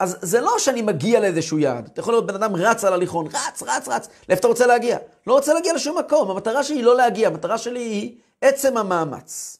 אז 0.00 0.18
זה 0.22 0.40
לא 0.40 0.58
שאני 0.58 0.82
מגיע 0.82 1.20
לאיזשהו 1.20 1.58
יעד. 1.58 1.86
אתה 1.86 2.00
יכול 2.00 2.14
להיות 2.14 2.26
בן 2.26 2.34
אדם 2.34 2.56
רץ 2.56 2.84
על 2.84 2.92
הליכון, 2.92 3.26
רץ, 3.26 3.62
רץ, 3.62 3.88
רץ. 3.88 4.08
לאיפה 4.28 4.40
אתה 4.40 4.48
רוצה 4.48 4.66
להגיע? 4.66 4.98
לא 5.26 5.32
רוצה 5.32 5.54
להגיע 5.54 5.74
לשום 5.74 5.98
מקום. 5.98 6.30
המטרה 6.30 6.64
שלי 6.64 6.76
היא 6.76 6.84
לא 6.84 6.96
להגיע, 6.96 7.28
המטרה 7.28 7.58
שלי 7.58 7.80
היא 7.80 8.18
עצם 8.40 8.76
המאמץ. 8.76 9.56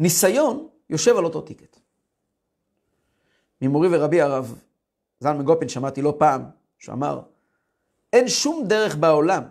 ניסיון 0.00 0.68
יושב 0.90 1.16
על 1.16 1.24
אותו 1.24 1.40
טיקט. 1.40 1.76
ממורי 3.62 3.88
ורבי 3.90 4.20
הרב 4.20 4.58
זלמן 5.20 5.44
גופין 5.44 5.68
שמעתי 5.68 6.02
לא 6.02 6.14
פעם, 6.18 6.44
שאמר, 6.78 7.20
אין 8.12 8.28
שום 8.28 8.64
דרך 8.66 8.96
בעולם 8.96 9.42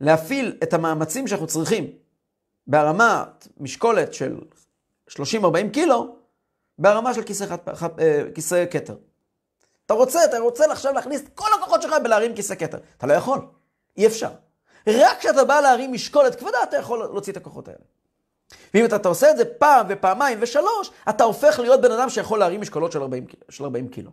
להפעיל 0.00 0.58
את 0.62 0.74
המאמצים 0.74 1.28
שאנחנו 1.28 1.46
צריכים 1.46 1.90
בהרמת 2.66 3.48
משקולת 3.60 4.14
של 4.14 4.38
30-40 5.10 5.18
קילו, 5.72 6.21
בהרמה 6.82 7.14
של 7.14 7.22
כיסא, 7.22 7.46
חד, 7.46 7.56
חד, 7.74 8.00
אה, 8.00 8.22
כיסא 8.34 8.64
כתר. 8.70 8.96
אתה 9.86 9.94
רוצה, 9.94 10.24
אתה 10.24 10.38
רוצה 10.38 10.72
עכשיו 10.72 10.92
להכניס 10.92 11.20
את 11.20 11.28
כל 11.34 11.48
הכוחות 11.58 11.82
שלך 11.82 11.94
בלהרים 12.02 12.34
כיסא 12.34 12.54
כתר. 12.54 12.78
אתה 12.98 13.06
לא 13.06 13.12
יכול, 13.12 13.40
אי 13.96 14.06
אפשר. 14.06 14.28
רק 14.88 15.18
כשאתה 15.18 15.44
בא 15.44 15.60
להרים 15.60 15.92
משקולת 15.92 16.34
כבדה, 16.34 16.62
אתה 16.62 16.76
יכול 16.76 16.98
להוציא 16.98 17.32
את 17.32 17.36
הכוחות 17.36 17.68
האלה. 17.68 17.78
ואם 18.74 18.84
אתה, 18.84 18.96
אתה 18.96 19.08
עושה 19.08 19.30
את 19.30 19.36
זה 19.36 19.44
פעם 19.44 19.86
ופעמיים 19.88 20.38
ושלוש, 20.40 20.90
אתה 21.08 21.24
הופך 21.24 21.58
להיות 21.58 21.80
בן 21.80 21.92
אדם 21.92 22.10
שיכול 22.10 22.38
להרים 22.38 22.60
משקולות 22.60 22.92
של 22.92 23.02
40, 23.02 23.26
של 23.48 23.64
40 23.64 23.88
קילו. 23.88 24.10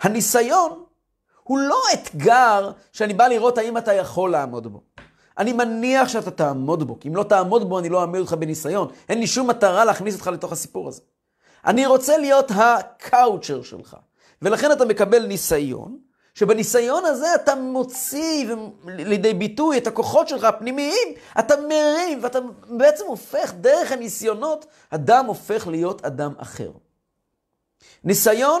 הניסיון 0.00 0.84
הוא 1.42 1.58
לא 1.58 1.80
אתגר 1.94 2.70
שאני 2.92 3.14
בא 3.14 3.28
לראות 3.28 3.58
האם 3.58 3.78
אתה 3.78 3.92
יכול 3.92 4.30
לעמוד 4.30 4.66
בו. 4.66 4.82
אני 5.38 5.52
מניח 5.52 6.08
שאתה 6.08 6.30
תעמוד 6.30 6.82
בו, 6.82 7.00
כי 7.00 7.08
אם 7.08 7.16
לא 7.16 7.22
תעמוד 7.22 7.68
בו, 7.68 7.78
אני 7.78 7.88
לא 7.88 8.00
אעמיד 8.00 8.20
אותך 8.20 8.32
בניסיון. 8.32 8.88
אין 9.08 9.18
לי 9.18 9.26
שום 9.26 9.50
מטרה 9.50 9.84
להכניס 9.84 10.14
אותך 10.14 10.26
לתוך 10.26 10.52
הסיפור 10.52 10.88
הזה. 10.88 11.00
אני 11.66 11.86
רוצה 11.86 12.16
להיות 12.18 12.50
הקאוצ'ר 12.54 13.62
שלך. 13.62 13.96
ולכן 14.42 14.72
אתה 14.72 14.84
מקבל 14.84 15.26
ניסיון, 15.26 15.98
שבניסיון 16.34 17.04
הזה 17.04 17.34
אתה 17.34 17.54
מוציא 17.54 18.54
לידי 18.86 19.34
ביטוי 19.34 19.78
את 19.78 19.86
הכוחות 19.86 20.28
שלך 20.28 20.44
הפנימיים, 20.44 21.08
אתה 21.38 21.54
מרים, 21.56 22.18
ואתה 22.22 22.38
בעצם 22.68 23.04
הופך, 23.06 23.54
דרך 23.60 23.92
הניסיונות, 23.92 24.66
אדם 24.90 25.26
הופך 25.26 25.66
להיות 25.66 26.04
אדם 26.04 26.32
אחר. 26.38 26.70
ניסיון 28.04 28.60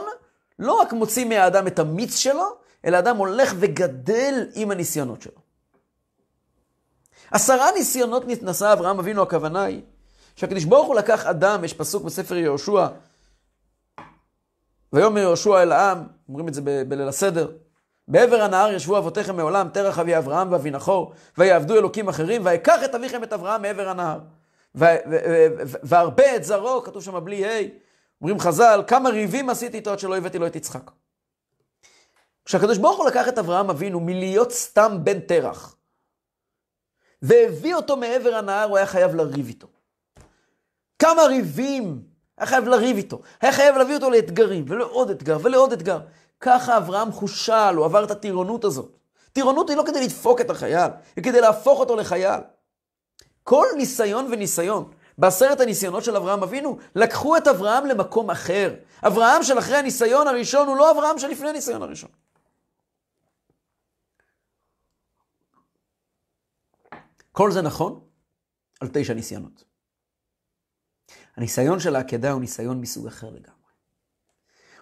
לא 0.58 0.72
רק 0.72 0.92
מוציא 0.92 1.24
מהאדם 1.24 1.66
את 1.66 1.78
המיץ 1.78 2.16
שלו, 2.16 2.46
אלא 2.84 2.98
אדם 2.98 3.16
הולך 3.16 3.54
וגדל 3.58 4.46
עם 4.54 4.70
הניסיונות 4.70 5.22
שלו. 5.22 5.40
עשרה 7.30 7.72
ניסיונות 7.72 8.26
נתנסה 8.26 8.72
אברהם 8.72 8.98
אבינו, 8.98 9.22
הכוונה 9.22 9.62
היא 9.62 9.82
שהקדוש 10.38 10.64
ברוך 10.64 10.86
הוא 10.86 10.94
לקח 10.94 11.26
אדם, 11.26 11.64
יש 11.64 11.74
פסוק 11.74 12.04
בספר 12.04 12.36
יהושע, 12.36 12.86
ויאמר 14.92 15.20
יהושע 15.20 15.62
אל 15.62 15.72
העם, 15.72 16.06
אומרים 16.28 16.48
את 16.48 16.54
זה 16.54 16.60
בליל 16.88 17.08
הסדר, 17.08 17.52
בעבר 18.08 18.42
הנהר 18.42 18.72
ישבו 18.72 18.98
אבותיכם 18.98 19.36
מעולם, 19.36 19.68
תרח 19.68 19.98
אבי 19.98 20.18
אברהם 20.18 20.52
ואבי 20.52 20.70
נחור, 20.70 21.12
ויעבדו 21.38 21.76
אלוקים 21.76 22.08
אחרים, 22.08 22.46
ויקח 22.46 22.84
את 22.84 22.94
אביכם 22.94 23.22
את 23.22 23.32
אברהם 23.32 23.62
מעבר 23.62 23.88
הנהר. 23.88 24.18
והרבה 25.82 26.36
את 26.36 26.44
זרעו, 26.44 26.82
כתוב 26.82 27.02
שם 27.02 27.24
בלי 27.24 27.46
ה', 27.46 27.68
אומרים 28.20 28.38
חז"ל, 28.38 28.82
כמה 28.86 29.08
ריבים 29.08 29.50
עשיתי 29.50 29.76
איתו 29.76 29.90
עד 29.90 29.98
שלא 29.98 30.16
הבאתי 30.16 30.38
לו 30.38 30.46
את 30.46 30.56
יצחק. 30.56 30.90
כשהקדוש 32.44 32.78
ברוך 32.78 32.98
הוא 32.98 33.06
לקח 33.06 33.28
את 33.28 33.38
אברהם 33.38 33.70
אבינו 33.70 34.00
מלהיות 34.00 34.52
סתם 34.52 34.98
בן 35.04 35.20
תרח, 35.20 35.76
והביא 37.22 37.74
אותו 37.74 37.96
מעבר 37.96 38.34
הנהר, 38.34 38.68
הוא 38.68 38.76
היה 38.76 38.86
חייב 38.86 39.14
לריב 39.14 39.46
איתו. 39.46 39.77
כמה 40.98 41.22
ריבים 41.22 42.02
היה 42.38 42.46
חייב 42.46 42.68
לריב 42.68 42.96
איתו, 42.96 43.20
היה 43.40 43.52
חייב 43.52 43.76
להביא 43.76 43.94
אותו 43.94 44.10
לאתגרים, 44.10 44.64
ולעוד 44.68 45.10
אתגר, 45.10 45.38
ולעוד 45.42 45.72
אתגר. 45.72 46.00
ככה 46.40 46.76
אברהם 46.76 47.12
חושל, 47.12 47.74
הוא 47.76 47.84
עבר 47.84 48.04
את 48.04 48.10
הטירונות 48.10 48.64
הזאת. 48.64 48.96
טירונות 49.32 49.70
היא 49.70 49.76
לא 49.76 49.82
כדי 49.86 50.04
לדפוק 50.04 50.40
את 50.40 50.50
החייל, 50.50 50.90
היא 51.16 51.24
כדי 51.24 51.40
להפוך 51.40 51.80
אותו 51.80 51.96
לחייל. 51.96 52.40
כל 53.42 53.66
ניסיון 53.76 54.28
וניסיון, 54.32 54.90
בעשרת 55.18 55.60
הניסיונות 55.60 56.04
של 56.04 56.16
אברהם 56.16 56.42
אבינו, 56.42 56.78
לקחו 56.94 57.36
את 57.36 57.48
אברהם 57.48 57.86
למקום 57.86 58.30
אחר. 58.30 58.74
אברהם 59.06 59.42
של 59.42 59.58
אחרי 59.58 59.76
הניסיון 59.76 60.28
הראשון 60.28 60.68
הוא 60.68 60.76
לא 60.76 60.90
אברהם 60.90 61.18
של 61.18 61.28
לפני 61.28 61.48
הניסיון 61.48 61.82
הראשון. 61.82 62.10
כל 67.32 67.50
זה 67.50 67.62
נכון 67.62 68.00
על 68.80 68.88
תשע 68.92 69.14
ניסיונות. 69.14 69.67
הניסיון 71.38 71.80
של 71.80 71.96
העקדה 71.96 72.30
הוא 72.30 72.40
ניסיון 72.40 72.80
מסוג 72.80 73.06
אחר 73.06 73.30
לגמרי. 73.30 73.70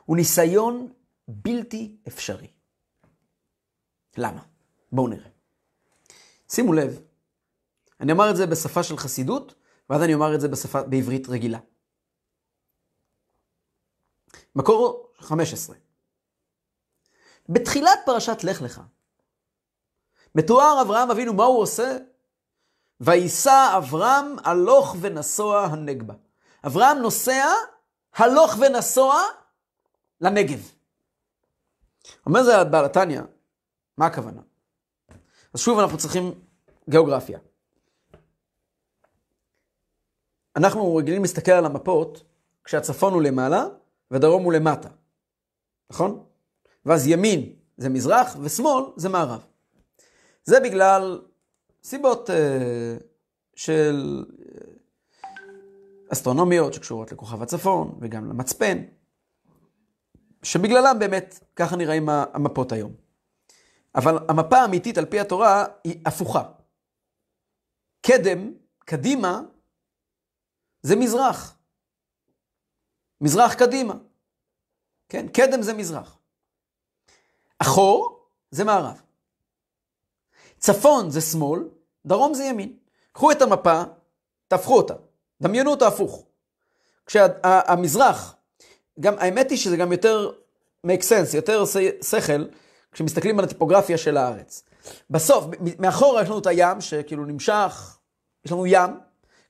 הוא 0.05 0.17
ניסיון 0.17 0.93
בלתי 1.29 1.97
אפשרי. 2.09 2.51
למה? 4.17 4.43
בואו 4.93 5.09
נראה. 5.09 5.29
שימו 6.49 6.73
לב, 6.73 7.01
אני 8.01 8.13
אומר 8.13 8.31
את 8.31 8.37
זה 8.37 8.47
בשפה 8.47 8.83
של 8.83 8.97
חסידות, 8.97 9.55
ואז 9.91 10.03
אני 10.03 10.15
אומר 10.15 10.35
את 10.35 10.41
זה 10.41 10.49
בשפה, 10.49 10.83
בעברית 10.83 11.29
רגילה. 11.29 11.59
מקור 14.55 15.13
15. 15.19 15.77
בתחילת 17.49 17.99
פרשת 18.07 18.45
לך 18.45 18.63
לך, 18.63 18.81
מתואר 20.35 20.83
אברהם 20.83 21.11
אבינו, 21.11 21.35
מה 21.35 21.45
הוא 21.45 21.63
עושה? 21.63 21.99
וייסע 23.01 23.79
אברהם 23.79 24.37
הלוך 24.45 24.97
ונסוע 25.01 25.65
הנגבה. 25.65 26.15
אברהם 26.67 26.99
נוסע 26.99 27.47
הלוך 28.15 28.55
ונסוע 28.61 29.23
לנגב. 30.21 30.73
אומר 32.27 32.43
זה 32.43 32.65
בעל 32.65 32.85
התניא, 32.85 33.21
מה 33.99 34.07
הכוונה? 34.07 34.41
אז 35.55 35.61
שוב 35.61 35.79
אנחנו 35.79 35.99
צריכים 35.99 36.35
גיאוגרפיה. 36.91 37.39
אנחנו 40.57 40.97
רגילים 40.97 41.23
להסתכל 41.23 41.53
על 41.53 41.67
המפות 41.67 42.23
כשהצפון 42.65 43.15
הוא 43.15 43.23
למעלה 43.23 43.65
ודרום 44.11 44.45
הוא 44.45 44.53
למטה, 44.53 44.89
נכון? 45.91 46.25
ואז 46.87 47.07
ימין 47.07 47.53
זה 47.77 47.89
מזרח 47.89 48.37
ושמאל 48.43 48.85
זה 48.97 49.09
מערב. 49.09 49.47
זה 50.45 50.61
בגלל 50.61 51.23
סיבות 51.83 52.31
uh, 52.31 52.33
של 53.55 54.25
אסטרונומיות 56.13 56.75
שקשורות 56.75 57.13
לכוכב 57.13 57.43
הצפון 57.43 57.99
וגם 58.01 58.29
למצפן. 58.29 58.79
שבגללם 60.43 60.97
באמת 60.99 61.45
ככה 61.57 61.77
נראים 61.77 62.09
המפות 62.09 62.73
היום. 62.73 62.93
אבל 63.95 64.19
המפה 64.29 64.57
האמיתית 64.57 64.99
על 64.99 65.07
פי 65.07 65.21
התורה 65.21 65.65
היא 65.85 66.01
הפוכה. 66.07 66.43
קדם, 68.07 68.53
קדימה, 68.79 69.41
זה 70.83 70.97
מזרח. 70.97 71.59
מזרח 73.21 73.55
קדימה. 73.55 73.95
כן, 75.09 75.29
קדם 75.29 75.63
זה 75.63 75.75
מזרח. 75.75 76.19
אחור 77.59 78.27
זה 78.51 78.65
מערב. 78.65 79.03
צפון 80.59 81.11
זה 81.11 81.21
שמאל, 81.21 81.69
דרום 82.07 82.35
זה 82.35 82.45
ימין. 82.45 82.77
קחו 83.13 83.33
את 83.33 83.43
המפה, 83.43 83.83
תהפכו 84.49 84.77
אותה, 84.77 84.95
דמיינו 85.43 85.71
אותה 85.71 85.87
הפוך. 85.87 86.25
כשהמזרח 87.07 88.35
גם, 89.01 89.15
האמת 89.19 89.51
היא 89.51 89.59
שזה 89.59 89.77
גם 89.77 89.93
יותר 89.93 90.31
make 90.87 91.03
sense, 91.03 91.37
יותר 91.37 91.65
שכל, 92.03 92.45
כשמסתכלים 92.93 93.39
על 93.39 93.45
הטיפוגרפיה 93.45 93.99
של 93.99 94.17
הארץ. 94.17 94.63
בסוף, 95.11 95.45
מאחורה 95.79 96.23
יש 96.23 96.29
לנו 96.29 96.39
את 96.39 96.47
הים, 96.47 96.81
שכאילו 96.81 97.25
נמשך, 97.25 97.99
יש 98.45 98.53
לנו 98.53 98.67
ים. 98.67 98.91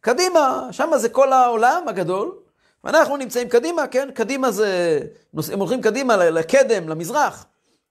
קדימה, 0.01 0.69
שם 0.71 0.91
זה 0.97 1.09
כל 1.09 1.33
העולם 1.33 1.85
הגדול, 1.89 2.39
ואנחנו 2.85 3.17
נמצאים 3.17 3.49
קדימה, 3.49 3.87
כן? 3.87 4.09
קדימה 4.15 4.51
זה, 4.51 5.01
הם 5.53 5.59
הולכים 5.59 5.83
קדימה 5.83 6.17
לקדם, 6.17 6.89
למזרח. 6.89 7.47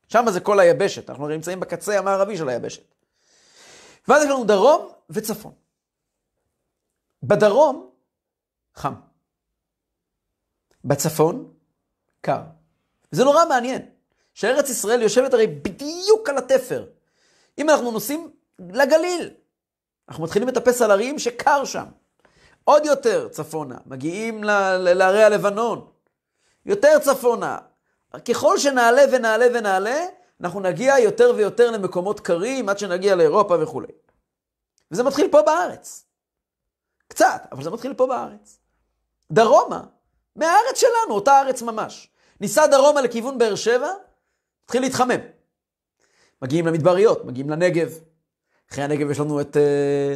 שם 0.08 0.26
זה 0.30 0.40
כל 0.40 0.60
היבשת, 0.60 1.10
אנחנו 1.10 1.28
נמצאים 1.28 1.60
בקצה 1.60 2.00
המערבי 2.00 2.38
של 2.38 2.50
היבשת. 2.50 2.84
ואז 4.08 4.24
יש 4.24 4.30
לנו 4.30 4.44
דרום 4.44 4.88
וצפון. 5.10 5.52
בדרום, 7.24 7.90
חם. 8.76 8.94
בצפון, 10.86 11.54
קר. 12.22 12.42
וזה 13.14 13.24
נורא 13.24 13.46
מעניין, 13.46 13.90
שארץ 14.34 14.70
ישראל 14.70 15.02
יושבת 15.02 15.34
הרי 15.34 15.48
בדיוק 15.48 16.30
על 16.30 16.38
התפר. 16.38 16.86
אם 17.58 17.70
אנחנו 17.70 17.92
נוסעים 17.92 18.32
לגליל, 18.60 19.34
אנחנו 20.10 20.24
מתחילים 20.24 20.48
לטפס 20.48 20.82
על 20.82 20.92
הרים 20.92 21.20
שקר 21.20 21.66
שם. 21.66 21.86
עוד 22.64 22.86
יותר 22.86 23.30
צפונה, 23.30 23.78
מגיעים 23.86 24.44
לערי 24.44 25.24
הלבנון. 25.24 25.92
יותר 26.66 27.00
צפונה. 27.00 27.58
ככל 28.30 28.58
שנעלה 28.58 29.02
ונעלה 29.12 29.46
ונעלה, 29.54 30.06
אנחנו 30.42 30.60
נגיע 30.60 31.00
יותר 31.00 31.34
ויותר 31.36 31.72
למקומות 31.72 32.20
קרים 32.20 32.70
עד 32.70 32.80
שנגיע 32.80 33.16
לאירופה 33.16 33.64
וכולי. 33.64 33.88
וזה 34.92 35.04
מתחיל 35.04 35.28
פה 35.32 35.42
בארץ. 35.42 36.05
קצת, 37.08 37.48
אבל 37.52 37.64
זה 37.64 37.70
מתחיל 37.70 37.94
פה 37.94 38.08
בארץ. 38.08 38.60
דרומה, 39.32 39.82
מהארץ 40.36 40.80
שלנו, 40.80 41.16
אותה 41.16 41.42
ארץ 41.42 41.62
ממש. 41.62 42.10
ניסע 42.42 42.68
דרומה 42.68 43.02
לכיוון 43.02 43.38
באר 43.38 43.56
שבע, 43.56 43.90
התחיל 44.66 44.82
להתחמם. 44.82 45.20
מגיעים 46.42 46.68
למדבריות, 46.68 47.26
מגיעים 47.26 47.50
לנגב. 47.50 47.90
אחרי 48.72 48.84
הנגב 48.84 49.12
יש 49.12 49.20
לנו 49.20 49.42
את, 49.42 49.58
אה, 49.58 50.16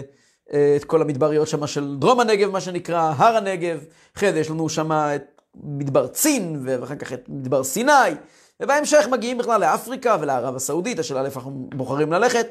אה, 0.53 0.75
את 0.75 0.83
כל 0.83 1.01
המדבריות 1.01 1.47
שם 1.47 1.67
של 1.67 1.95
דרום 1.99 2.19
הנגב, 2.19 2.49
מה 2.49 2.61
שנקרא, 2.61 3.13
הר 3.17 3.37
הנגב. 3.37 3.83
אחרי 4.17 4.33
זה 4.33 4.39
יש 4.39 4.49
לנו 4.49 4.69
שם 4.69 4.91
את 4.91 5.41
מדבר 5.55 6.07
צין, 6.07 6.61
ואחר 6.65 6.95
כך 6.95 7.13
את 7.13 7.29
מדבר 7.29 7.63
סיני. 7.63 8.11
ובהמשך 8.59 9.05
מגיעים 9.11 9.37
בכלל 9.37 9.61
לאפריקה 9.61 10.17
ולערב 10.21 10.55
הסעודית, 10.55 10.99
השאלה 10.99 11.21
לאיפה 11.23 11.39
אנחנו 11.39 11.69
בוחרים 11.75 12.11
ללכת. 12.11 12.47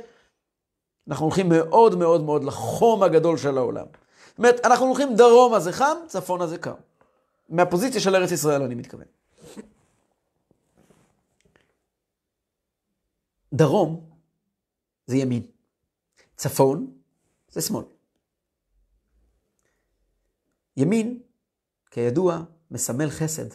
אנחנו 1.08 1.26
הולכים 1.26 1.48
מאוד 1.48 1.98
מאוד 1.98 2.22
מאוד 2.22 2.44
לחום 2.44 3.02
הגדול 3.02 3.36
של 3.36 3.58
העולם. 3.58 3.86
אומרת, 4.38 4.60
אנחנו 4.64 4.86
הולכים 4.86 5.16
דרומה 5.16 5.60
זה 5.60 5.72
חם, 5.72 5.96
צפונה 6.06 6.46
זה 6.46 6.58
קר. 6.58 6.74
מהפוזיציה 7.48 8.00
של 8.00 8.16
ארץ 8.16 8.30
ישראל 8.30 8.62
אני 8.62 8.74
מתכוון. 8.74 9.06
דרום 13.52 14.10
זה 15.06 15.16
ימין, 15.16 15.46
צפון 16.36 16.98
זה 17.48 17.60
שמאל. 17.60 17.84
ימין, 20.76 21.22
כידוע, 21.90 22.42
מסמל 22.70 23.10
חסד. 23.10 23.48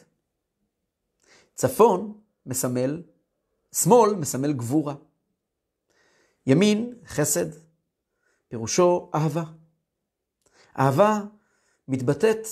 צפון 1.53 2.21
מסמל, 2.45 3.03
שמאל 3.71 4.15
מסמל 4.15 4.53
גבורה. 4.53 4.95
ימין, 6.47 6.93
חסד, 7.05 7.45
פירושו 8.47 9.11
אהבה. 9.15 9.43
אהבה 10.79 11.21
מתבטאת 11.87 12.47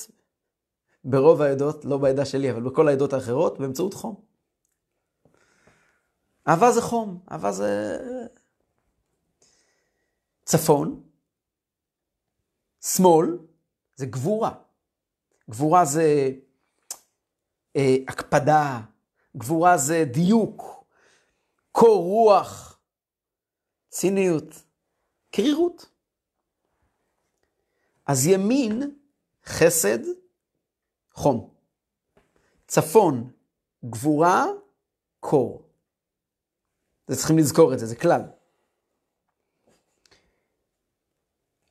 ברוב 1.03 1.41
העדות, 1.41 1.85
לא 1.85 1.97
בעדה 1.97 2.25
שלי, 2.25 2.51
אבל 2.51 2.61
בכל 2.61 2.87
העדות 2.87 3.13
האחרות, 3.13 3.59
באמצעות 3.59 3.93
חום. 3.93 4.21
אהבה 6.47 6.71
זה 6.71 6.81
חום, 6.81 7.19
אהבה 7.31 7.51
זה 7.51 7.97
צפון, 10.45 11.03
שמאל 12.81 13.37
זה 13.95 14.05
גבורה. 14.05 14.51
גבורה 15.49 15.85
זה 15.85 16.31
אה, 17.75 17.95
הקפדה, 18.07 18.81
גבורה 19.37 19.77
זה 19.77 20.05
דיוק, 20.11 20.85
קור 21.71 22.03
רוח, 22.03 22.79
ציניות, 23.89 24.63
קרירות. 25.31 25.90
אז 28.11 28.27
ימין, 28.27 28.95
חסד, 29.45 29.99
חום. 31.13 31.49
צפון, 32.67 33.31
גבורה, 33.85 34.45
קור. 35.19 35.63
זה 37.07 37.15
צריכים 37.15 37.37
לזכור 37.37 37.73
את 37.73 37.79
זה, 37.79 37.85
זה 37.85 37.95
כלל. 37.95 38.21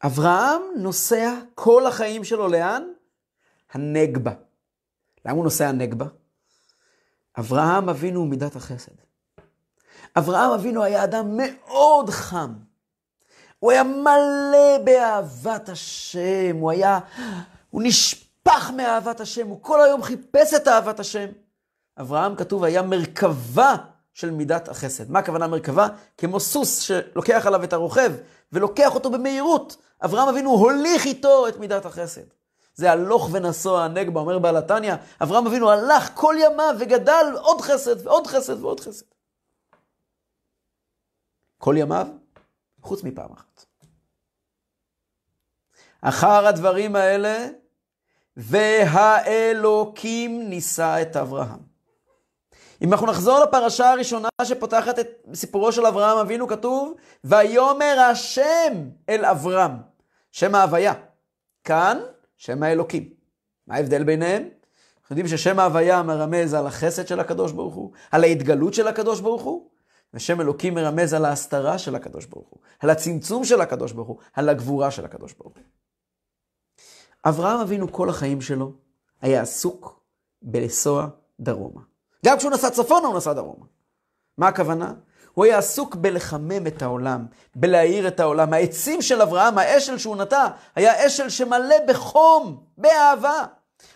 אברהם 0.06 0.62
נוסע 0.76 1.40
כל 1.54 1.86
החיים 1.86 2.24
שלו 2.24 2.48
לאן? 2.48 2.82
הנגבה. 3.70 4.32
למה 5.24 5.36
הוא 5.36 5.44
נוסע 5.44 5.68
הנגבה? 5.68 6.06
אברהם 7.38 7.88
אבינו 7.88 8.20
הוא 8.20 8.28
מידת 8.28 8.56
החסד. 8.56 8.92
אברהם 10.18 10.50
אבינו 10.52 10.82
היה 10.82 11.04
אדם 11.04 11.36
מאוד 11.36 12.10
חם. 12.10 12.69
הוא 13.60 13.70
היה 13.70 13.82
מלא 13.82 14.78
באהבת 14.84 15.68
השם, 15.68 16.56
הוא 16.60 16.70
היה, 16.70 16.98
הוא 17.70 17.82
נשפך 17.84 18.70
מאהבת 18.76 19.20
השם, 19.20 19.46
הוא 19.46 19.62
כל 19.62 19.80
היום 19.80 20.02
חיפש 20.02 20.54
את 20.54 20.68
אהבת 20.68 21.00
השם. 21.00 21.26
אברהם, 22.00 22.36
כתוב, 22.36 22.64
היה 22.64 22.82
מרכבה 22.82 23.76
של 24.14 24.30
מידת 24.30 24.68
החסד. 24.68 25.10
מה 25.10 25.18
הכוונה 25.18 25.46
מרכבה? 25.46 25.88
כמו 26.18 26.40
סוס 26.40 26.80
שלוקח 26.80 27.46
עליו 27.46 27.64
את 27.64 27.72
הרוכב 27.72 28.12
ולוקח 28.52 28.94
אותו 28.94 29.10
במהירות. 29.10 29.76
אברהם 30.04 30.28
אבינו 30.28 30.50
הוליך 30.50 31.06
איתו 31.06 31.48
את 31.48 31.56
מידת 31.56 31.86
החסד. 31.86 32.24
זה 32.74 32.92
הלוך 32.92 33.28
ונסוע 33.32 33.84
הנגבה, 33.84 34.20
אומר 34.20 34.38
בעל 34.38 34.56
התניא, 34.56 34.94
אברהם 35.22 35.46
אבינו 35.46 35.70
הלך 35.70 36.10
כל 36.14 36.34
ימיו 36.38 36.74
וגדל 36.78 37.26
עוד 37.40 37.60
חסד 37.60 38.06
ועוד 38.06 38.26
חסד 38.26 38.62
ועוד 38.62 38.80
חסד. 38.80 39.06
כל 41.58 41.74
ימיו, 41.78 42.06
חוץ 42.82 43.02
מפעם 43.04 43.32
אחת. 43.32 43.49
אחר 46.02 46.46
הדברים 46.46 46.96
האלה, 46.96 47.46
והאלוקים 48.36 49.68
נישא 50.48 50.98
את 51.02 51.16
אברהם. 51.16 51.70
אם 52.82 52.92
אנחנו 52.92 53.06
נחזור 53.06 53.38
לפרשה 53.38 53.90
הראשונה 53.90 54.28
שפותחת 54.42 54.98
את 54.98 55.08
סיפורו 55.34 55.72
של 55.72 55.86
אברהם 55.86 56.18
אבינו, 56.18 56.48
כתוב, 56.48 56.94
ויאמר 57.24 58.00
השם 58.10 58.88
אל 59.08 59.24
אברהם, 59.24 59.72
שם 60.32 60.54
ההוויה. 60.54 60.94
כאן, 61.64 61.98
שם 62.36 62.62
האלוקים. 62.62 63.08
מה 63.66 63.74
ההבדל 63.76 64.04
ביניהם? 64.04 64.42
אנחנו 64.42 65.12
יודעים 65.12 65.28
ששם 65.28 65.58
ההוויה 65.58 66.02
מרמז 66.02 66.54
על 66.54 66.66
החסד 66.66 67.06
של 67.06 67.20
הקדוש 67.20 67.52
ברוך 67.52 67.74
הוא, 67.74 67.92
על 68.10 68.24
ההתגלות 68.24 68.74
של 68.74 68.88
הקדוש 68.88 69.20
ברוך 69.20 69.42
הוא, 69.42 69.70
ושם 70.14 70.40
אלוקים 70.40 70.74
מרמז 70.74 71.14
על 71.14 71.24
ההסתרה 71.24 71.78
של 71.78 71.94
הקדוש 71.94 72.26
ברוך 72.26 72.48
הוא, 72.48 72.60
על 72.78 72.90
הצמצום 72.90 73.44
של 73.44 73.60
הקדוש 73.60 73.92
ברוך 73.92 74.08
הוא, 74.08 74.18
על 74.32 74.48
הגבורה 74.48 74.90
של 74.90 75.04
הקדוש 75.04 75.32
ברוך 75.32 75.52
הוא. 75.56 75.64
אברהם 77.24 77.60
אבינו 77.60 77.92
כל 77.92 78.08
החיים 78.08 78.40
שלו 78.40 78.72
היה 79.20 79.42
עסוק 79.42 80.00
בלנסוע 80.42 81.08
דרומה. 81.40 81.80
גם 82.26 82.38
כשהוא 82.38 82.52
נסע 82.52 82.70
צפונה 82.70 83.06
הוא 83.06 83.16
נסע 83.16 83.32
דרומה. 83.32 83.64
מה 84.38 84.48
הכוונה? 84.48 84.92
הוא 85.34 85.44
היה 85.44 85.58
עסוק 85.58 85.94
בלחמם 85.94 86.66
את 86.66 86.82
העולם, 86.82 87.26
בלהאיר 87.54 88.08
את 88.08 88.20
העולם. 88.20 88.52
העצים 88.52 89.02
של 89.02 89.22
אברהם, 89.22 89.58
האשל 89.58 89.98
שהוא 89.98 90.16
נטע, 90.16 90.46
היה 90.74 91.06
אשל 91.06 91.28
שמלא 91.28 91.76
בחום, 91.88 92.64
באהבה. 92.78 93.44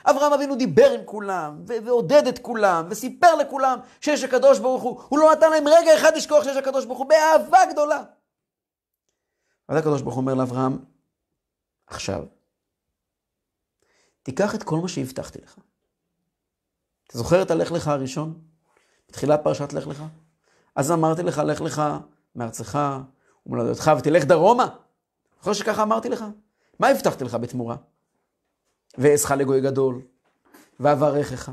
אברהם 0.05 0.33
אבינו 0.33 0.57
דיבר 0.57 0.91
עם 0.91 1.01
כולם, 1.05 1.63
ועודד 1.67 2.27
את 2.27 2.39
כולם, 2.39 2.87
וסיפר 2.91 3.35
לכולם 3.35 3.79
שיש 4.01 4.25
הקדוש 4.25 4.59
ברוך 4.59 4.83
הוא. 4.83 5.01
הוא 5.09 5.19
לא 5.19 5.33
נתן 5.33 5.51
להם 5.51 5.69
רגע 5.69 5.95
אחד 5.95 6.17
לשכוח 6.17 6.45
שיש 6.45 6.57
הקדוש 6.57 6.85
ברוך 6.85 6.99
הוא, 6.99 7.07
באהבה 7.07 7.59
גדולה. 7.73 8.03
ואז 9.69 9.79
הקדוש 9.79 10.03
ברוך 10.03 10.15
הוא 10.15 10.21
אומר 10.21 10.35
לאברהם, 10.35 10.79
עכשיו, 11.87 12.23
תיקח 14.25 14.55
את 14.55 14.63
כל 14.63 14.79
מה 14.79 14.89
שהבטחתי 14.89 15.39
לך. 15.43 15.59
אתה 17.07 17.19
זוכר 17.19 17.43
את 17.43 17.51
הלך 17.51 17.73
לך 17.73 17.89
הראשון? 17.89 18.41
בתחילת 19.09 19.41
פרשת 19.45 19.73
לך 19.73 19.87
לך? 19.87 20.03
אז 20.77 20.93
אמרתי 20.93 21.23
לך, 21.23 21.39
לך 21.39 21.61
לך 21.61 21.83
מארצך 22.37 22.79
ומולדתך 23.47 23.91
ותלך 23.99 24.25
דרומה. 24.25 24.69
זוכר 25.39 25.53
שככה 25.53 25.83
אמרתי 25.83 26.09
לך? 26.09 26.25
מה 26.79 26.89
הבטחתי 26.89 27.25
לך 27.25 27.35
בתמורה? 27.35 27.77
ואעשך 28.99 29.31
לגוי 29.31 29.61
גדול, 29.61 30.01
ואברכך, 30.81 31.51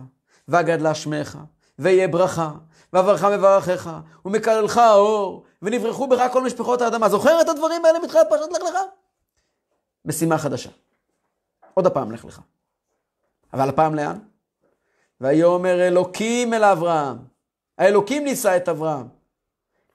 ואגדלה 0.47 0.95
שמך, 0.95 1.37
ויהיה 1.79 2.07
ברכה, 2.07 2.51
ואברך 2.93 3.23
מברכך, 3.23 3.99
ומקללך 4.25 4.77
האור, 4.77 5.45
ונברחו 5.61 6.07
בך 6.07 6.21
כל 6.33 6.43
משפחות 6.43 6.81
האדמה. 6.81 7.09
זוכר 7.09 7.41
את 7.41 7.49
הדברים 7.49 7.85
האלה 7.85 7.99
מתחילת 7.99 8.27
פרשת 8.29 8.51
לך 8.51 8.61
לך? 8.61 8.77
משימה 10.05 10.37
חדשה. 10.37 10.69
עוד 11.73 11.85
הפעם 11.85 12.11
לך 12.11 12.25
לך. 12.25 12.41
אבל 13.53 13.69
הפעם 13.69 13.95
לאן? 13.95 14.19
ויאמר 15.21 15.87
אלוקים 15.87 16.53
אל 16.53 16.63
אברהם, 16.63 17.17
האלוקים 17.77 18.23
נישא 18.23 18.57
את 18.57 18.69
אברהם, 18.69 19.07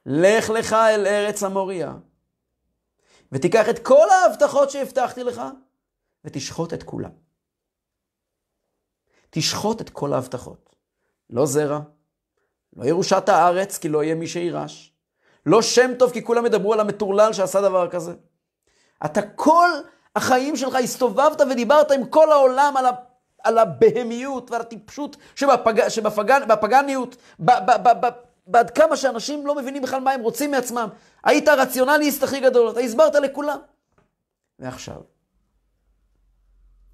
לך 0.06 0.50
לך 0.50 0.72
אל 0.72 1.06
ארץ 1.06 1.42
המוריה, 1.42 1.94
ותיקח 3.32 3.68
את 3.68 3.78
כל 3.78 4.06
ההבטחות 4.10 4.70
שהבטחתי 4.70 5.24
לך, 5.24 5.42
ותשחוט 6.24 6.72
את 6.72 6.82
כולם. 6.82 7.10
תשחוט 9.30 9.80
את 9.80 9.90
כל 9.90 10.12
ההבטחות. 10.12 10.76
לא 11.30 11.46
זרע, 11.46 11.80
לא 12.76 12.84
ירושת 12.84 13.28
הארץ, 13.28 13.78
כי 13.78 13.88
לא 13.88 14.04
יהיה 14.04 14.14
מי 14.14 14.26
שירש. 14.26 14.92
לא 15.46 15.62
שם 15.62 15.90
טוב, 15.98 16.12
כי 16.12 16.24
כולם 16.24 16.46
ידברו 16.46 16.72
על 16.72 16.80
המטורלל 16.80 17.32
שעשה 17.32 17.60
דבר 17.60 17.90
כזה. 17.90 18.14
אתה 19.04 19.22
כל 19.22 19.68
החיים 20.16 20.56
שלך 20.56 20.74
הסתובבת 20.74 21.40
ודיברת 21.40 21.90
עם 21.90 22.06
כל 22.06 22.32
העולם 22.32 22.74
על, 22.76 22.86
על 23.46 23.58
הבהמיות 23.58 24.50
ועל 24.50 24.60
הטיפשות 24.60 25.16
שבפג, 25.34 25.88
שבפגניות, 25.88 27.16
בעד 28.46 28.70
כמה 28.70 28.96
שאנשים 28.96 29.46
לא 29.46 29.54
מבינים 29.54 29.82
בכלל 29.82 30.00
מה 30.00 30.10
הם 30.10 30.20
רוצים 30.20 30.50
מעצמם. 30.50 30.88
היית 31.24 31.48
הרציונליסט 31.48 32.22
הכי 32.22 32.40
גדול, 32.40 32.70
אתה 32.70 32.80
הסברת 32.80 33.14
לכולם. 33.14 33.58
ועכשיו, 34.58 35.00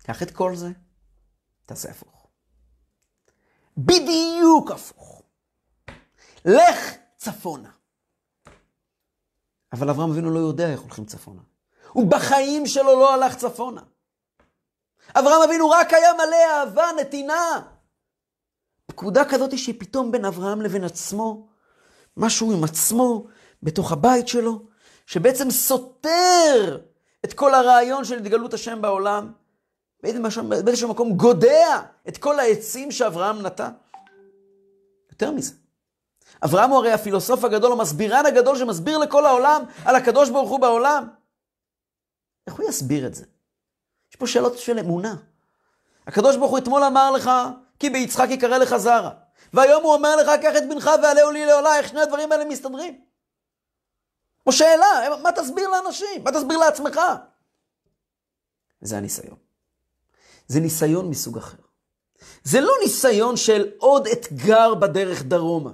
קח 0.03 0.22
את 0.22 0.30
כל 0.30 0.57
זה, 0.57 0.68
תעשה 1.66 1.90
הפוך. 1.90 2.26
בדיוק 3.76 4.70
הפוך. 4.70 5.22
לך 6.44 6.94
צפונה. 7.16 7.70
אבל 9.72 9.90
אברהם 9.90 10.11
אבינו 10.11 10.30
לא 10.30 10.38
יודע 10.38 10.72
איך 10.72 10.80
הולכים 10.80 11.05
צפונה. 11.05 11.42
הוא 11.92 12.11
בחיים 12.11 12.66
שלו 12.66 13.00
לא 13.00 13.14
הלך 13.14 13.36
צפונה. 13.36 13.82
אברהם 15.14 15.42
אבינו 15.42 15.70
רק 15.70 15.92
היה 15.92 16.12
מלא 16.12 16.36
אהבה, 16.50 16.90
נתינה. 17.00 17.61
פקודה 18.86 19.24
כזאת 19.24 19.59
שפתאום 19.59 20.12
בין 20.12 20.24
אברהם 20.24 20.62
לבין 20.62 20.84
עצמו, 20.84 21.48
משהו 22.16 22.53
עם 22.53 22.64
עצמו 22.64 23.26
בתוך 23.62 23.92
הבית 23.92 24.28
שלו, 24.28 24.62
שבעצם 25.07 25.50
סותר 25.50 26.78
את 27.24 27.32
כל 27.32 27.55
הרעיון 27.55 28.05
של 28.05 28.18
התגלות 28.18 28.55
השם 28.55 28.82
בעולם, 28.82 29.32
באיזשהו 30.64 30.88
מקום 30.88 31.16
גודע 31.16 31.80
את 32.09 32.18
כל 32.18 32.40
העצים 32.40 32.90
שאברהם 32.90 33.46
נטע. 33.46 33.68
יותר 35.11 35.30
מזה, 35.30 35.55
אברהם 36.44 36.70
הוא 36.70 36.78
הרי 36.78 36.92
הפילוסוף 36.92 37.44
הגדול, 37.44 37.72
המסבירן 37.72 38.26
הגדול 38.26 38.57
שמסביר 38.57 38.98
לכל 38.98 39.26
העולם 39.26 39.62
על 39.84 39.96
הקדוש 39.96 40.30
ברוך 40.30 40.50
הוא 40.50 40.61
בעולם. 40.61 41.09
איך 42.46 42.55
הוא 42.55 42.68
יסביר 42.68 43.07
את 43.07 43.14
זה? 43.14 43.24
פה 44.23 44.27
שאלות 44.27 44.59
של 44.59 44.79
אמונה. 44.79 45.14
הקדוש 46.07 46.37
ברוך 46.37 46.51
הוא 46.51 46.59
אתמול 46.59 46.85
אמר 46.85 47.11
לך, 47.11 47.31
כי 47.79 47.91
ביצחק 47.91 48.27
יקרא 48.31 48.59
לך 48.59 48.77
זרע. 48.77 49.11
והיום 49.53 49.83
הוא 49.83 49.95
אומר 49.95 50.16
לך, 50.16 50.31
קח 50.43 50.57
את 50.57 50.68
בנך 50.68 50.91
ועלהו 51.03 51.31
לי 51.31 51.47
לעולה, 51.47 51.79
איך 51.79 51.89
שני 51.89 52.01
הדברים 52.01 52.33
האלה 52.33 52.45
מסתדרים? 52.45 53.01
או 54.47 54.53
שאלה, 54.53 55.16
מה 55.23 55.33
תסביר 55.33 55.68
לאנשים? 55.68 56.25
מה 56.25 56.33
תסביר 56.33 56.59
לעצמך? 56.59 57.01
זה 58.81 58.97
הניסיון. 58.97 59.37
זה 60.49 60.61
ניסיון 60.61 61.11
מסוג 61.11 61.39
אחר. 61.39 61.62
זה 62.45 62.61
לא 62.61 62.73
ניסיון 62.83 63.37
של 63.37 63.70
עוד 63.79 64.07
אתגר 64.07 64.75
בדרך 64.75 65.23
דרומה. 65.23 65.70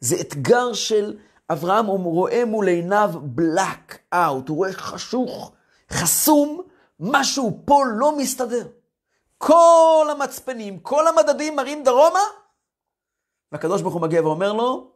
זה 0.00 0.16
אתגר 0.20 0.72
של 0.72 1.18
אברהם, 1.50 1.86
הוא 1.86 2.14
רואה 2.14 2.44
מול 2.44 2.68
עיניו 2.68 3.10
בלאק 3.22 3.98
אאוט, 4.14 4.48
הוא 4.48 4.56
רואה 4.56 4.72
חשוך, 4.72 5.52
חסום, 5.90 6.63
משהו 7.00 7.62
פה 7.64 7.82
לא 7.96 8.18
מסתדר. 8.18 8.68
כל 9.38 10.06
המצפנים, 10.10 10.80
כל 10.80 11.04
המדדים 11.08 11.56
מראים 11.56 11.84
דרומה, 11.84 12.20
והקדוש 13.52 13.82
ברוך 13.82 13.94
הוא 13.94 14.02
מגיע 14.02 14.22
ואומר 14.22 14.52
לו, 14.52 14.90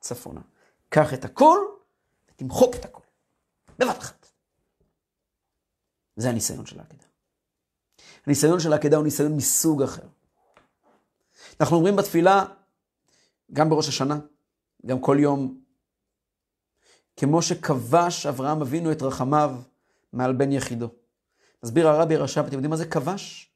צפונה. 0.00 0.40
קח 0.88 1.14
את 1.14 1.24
הכל 1.24 1.58
ותמחוק 2.28 2.74
את 2.74 2.84
הכל. 2.84 3.02
בבת 3.78 3.98
אחת. 3.98 4.26
זה 6.16 6.28
הניסיון 6.28 6.66
של 6.66 6.80
העקדה. 6.80 7.04
הניסיון 8.26 8.60
של 8.60 8.72
העקדה 8.72 8.96
הוא 8.96 9.04
ניסיון 9.04 9.36
מסוג 9.36 9.82
אחר. 9.82 10.06
אנחנו 11.60 11.76
אומרים 11.76 11.96
בתפילה, 11.96 12.44
גם 13.52 13.70
בראש 13.70 13.88
השנה, 13.88 14.18
גם 14.86 15.00
כל 15.00 15.16
יום, 15.20 15.60
כמו 17.16 17.42
שכבש 17.42 18.26
אברהם 18.26 18.60
אבינו 18.60 18.92
את 18.92 19.02
רחמיו 19.02 19.54
מעל 20.12 20.32
בן 20.32 20.52
יחידו. 20.52 20.88
מסביר 21.62 21.88
הרבי 21.88 22.16
רש"ב, 22.16 22.44
אתם 22.44 22.52
יודעים 22.52 22.70
מה 22.70 22.76
זה 22.76 22.86
כבש? 22.86 23.50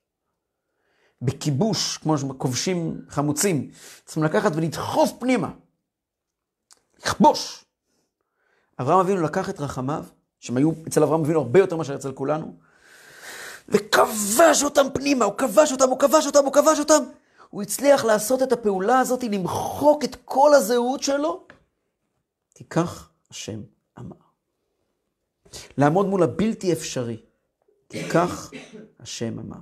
בכיבוש, 1.23 1.99
כמו 1.99 2.19
שכובשים 2.19 3.01
חמוצים, 3.09 3.71
צריכים 4.05 4.25
לקחת 4.25 4.53
ולדחוף 4.55 5.13
פנימה. 5.19 5.51
לכבוש. 7.05 7.65
אברהם 8.81 8.99
אבינו 8.99 9.23
לקח 9.23 9.51
את 9.51 9.61
רחמיו, 9.61 10.05
שהם 10.41 10.57
היו 10.57 10.73
אצל 10.89 11.03
אברהם 11.03 11.21
אבינו 11.21 11.41
הרבה 11.41 11.61
יותר 11.61 11.77
מאשר 11.77 11.95
אצל 11.95 12.13
כולנו, 12.13 12.57
וכבש 13.69 14.63
אותם 14.63 14.87
פנימה, 14.95 15.25
הוא 15.25 15.35
כבש 15.39 15.73
אותם, 15.73 15.89
הוא 15.89 15.99
כבש 15.99 16.27
אותם, 16.27 16.45
הוא 16.45 16.53
כבש 16.53 16.79
אותם. 16.79 17.03
הוא 17.51 17.63
הצליח 17.63 18.05
לעשות 18.05 18.43
את 18.43 18.53
הפעולה 18.53 18.99
הזאת, 18.99 19.25
למחוק 19.25 20.05
את 20.05 20.17
כל 20.25 20.55
הזהות 20.55 21.03
שלו, 21.03 21.47
כי 22.55 22.65
כך 22.65 23.09
השם 23.31 23.61
אמר. 23.99 24.17
לעמוד 25.79 26.07
מול 26.07 26.23
הבלתי 26.23 26.73
אפשרי, 26.73 27.21
כי 27.89 28.09
כך 28.11 28.51
השם 29.01 29.39
אמר. 29.39 29.61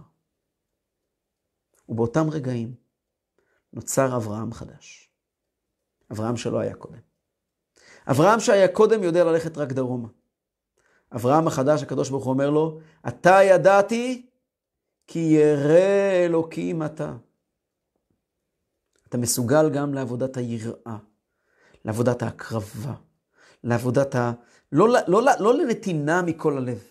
ובאותם 1.88 2.30
רגעים 2.30 2.74
נוצר 3.72 4.16
אברהם 4.16 4.52
חדש. 4.52 5.10
אברהם 6.12 6.36
שלא 6.36 6.58
היה 6.58 6.74
קודם. 6.74 7.00
אברהם 8.10 8.40
שהיה 8.40 8.68
קודם 8.68 9.02
יודע 9.02 9.24
ללכת 9.24 9.58
רק 9.58 9.72
דרומה. 9.72 10.08
אברהם 11.14 11.46
החדש, 11.46 11.82
הקדוש 11.82 12.10
ברוך 12.10 12.24
הוא 12.24 12.32
אומר 12.32 12.50
לו, 12.50 12.80
אתה 13.08 13.38
ידעתי 13.42 14.26
כי 15.06 15.18
ירא 15.18 16.24
אלוקים 16.26 16.82
אתה. 16.82 17.16
אתה 19.08 19.18
מסוגל 19.18 19.70
גם 19.70 19.94
לעבודת 19.94 20.36
היראה, 20.36 20.96
לעבודת 21.84 22.22
ההקרבה, 22.22 22.94
לעבודת 23.64 24.14
ה... 24.14 24.32
לא, 24.72 24.88
לא, 24.88 25.02
לא, 25.08 25.22
לא 25.40 25.54
לנתינה 25.54 26.22
מכל 26.22 26.56
הלב, 26.56 26.90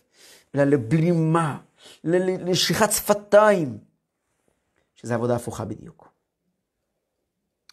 אלא 0.56 0.64
לבלימה, 0.64 1.62
לנשיכת 2.04 2.92
שפתיים, 2.92 3.78
שזו 4.96 5.14
עבודה 5.14 5.36
הפוכה 5.36 5.66
בדיוק. 5.66 6.14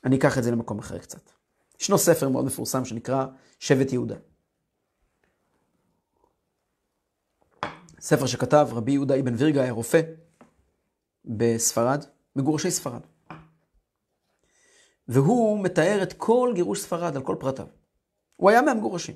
אני 0.05 0.19
אקח 0.19 0.39
את 0.39 0.43
זה 0.43 0.51
למקום 0.51 0.79
אחר 0.79 0.99
קצת. 0.99 1.31
ישנו 1.81 1.99
ספר 1.99 2.29
מאוד 2.29 2.45
מפורסם 2.45 2.85
שנקרא 2.85 3.27
שבט 3.59 3.93
יהודה. 3.93 4.17
ספר 8.01 8.27
שכתב 8.27 8.69
רבי 8.71 8.93
יהודה 8.93 9.21
אבן 9.21 9.35
וירגה, 9.35 9.63
היה 9.63 9.73
רופא 9.73 10.01
בספרד, 11.25 12.05
מגורשי 12.37 12.71
ספרד. 12.71 13.01
והוא 15.09 15.65
מתאר 15.65 16.03
את 16.03 16.13
כל 16.13 16.53
גירוש 16.55 16.81
ספרד 16.81 17.17
על 17.17 17.23
כל 17.23 17.37
פרטיו. 17.41 17.67
הוא 18.37 18.51
היה 18.51 18.63
מהמגורשים. 18.63 19.15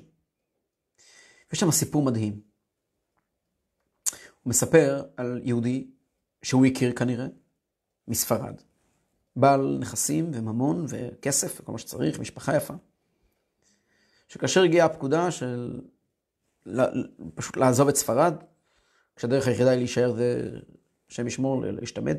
יש 1.53 1.59
שם 1.59 1.71
סיפור 1.71 2.05
מדהים. 2.05 2.54
הוא 4.45 4.49
מספר 4.49 5.03
על 5.17 5.41
יהודי 5.43 5.87
שהוא 6.41 6.65
הכיר 6.65 6.93
כנראה, 6.93 7.27
מספרד. 8.07 8.61
בעל 9.35 9.77
נכסים 9.79 10.31
וממון 10.33 10.85
וכסף 10.89 11.61
וכל 11.61 11.71
מה 11.71 11.77
שצריך, 11.77 12.19
משפחה 12.19 12.55
יפה. 12.55 12.73
שכאשר 14.27 14.63
הגיעה 14.63 14.85
הפקודה 14.85 15.31
של 15.31 15.81
פשוט 17.35 17.57
לעזוב 17.57 17.87
את 17.87 17.95
ספרד, 17.95 18.33
כשהדרך 19.15 19.47
היחידה 19.47 19.69
היא 19.69 19.77
להישאר 19.77 20.13
זה, 20.13 20.49
השם 21.09 21.27
ישמור, 21.27 21.65
להשתמד. 21.65 22.17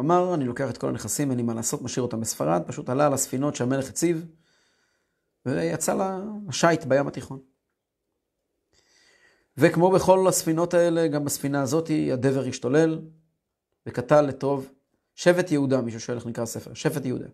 אמר, 0.00 0.34
אני 0.34 0.44
לוקח 0.44 0.70
את 0.70 0.78
כל 0.78 0.88
הנכסים, 0.88 1.30
אין 1.30 1.36
לי 1.36 1.42
מה 1.42 1.54
לעשות, 1.54 1.82
משאיר 1.82 2.02
אותם 2.02 2.20
בספרד, 2.20 2.62
פשוט 2.66 2.88
עלה 2.88 3.06
על 3.06 3.12
הספינות 3.12 3.56
שהמלך 3.56 3.88
הציב, 3.88 4.26
ויצא 5.46 6.18
לשיט 6.48 6.84
בים 6.84 7.08
התיכון. 7.08 7.55
וכמו 9.58 9.90
בכל 9.90 10.28
הספינות 10.28 10.74
האלה, 10.74 11.08
גם 11.08 11.24
בספינה 11.24 11.62
הזאת, 11.62 11.90
הדבר 12.12 12.44
השתולל, 12.44 13.00
וקטל 13.86 14.20
לטוב 14.22 14.72
שבט 15.14 15.50
יהודה, 15.50 15.80
מישהו 15.80 16.00
שואל 16.00 16.16
איך 16.16 16.26
נקרא 16.26 16.42
הספר, 16.42 16.74
שבט 16.74 17.04
יהודה. 17.04 17.26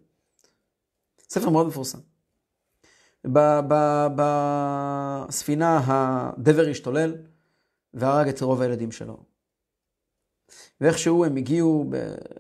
ספר 1.29 1.51
מאוד 1.51 1.67
מפורסם. 1.67 1.99
בספינה 4.17 5.81
הדבר 5.87 6.65
השתולל 6.71 7.15
והרג 7.95 8.29
את 8.29 8.41
רוב 8.41 8.61
הילדים 8.61 8.93
שלו. 8.93 9.25
ואיכשהו 10.81 11.25
הם 11.25 11.37
הגיעו 11.37 11.91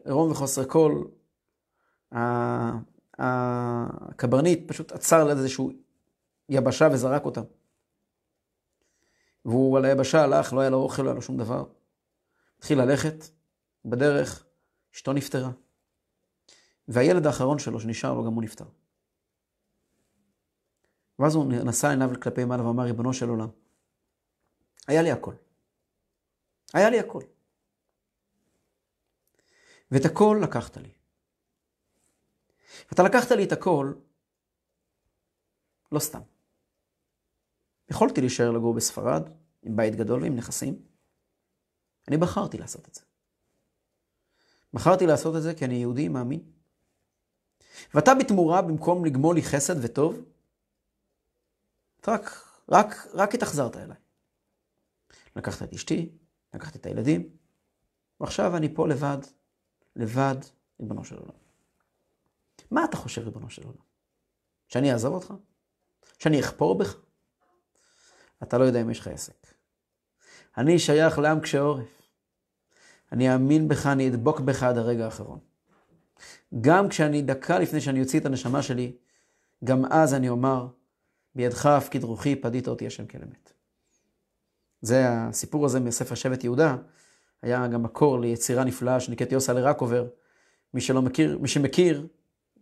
בעירום 0.05 0.31
וחוסר 0.31 0.65
כל, 0.69 1.05
הקברניט 3.19 4.69
פשוט 4.69 4.93
עצר 4.93 5.25
ליד 5.25 5.37
איזושהי 5.37 5.67
יבשה 6.49 6.89
וזרק 6.93 7.25
אותם. 7.25 7.43
והוא 9.45 9.79
על 9.79 9.85
היבשה 9.85 10.23
הלך, 10.23 10.53
לא 10.53 10.61
היה 10.61 10.71
לו 10.71 10.79
אוכל, 10.79 11.03
לא 11.03 11.09
היה 11.09 11.15
לו 11.15 11.23
שום 11.23 11.37
דבר. 11.37 11.65
התחיל 12.59 12.81
ללכת, 12.81 13.25
בדרך 13.85 14.45
אשתו 14.95 15.13
נפטרה. 15.13 15.51
והילד 16.89 17.27
האחרון 17.27 17.59
שלו 17.59 17.81
שנשאר 17.81 18.15
לו, 18.15 18.25
גם 18.25 18.33
הוא 18.33 18.43
נפטר. 18.43 18.65
ואז 21.19 21.35
הוא 21.35 21.53
נשא 21.65 21.89
עיניו 21.89 22.11
כלפי 22.23 22.45
מעלה 22.45 22.67
ואמר, 22.67 22.85
ריבונו 22.85 23.13
של 23.13 23.29
עולם, 23.29 23.49
היה 24.89 25.03
לי 25.03 25.11
הכל. 25.11 25.35
היה 26.75 26.91
לי 26.91 27.01
הכל. 27.01 27.23
ואת 29.91 30.05
הכל 30.05 30.41
לקחת 30.43 30.77
לי. 30.77 30.93
אתה 32.93 33.03
לקחת 33.03 33.31
לי 33.31 33.45
את 33.45 33.53
הכל, 33.53 33.93
לא 35.93 35.99
סתם. 35.99 36.21
יכולתי 37.93 38.21
להישאר 38.21 38.51
לגור 38.51 38.75
בספרד, 38.75 39.23
עם 39.63 39.77
בית 39.77 39.97
גדול 39.97 40.23
ועם 40.23 40.37
נכסים. 40.37 40.83
אני 42.09 42.17
בחרתי 42.17 42.59
לעשות 42.59 42.89
את 42.89 42.95
זה. 42.95 43.01
בחרתי 44.75 45.07
לעשות 45.07 45.37
את 45.37 45.43
זה 45.43 45.55
כי 45.55 45.65
אני 45.65 45.75
יהודי 45.75 46.09
מאמין. 46.09 46.41
ואתה 47.95 48.15
בתמורה, 48.15 48.63
במקום 48.63 49.05
לגמול 49.05 49.35
לי 49.35 49.43
חסד 49.43 49.85
וטוב, 49.85 50.25
רק, 52.09 52.47
רק, 52.69 53.07
רק 53.15 53.35
התאכזרת 53.35 53.77
אליי. 53.77 53.97
לקחת 55.37 55.63
את 55.63 55.73
אשתי, 55.73 56.13
לקחת 56.55 56.77
את 56.77 56.87
הילדים, 56.87 57.37
ועכשיו 58.21 58.57
אני 58.57 58.75
פה 58.75 58.89
לבד, 58.89 59.19
לבד, 59.97 60.37
ריבונו 60.81 61.05
של 61.05 61.17
עולם. 61.19 61.35
מה 62.71 62.85
אתה 62.85 62.97
חושב, 62.97 63.23
ריבונו 63.23 63.51
של 63.51 63.63
עולם? 63.63 63.83
שאני 64.69 64.93
אעזוב 64.93 65.15
אותך? 65.15 65.35
שאני 66.19 66.41
אכפור 66.41 66.79
בך? 66.79 66.97
אתה 68.43 68.59
לא 68.59 68.65
יודע 68.65 68.81
אם 68.81 68.91
יש 68.91 69.01
לך 69.01 69.09
עסק. 69.09 69.47
אני 70.59 70.79
שייך 70.79 71.19
לעם 71.19 71.41
קשה 71.41 71.61
עורף. 71.61 72.03
אני 73.13 73.33
אאמין 73.33 73.69
בך, 73.69 73.87
אני 73.87 74.09
אדבוק 74.09 74.41
בך 74.41 74.63
עד 74.63 74.79
הרגע 74.79 75.05
האחרון. 75.05 75.39
גם 76.61 76.89
כשאני 76.89 77.23
דקה 77.23 77.59
לפני 77.59 77.81
שאני 77.81 78.01
אוציא 78.01 78.21
את 78.21 78.27
הנשמה 78.27 78.63
שלי, 78.63 78.93
גם 79.65 79.85
אז 79.85 80.15
אני 80.15 80.29
אומר, 80.29 80.67
בידך 81.35 81.67
הפקיד 81.67 82.05
רוחי, 82.05 82.37
פדית 82.37 82.69
אותי 82.69 82.87
השם 82.87 83.07
כלמת. 83.07 83.53
זה 84.81 85.05
הסיפור 85.09 85.67
הזה 85.67 85.81
מספר 85.81 86.15
שבט 86.15 86.45
יהודה, 86.45 86.77
היה 87.43 87.67
גם 87.67 87.83
מקור 87.83 88.21
ליצירה 88.21 88.65
נפלאה 88.65 89.01
שנקראת 89.01 89.33
יוסה 89.33 89.53
לרקובר. 89.53 90.07
מי 90.75 90.81
שלא 90.81 91.03
מכיר, 91.03 91.39
מי 91.39 91.49
שמכיר, 91.49 92.07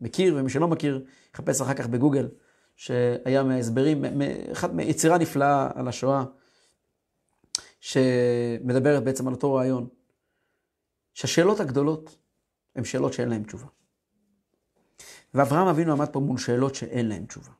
מכיר, 0.00 0.36
ומי 0.36 0.50
שלא 0.50 0.68
מכיר, 0.68 1.04
יחפש 1.34 1.60
אחר 1.60 1.74
כך 1.74 1.86
בגוגל, 1.86 2.28
שהיה 2.80 3.42
מההסברים, 3.42 4.04
אחת 4.52 4.70
מיצירה 4.70 5.18
נפלאה 5.18 5.70
על 5.74 5.88
השואה, 5.88 6.24
שמדברת 7.80 9.04
בעצם 9.04 9.28
על 9.28 9.34
אותו 9.34 9.54
רעיון, 9.54 9.88
שהשאלות 11.14 11.60
הגדולות 11.60 12.16
הן 12.76 12.84
שאלות 12.84 13.12
שאין 13.12 13.28
להן 13.28 13.42
תשובה. 13.42 13.66
ואברהם 15.34 15.66
אבינו 15.66 15.92
עמד 15.92 16.08
פה 16.08 16.20
מול 16.20 16.38
שאלות 16.38 16.74
שאין 16.74 17.08
להן 17.08 17.26
תשובה. 17.26 17.50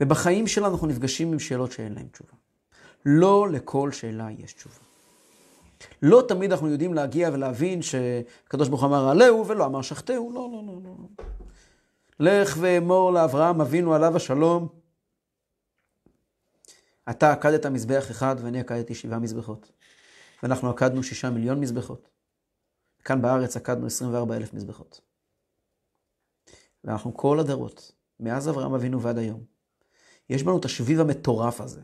ובחיים 0.00 0.46
שלנו 0.46 0.74
אנחנו 0.74 0.86
נפגשים 0.86 1.32
עם 1.32 1.38
שאלות 1.38 1.72
שאין 1.72 1.94
להן 1.94 2.08
תשובה. 2.08 2.32
לא 3.06 3.48
לכל 3.52 3.92
שאלה 3.92 4.28
יש 4.38 4.52
תשובה. 4.52 4.76
לא 6.02 6.24
תמיד 6.28 6.52
אנחנו 6.52 6.68
יודעים 6.68 6.94
להגיע 6.94 7.30
ולהבין 7.32 7.82
שהקדוש 7.82 8.68
ברוך 8.68 8.80
הוא 8.80 8.88
אמר 8.88 9.08
עלהו 9.08 9.46
ולא 9.46 9.66
אמר 9.66 9.82
שחטאו, 9.82 10.32
לא, 10.32 10.48
לא, 10.52 10.62
לא, 10.66 10.80
לא. 10.84 11.24
לך 12.20 12.56
ואמור 12.60 13.12
לאברהם 13.12 13.60
אבינו 13.60 13.94
עליו 13.94 14.16
השלום, 14.16 14.68
אתה 17.10 17.32
עקדת 17.32 17.66
מזבח 17.66 18.10
אחד 18.10 18.36
ואני 18.42 18.60
עקדתי 18.60 18.94
שבעה 18.94 19.18
מזבחות. 19.18 19.72
ואנחנו 20.42 20.70
עקדנו 20.70 21.02
שישה 21.02 21.30
מיליון 21.30 21.60
מזבחות. 21.60 22.08
כאן 23.04 23.22
בארץ 23.22 23.56
עקדנו 23.56 23.86
24 23.86 24.36
אלף 24.36 24.54
מזבחות. 24.54 25.00
ואנחנו 26.84 27.16
כל 27.16 27.40
הדורות, 27.40 27.92
מאז 28.20 28.48
אברהם 28.48 28.74
אבינו 28.74 29.02
ועד 29.02 29.18
היום, 29.18 29.44
יש 30.30 30.42
בנו 30.42 30.58
את 30.58 30.64
השביב 30.64 31.00
המטורף 31.00 31.60
הזה 31.60 31.82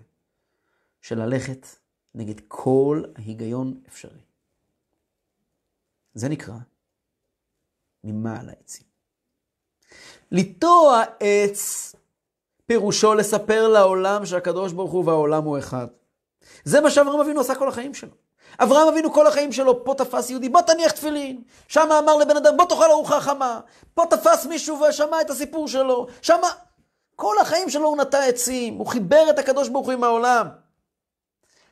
של 1.01 1.19
ללכת 1.19 1.67
נגד 2.15 2.41
כל 2.49 3.03
ההיגיון 3.17 3.83
אפשרי. 3.89 4.21
זה 6.15 6.29
נקרא 6.29 6.59
ממעל 8.05 8.49
העצים. 8.49 8.96
לטוע 10.33 11.03
עץ 11.21 11.95
פירושו 12.67 13.15
לספר 13.15 13.69
לעולם 13.69 14.27
שהקדוש 14.27 14.73
ברוך 14.73 14.93
הוא 14.93 15.05
והעולם 15.07 15.45
הוא 15.45 15.59
אחד. 15.59 15.87
זה 16.65 16.81
מה 16.81 16.91
שאברהם 16.91 17.21
אבינו 17.21 17.41
עשה 17.41 17.55
כל 17.55 17.69
החיים 17.69 17.95
שלו. 17.95 18.11
אברהם 18.59 18.89
אבינו 18.89 19.13
כל 19.13 19.27
החיים 19.27 19.53
שלו, 19.53 19.85
פה 19.85 19.95
תפס 19.99 20.31
יהודי, 20.31 20.49
בוא 20.49 20.61
תניח 20.61 20.93
תפילין. 20.93 21.43
שם 21.69 21.89
אמר 21.99 22.17
לבן 22.17 22.37
אדם, 22.37 22.57
בוא 22.57 22.65
תאכל 22.65 22.91
ארוחה 22.91 23.21
חמה. 23.21 23.61
פה 23.95 24.05
תפס 24.11 24.47
מישהו 24.47 24.81
ושמע 24.81 25.21
את 25.21 25.31
הסיפור 25.31 25.69
שלו. 25.69 26.07
שם, 26.23 26.41
כל 27.17 27.39
החיים 27.41 27.71
שלו 27.71 27.89
הוא 27.89 27.97
נטע 27.97 28.25
עצים, 28.25 28.75
הוא 28.75 28.87
חיבר 28.87 29.31
את 29.31 29.39
הקדוש 29.39 29.69
ברוך 29.69 29.87
הוא 29.87 29.93
עם 29.93 30.05
העולם. 30.05 30.49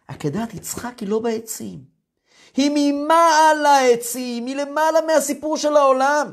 עקדת 0.08 0.54
יצחק 0.54 0.98
היא 0.98 1.08
לא 1.08 1.18
בעצים. 1.18 1.78
היא 2.56 2.70
ממעל 2.74 3.66
העצים, 3.66 4.46
היא 4.46 4.56
למעלה 4.56 5.00
מהסיפור 5.00 5.56
של 5.56 5.76
העולם. 5.76 6.30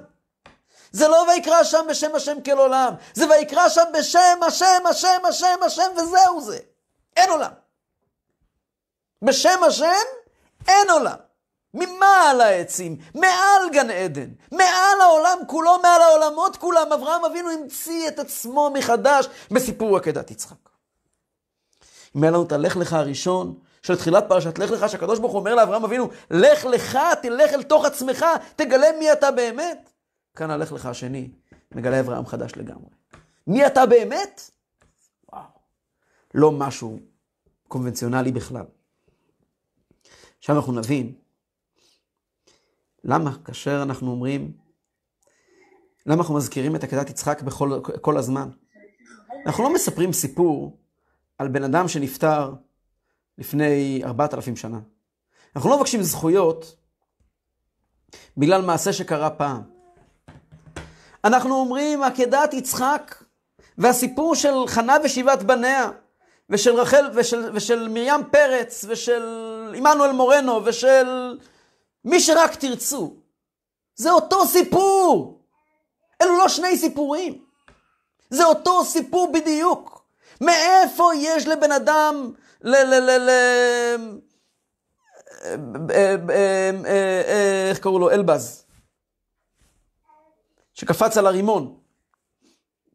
זה 0.92 1.08
לא 1.08 1.26
ויקרא 1.30 1.64
שם 1.64 1.86
בשם 1.90 2.16
השם 2.16 2.42
כל 2.46 2.58
עולם, 2.58 2.94
זה 3.14 3.30
ויקרא 3.30 3.70
שם 3.70 3.84
בשם 3.94 4.40
השם, 4.48 4.84
השם, 4.90 5.22
השם, 5.30 5.56
השם, 5.66 5.92
וזהו 5.98 6.42
זה. 6.42 6.60
אין 7.18 7.30
עולם. 7.30 7.52
בשם 9.22 9.64
השם 9.64 10.06
אין 10.68 10.90
עולם. 10.90 11.16
ממעל 11.74 12.42
העצים, 12.42 12.98
מעל 13.16 13.70
גן 13.72 13.90
עדן, 13.90 14.30
מעל 14.52 15.02
העולם 15.02 15.38
כולו, 15.48 15.80
מעל 15.82 16.02
העולמות 16.02 16.58
כולם, 16.58 16.94
אברהם 16.94 17.26
אבינו 17.26 17.50
המציא 17.50 18.08
את 18.08 18.20
עצמו 18.20 18.70
מחדש 18.74 19.28
בסיפור 19.52 19.98
עקדת 19.98 20.32
יצחק. 20.32 20.70
אם 22.16 22.24
היה 22.24 22.32
לנו 22.32 22.44
את 22.44 22.52
הלך 22.52 22.78
לך 22.78 22.94
הראשון 22.94 23.60
של 23.82 23.98
תחילת 23.98 24.24
פרשת 24.28 24.60
לך 24.60 24.72
לך, 24.72 24.90
שהקדוש 24.90 25.20
ברוך 25.20 25.32
הוא 25.32 25.40
אומר 25.40 25.56
לאברהם 25.56 25.84
אבינו, 25.84 26.10
לך 26.32 26.66
לך, 26.66 27.00
תלך 27.22 27.54
אל 27.54 27.64
תוך 27.64 27.86
עצמך, 27.86 28.26
תגלה 28.56 28.88
מי 29.00 29.12
אתה 29.12 29.32
באמת. 29.32 29.91
כאן 30.36 30.52
הלך 30.52 30.72
לך 30.72 30.86
השני, 30.86 31.32
מגלה 31.72 32.00
אברהם 32.00 32.26
חדש 32.26 32.52
לגמרי. 32.56 32.90
מי 33.48 33.68
אתה 33.68 33.86
באמת? 33.86 34.52
וואו. 35.32 35.44
לא 36.34 36.52
משהו 36.52 37.00
קונבנציונלי 37.68 38.32
בכלל. 38.32 38.66
עכשיו 40.40 40.56
אנחנו 40.56 40.74
נבין 40.74 41.16
למה 43.04 43.38
כאשר 43.46 43.84
אנחנו 43.84 44.12
אומרים, 44.12 44.58
למה 46.06 46.22
אנחנו 46.22 46.36
מזכירים 46.36 46.76
את 46.76 46.84
עקדת 46.84 47.10
יצחק 47.10 47.42
בכל 47.42 47.82
כל 48.02 48.18
הזמן. 48.18 48.50
אנחנו 49.46 49.64
לא 49.64 49.74
מספרים 49.74 50.14
סיפור 50.14 50.78
על 51.38 51.48
בן 51.48 51.64
אדם 51.64 51.88
שנפטר 51.88 52.54
לפני 53.38 54.02
ארבעת 54.04 54.34
אלפים 54.34 54.56
שנה. 54.56 54.80
אנחנו 55.56 55.70
לא 55.70 55.78
מבקשים 55.78 56.02
זכויות 56.04 56.76
בגלל 58.38 58.62
מעשה 58.62 58.94
שקרה 58.94 59.30
פעם. 59.30 59.81
אנחנו 61.24 61.56
אומרים 61.56 62.04
עקדת 62.04 62.54
יצחק 62.54 63.16
והסיפור 63.78 64.36
של 64.36 64.54
חנה 64.68 64.98
ושבעת 65.04 65.44
בניה 65.44 65.90
ושל 66.50 66.76
רחל 66.76 67.10
ושל, 67.14 67.50
ושל 67.54 67.88
מרים 67.88 68.24
פרץ 68.32 68.86
ושל 68.88 69.24
עמנואל 69.76 70.12
מורנו 70.12 70.66
ושל 70.66 71.38
מי 72.06 72.20
שרק 72.20 72.56
תרצו. 72.56 73.14
זה 73.96 74.12
אותו 74.12 74.46
סיפור. 74.46 75.40
אלו 76.22 76.38
לא 76.38 76.48
שני 76.48 76.78
סיפורים. 76.78 77.42
זה 78.30 78.46
אותו 78.46 78.86
סיפור 78.86 79.32
בדיוק. 79.32 80.06
מאיפה 80.42 81.12
יש 81.16 81.48
לבן 81.48 81.72
אדם 81.72 82.32
ל... 82.62 82.76
ל... 82.76 82.94
ל... 82.94 83.30
ל... 83.30 83.30
איך 87.70 87.80
קראו 87.80 88.00
לו? 88.00 88.12
אלבז. 88.12 88.66
שקפץ 90.82 91.18
על 91.18 91.28
הרימון. 91.28 91.78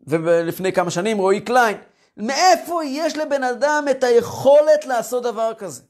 ולפני 0.07 0.73
כמה 0.73 0.91
שנים 0.91 1.19
רועי 1.19 1.41
קליין. 1.41 1.77
מאיפה 2.17 2.85
יש 2.85 3.17
לבן 3.17 3.43
אדם 3.43 3.85
את 3.91 4.05
היכולת 4.05 4.87
לעשות 4.87 5.23
דבר 5.23 5.55
כזה? 5.55 5.83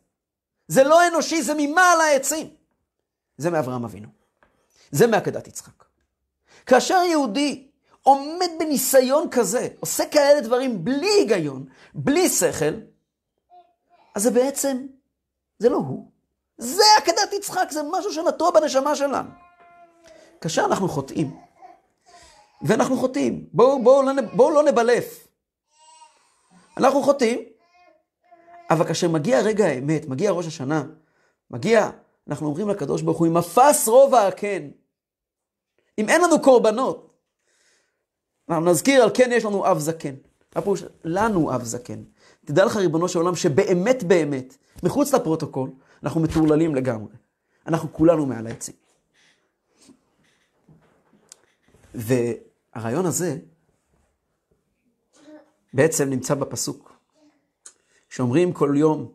זה 0.68 0.84
לא 0.84 1.09
אנושי, 1.09 1.42
זה 1.42 1.55
ממעל 1.57 2.01
העצים. 2.01 2.49
זה 3.36 3.51
מאברהם 3.51 3.84
אבינו. 3.84 4.09
זה 4.90 5.07
מעקדת 5.07 5.49
יצחק. 5.49 5.84
כאשר 6.66 7.03
יהודי 7.11 7.68
עומד 8.03 8.51
בניסיון 8.59 9.28
כזה, 9.30 9.68
עושה 9.80 10.07
כאלה 10.07 10.40
דברים 10.40 10.84
בלי 10.84 11.09
היגיון, 11.09 11.66
בלי 11.94 12.28
שכל, 12.28 12.74
אז 14.14 14.22
זה 14.22 14.30
בעצם, 14.30 14.86
זה 15.59 15.68
לא 15.68 15.76
הוא. 15.76 16.11
זה 16.59 16.82
עקדת 16.99 17.32
יצחק, 17.32 17.68
זה 17.70 17.80
משהו 17.92 18.12
שנטוע 18.12 18.51
בנשמה 18.51 18.97
שלנו. 18.97 19.30
כאשר 20.40 20.64
אנחנו 20.64 20.88
חוטאים, 20.88 21.45
ואנחנו 22.62 22.96
חוטאים, 22.96 23.46
בואו 23.52 23.82
בוא, 23.82 24.02
בוא, 24.02 24.12
בוא 24.32 24.52
לא 24.52 24.62
נבלף. 24.62 25.26
אנחנו 26.76 27.02
חוטאים, 27.02 27.38
אבל 28.70 28.86
כאשר 28.86 29.09
מגיע 29.09 29.40
רגע 29.40 29.66
האמת, 29.66 30.07
מגיע 30.09 30.30
ראש 30.30 30.46
השנה, 30.46 30.84
מגיע, 31.50 31.90
אנחנו 32.28 32.46
אומרים 32.46 32.68
לקדוש 32.68 33.02
ברוך 33.02 33.18
הוא, 33.18 33.26
אם 33.26 33.36
אפס 33.36 33.88
רובע 33.88 34.26
הכן, 34.26 34.68
אם 35.98 36.09
אין 36.09 36.20
לנו 36.20 36.40
קורבנות, 36.40 37.07
אנחנו 38.48 38.64
נזכיר 38.64 39.02
על 39.02 39.11
כן 39.14 39.30
יש 39.32 39.44
לנו 39.44 39.70
אב 39.70 39.78
זקן. 39.78 40.14
הפירוש, 40.57 40.82
לנו 41.04 41.54
אב 41.54 41.64
זקן. 41.64 42.02
תדע 42.44 42.64
לך, 42.64 42.76
ריבונו 42.76 43.09
של 43.09 43.18
עולם, 43.18 43.34
שבאמת 43.34 44.02
באמת, 44.02 44.57
מחוץ 44.82 45.14
לפרוטוקול, 45.14 45.70
אנחנו 46.02 46.20
מטורללים 46.20 46.74
לגמרי. 46.74 47.14
אנחנו 47.66 47.92
כולנו 47.92 48.26
מעל 48.26 48.46
העצים. 48.46 48.74
והרעיון 52.77 53.07
הזה 53.07 53.39
בעצם 55.72 56.11
נמצא 56.11 56.35
בפסוק. 56.35 56.93
שאומרים 58.09 58.53
כל 58.53 58.74
יום, 58.77 59.12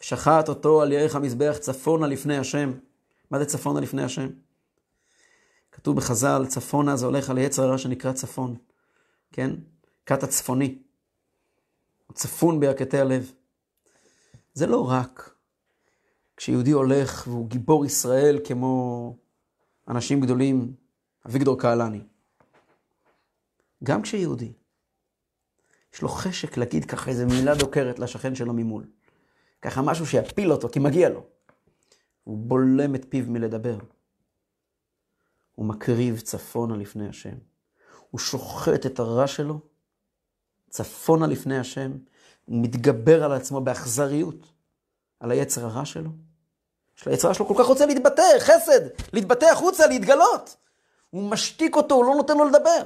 ושחט 0.00 0.48
אותו 0.48 0.82
על 0.82 0.92
ירך 0.92 1.16
המזבח 1.16 1.56
צפונה 1.60 2.06
לפני 2.06 2.38
השם. 2.38 2.72
מה 3.30 3.38
זה 3.38 3.44
צפונה 3.44 3.80
לפני 3.80 4.02
השם? 4.02 4.28
כתוב 5.72 5.96
בחז"ל, 5.96 6.46
צפונה 6.48 6.96
זה 6.96 7.06
הולך 7.06 7.30
על 7.30 7.38
יצר 7.38 7.62
הרע 7.62 7.78
שנקרא 7.78 8.12
צפון, 8.12 8.56
כן? 9.32 9.50
כת 10.06 10.22
הצפוני. 10.22 10.78
הוא 12.06 12.14
צפון 12.14 12.60
בירכתי 12.60 12.98
הלב. 12.98 13.32
זה 14.54 14.66
לא 14.66 14.90
רק 14.90 15.34
כשיהודי 16.36 16.70
הולך 16.70 17.24
והוא 17.26 17.48
גיבור 17.48 17.86
ישראל 17.86 18.38
כמו 18.44 19.16
אנשים 19.88 20.20
גדולים, 20.20 20.74
אביגדור 21.26 21.58
קהלני. 21.58 22.09
גם 23.84 24.02
כשיהודי 24.02 24.52
יש 25.94 26.02
לו 26.02 26.08
חשק 26.08 26.56
להגיד 26.56 26.84
ככה 26.84 27.10
איזה 27.10 27.26
מילה 27.26 27.54
דוקרת 27.54 27.98
לשכן 27.98 28.34
שלו 28.34 28.52
ממול. 28.52 28.84
ככה 29.62 29.82
משהו 29.82 30.06
שיפיל 30.06 30.52
אותו, 30.52 30.68
כי 30.68 30.78
מגיע 30.78 31.08
לו. 31.08 31.26
הוא 32.24 32.38
בולם 32.38 32.94
את 32.94 33.06
פיו 33.08 33.24
מלדבר. 33.28 33.78
הוא 35.54 35.66
מקריב 35.66 36.20
צפונה 36.20 36.76
לפני 36.76 37.08
השם. 37.08 37.34
הוא 38.10 38.18
שוחט 38.18 38.86
את 38.86 38.98
הרע 38.98 39.26
שלו 39.26 39.60
צפונה 40.70 41.26
לפני 41.26 41.58
השם. 41.58 41.92
הוא 42.44 42.62
מתגבר 42.62 43.24
על 43.24 43.32
עצמו 43.32 43.60
באכזריות, 43.60 44.52
על 45.20 45.30
היצר 45.30 45.64
הרע 45.66 45.84
שלו. 45.84 46.10
של 46.94 47.10
היצר 47.10 47.28
הרע 47.28 47.34
שלו 47.34 47.46
כל 47.46 47.54
כך 47.58 47.66
רוצה 47.66 47.86
להתבטא, 47.86 48.38
חסד, 48.38 48.80
להתבטא 49.12 49.44
החוצה, 49.44 49.86
להתגלות. 49.86 50.56
הוא 51.10 51.30
משתיק 51.30 51.76
אותו, 51.76 51.94
הוא 51.94 52.04
לא 52.04 52.14
נותן 52.14 52.36
לו 52.36 52.44
לדבר. 52.44 52.82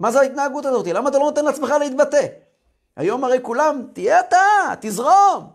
מה 0.00 0.12
זה 0.12 0.20
ההתנהגות 0.20 0.64
הזאת? 0.64 0.86
למה 0.86 1.08
אתה 1.08 1.18
לא 1.18 1.24
נותן 1.24 1.44
לעצמך 1.44 1.70
להתבטא? 1.80 2.26
היום 2.96 3.24
הרי 3.24 3.38
כולם, 3.42 3.82
תהיה 3.92 4.20
אתה, 4.20 4.36
תזרום. 4.80 5.50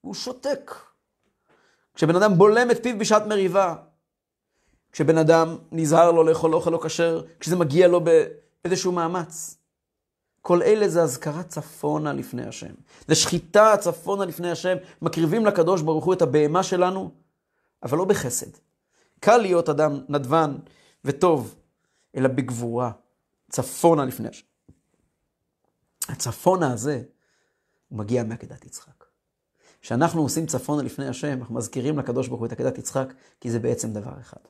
הוא 0.00 0.14
שותק. 0.14 0.74
כשבן 1.94 2.16
אדם 2.16 2.38
בולם 2.38 2.70
את 2.70 2.82
פיו 2.82 2.98
בשעת 2.98 3.26
מריבה, 3.26 3.74
כשבן 4.92 5.18
אדם 5.18 5.56
נזהר 5.72 6.12
לו 6.12 6.24
לאכול 6.24 6.54
אוכל 6.54 6.70
לא 6.70 6.80
כשר, 6.84 7.22
כשזה 7.40 7.56
מגיע 7.56 7.88
לו 7.88 8.00
באיזשהו 8.00 8.92
מאמץ. 8.92 9.56
כל 10.42 10.62
אלה 10.62 10.88
זה 10.88 11.02
אזכרה 11.02 11.42
צפונה 11.42 12.12
לפני 12.12 12.46
השם. 12.46 12.74
זה 13.08 13.14
שחיטה 13.14 13.76
צפונה 13.80 14.24
לפני 14.24 14.50
השם, 14.50 14.76
מקריבים 15.02 15.46
לקדוש 15.46 15.82
ברוך 15.82 16.04
הוא 16.04 16.14
את 16.14 16.22
הבהמה 16.22 16.62
שלנו, 16.62 17.10
אבל 17.82 17.98
לא 17.98 18.04
בחסד. 18.04 18.50
קל 19.20 19.36
להיות 19.36 19.68
אדם 19.68 20.00
נדבן 20.08 20.56
וטוב, 21.04 21.54
אלא 22.16 22.28
בגבורה, 22.28 22.90
צפונה 23.50 24.04
לפני 24.04 24.28
השם. 24.28 24.46
הצפונה 26.08 26.72
הזה, 26.72 27.02
הוא 27.88 27.98
מגיע 27.98 28.24
מעקדת 28.24 28.64
יצחק. 28.64 29.04
כשאנחנו 29.80 30.22
עושים 30.22 30.46
צפונה 30.46 30.82
לפני 30.82 31.08
השם, 31.08 31.38
אנחנו 31.40 31.54
מזכירים 31.54 31.98
לקדוש 31.98 32.28
ברוך 32.28 32.40
הוא 32.40 32.46
את 32.46 32.52
עקדת 32.52 32.78
יצחק, 32.78 33.08
כי 33.40 33.50
זה 33.50 33.58
בעצם 33.58 33.92
דבר 33.92 34.20
אחד. 34.20 34.40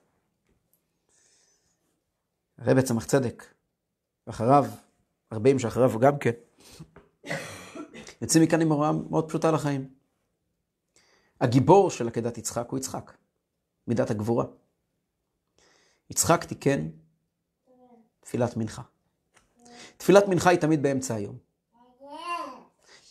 הרב 2.58 2.80
צמח 2.80 3.04
צדק, 3.04 3.44
ואחריו, 4.26 4.64
הרבים 5.30 5.58
שאחריו 5.58 5.98
גם 5.98 6.18
כן, 6.18 6.30
יוצאים 8.22 8.42
מכאן 8.42 8.60
עם 8.60 8.72
הוראה 8.72 8.92
מאוד 8.92 9.28
פשוטה 9.28 9.50
לחיים. 9.50 9.90
הגיבור 11.40 11.90
של 11.90 12.08
עקדת 12.08 12.38
יצחק 12.38 12.68
הוא 12.70 12.78
יצחק, 12.78 13.12
מידת 13.86 14.10
הגבורה. 14.10 14.44
יצחק 16.10 16.44
תיקן 16.44 16.88
תפילת 18.28 18.56
מנחה. 18.56 18.82
תפילת 19.96 20.28
מנחה 20.28 20.50
היא 20.50 20.58
תמיד 20.58 20.82
באמצע 20.82 21.14
היום. 21.14 21.36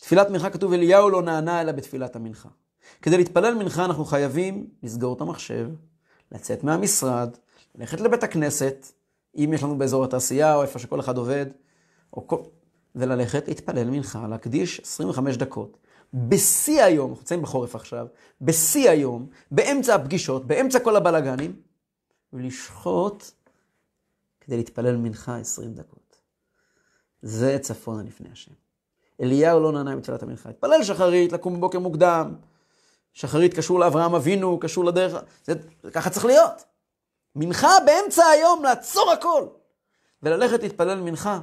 תפילת 0.00 0.30
מנחה 0.30 0.50
כתוב 0.50 0.72
אליהו 0.72 1.10
לא 1.10 1.22
נענה 1.22 1.60
אלא 1.60 1.72
בתפילת 1.72 2.16
המנחה. 2.16 2.48
כדי 3.02 3.16
להתפלל 3.16 3.54
מנחה 3.54 3.84
אנחנו 3.84 4.04
חייבים 4.04 4.66
לסגור 4.82 5.16
את 5.16 5.20
המחשב, 5.20 5.70
לצאת 6.32 6.64
מהמשרד, 6.64 7.36
ללכת 7.74 8.00
לבית 8.00 8.22
הכנסת, 8.22 8.92
אם 9.36 9.50
יש 9.54 9.62
לנו 9.62 9.78
באזור 9.78 10.04
התעשייה 10.04 10.54
או 10.54 10.62
איפה 10.62 10.78
שכל 10.78 11.00
אחד 11.00 11.16
עובד, 11.16 11.46
או 12.12 12.26
כל... 12.26 12.36
וללכת 12.94 13.48
להתפלל 13.48 13.90
מנחה, 13.90 14.26
להקדיש 14.28 14.80
25 14.80 15.36
דקות. 15.36 15.76
בשיא 16.14 16.82
היום, 16.82 17.10
אנחנו 17.10 17.22
נמצאים 17.22 17.42
בחורף 17.42 17.74
עכשיו, 17.74 18.06
בשיא 18.40 18.90
היום, 18.90 19.26
באמצע 19.50 19.94
הפגישות, 19.94 20.46
באמצע 20.46 20.78
כל 20.78 20.96
הבלגנים, 20.96 21.56
ולשחוט 22.32 23.30
כדי 24.48 24.56
להתפלל 24.56 24.96
מנחה 24.96 25.36
20 25.36 25.74
דקות. 25.74 26.16
זה 27.22 27.58
צפונה 27.60 28.02
לפני 28.02 28.28
השם. 28.32 28.52
אליהו 29.20 29.60
לא 29.60 29.72
נענה 29.72 29.96
מתפילת 29.96 30.22
המנחה. 30.22 30.48
התפלל 30.48 30.84
שחרית, 30.84 31.32
לקום 31.32 31.56
בבוקר 31.56 31.78
מוקדם. 31.78 32.34
שחרית 33.12 33.54
קשור 33.54 33.80
לאברהם 33.80 34.14
אבינו, 34.14 34.58
קשור 34.58 34.84
לדרך, 34.84 35.22
זה, 35.44 35.52
ככה 35.92 36.10
צריך 36.10 36.24
להיות. 36.24 36.64
מנחה 37.36 37.68
באמצע 37.86 38.24
היום, 38.24 38.62
לעצור 38.62 39.10
הכל. 39.10 39.46
וללכת 40.22 40.62
להתפלל 40.62 41.00
מנחה, 41.00 41.40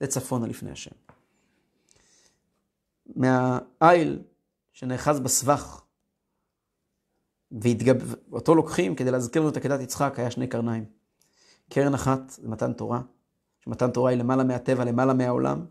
זה 0.00 0.06
צפונה 0.06 0.46
לפני 0.46 0.70
השם. 0.70 0.96
מהאיל 3.16 4.22
שנאחז 4.72 5.20
בסבך, 5.20 5.82
ואותו 8.30 8.54
לוקחים 8.54 8.94
כדי 8.94 9.10
להזכיר 9.10 9.42
לנו 9.42 9.50
את 9.50 9.56
עקדת 9.56 9.80
יצחק, 9.80 10.14
היה 10.18 10.30
שני 10.30 10.46
קרניים. 10.46 10.95
קרן 11.70 11.94
אחת 11.94 12.30
זה 12.30 12.48
מתן 12.48 12.72
תורה, 12.72 13.00
שמתן 13.60 13.90
תורה 13.90 14.10
היא 14.10 14.18
למעלה 14.18 14.44
מהטבע, 14.44 14.84
למעלה 14.84 15.14
מהעולם, 15.14 15.64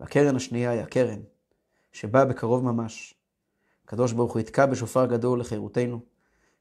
והקרן 0.00 0.36
השנייה 0.36 0.70
היא 0.70 0.80
הקרן 0.80 1.20
שבאה 1.92 2.24
בקרוב 2.24 2.64
ממש. 2.64 3.14
הקדוש 3.84 4.12
ברוך 4.12 4.32
הוא 4.32 4.40
יתקע 4.40 4.66
בשופר 4.66 5.06
גדול 5.06 5.40
לחירותנו, 5.40 6.00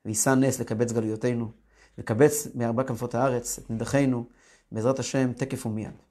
ויישא 0.06 0.30
נס 0.30 0.60
לקבץ 0.60 0.92
גלויותינו, 0.92 1.52
לקבץ 1.98 2.48
מארבע 2.56 2.84
כנפות 2.84 3.16
הארץ 3.16 3.60
את 3.60 3.70
נידחינו, 3.70 4.26
בעזרת 4.72 5.00
השם, 5.00 5.34
תקף 5.34 5.66
ומיד. 5.66 6.07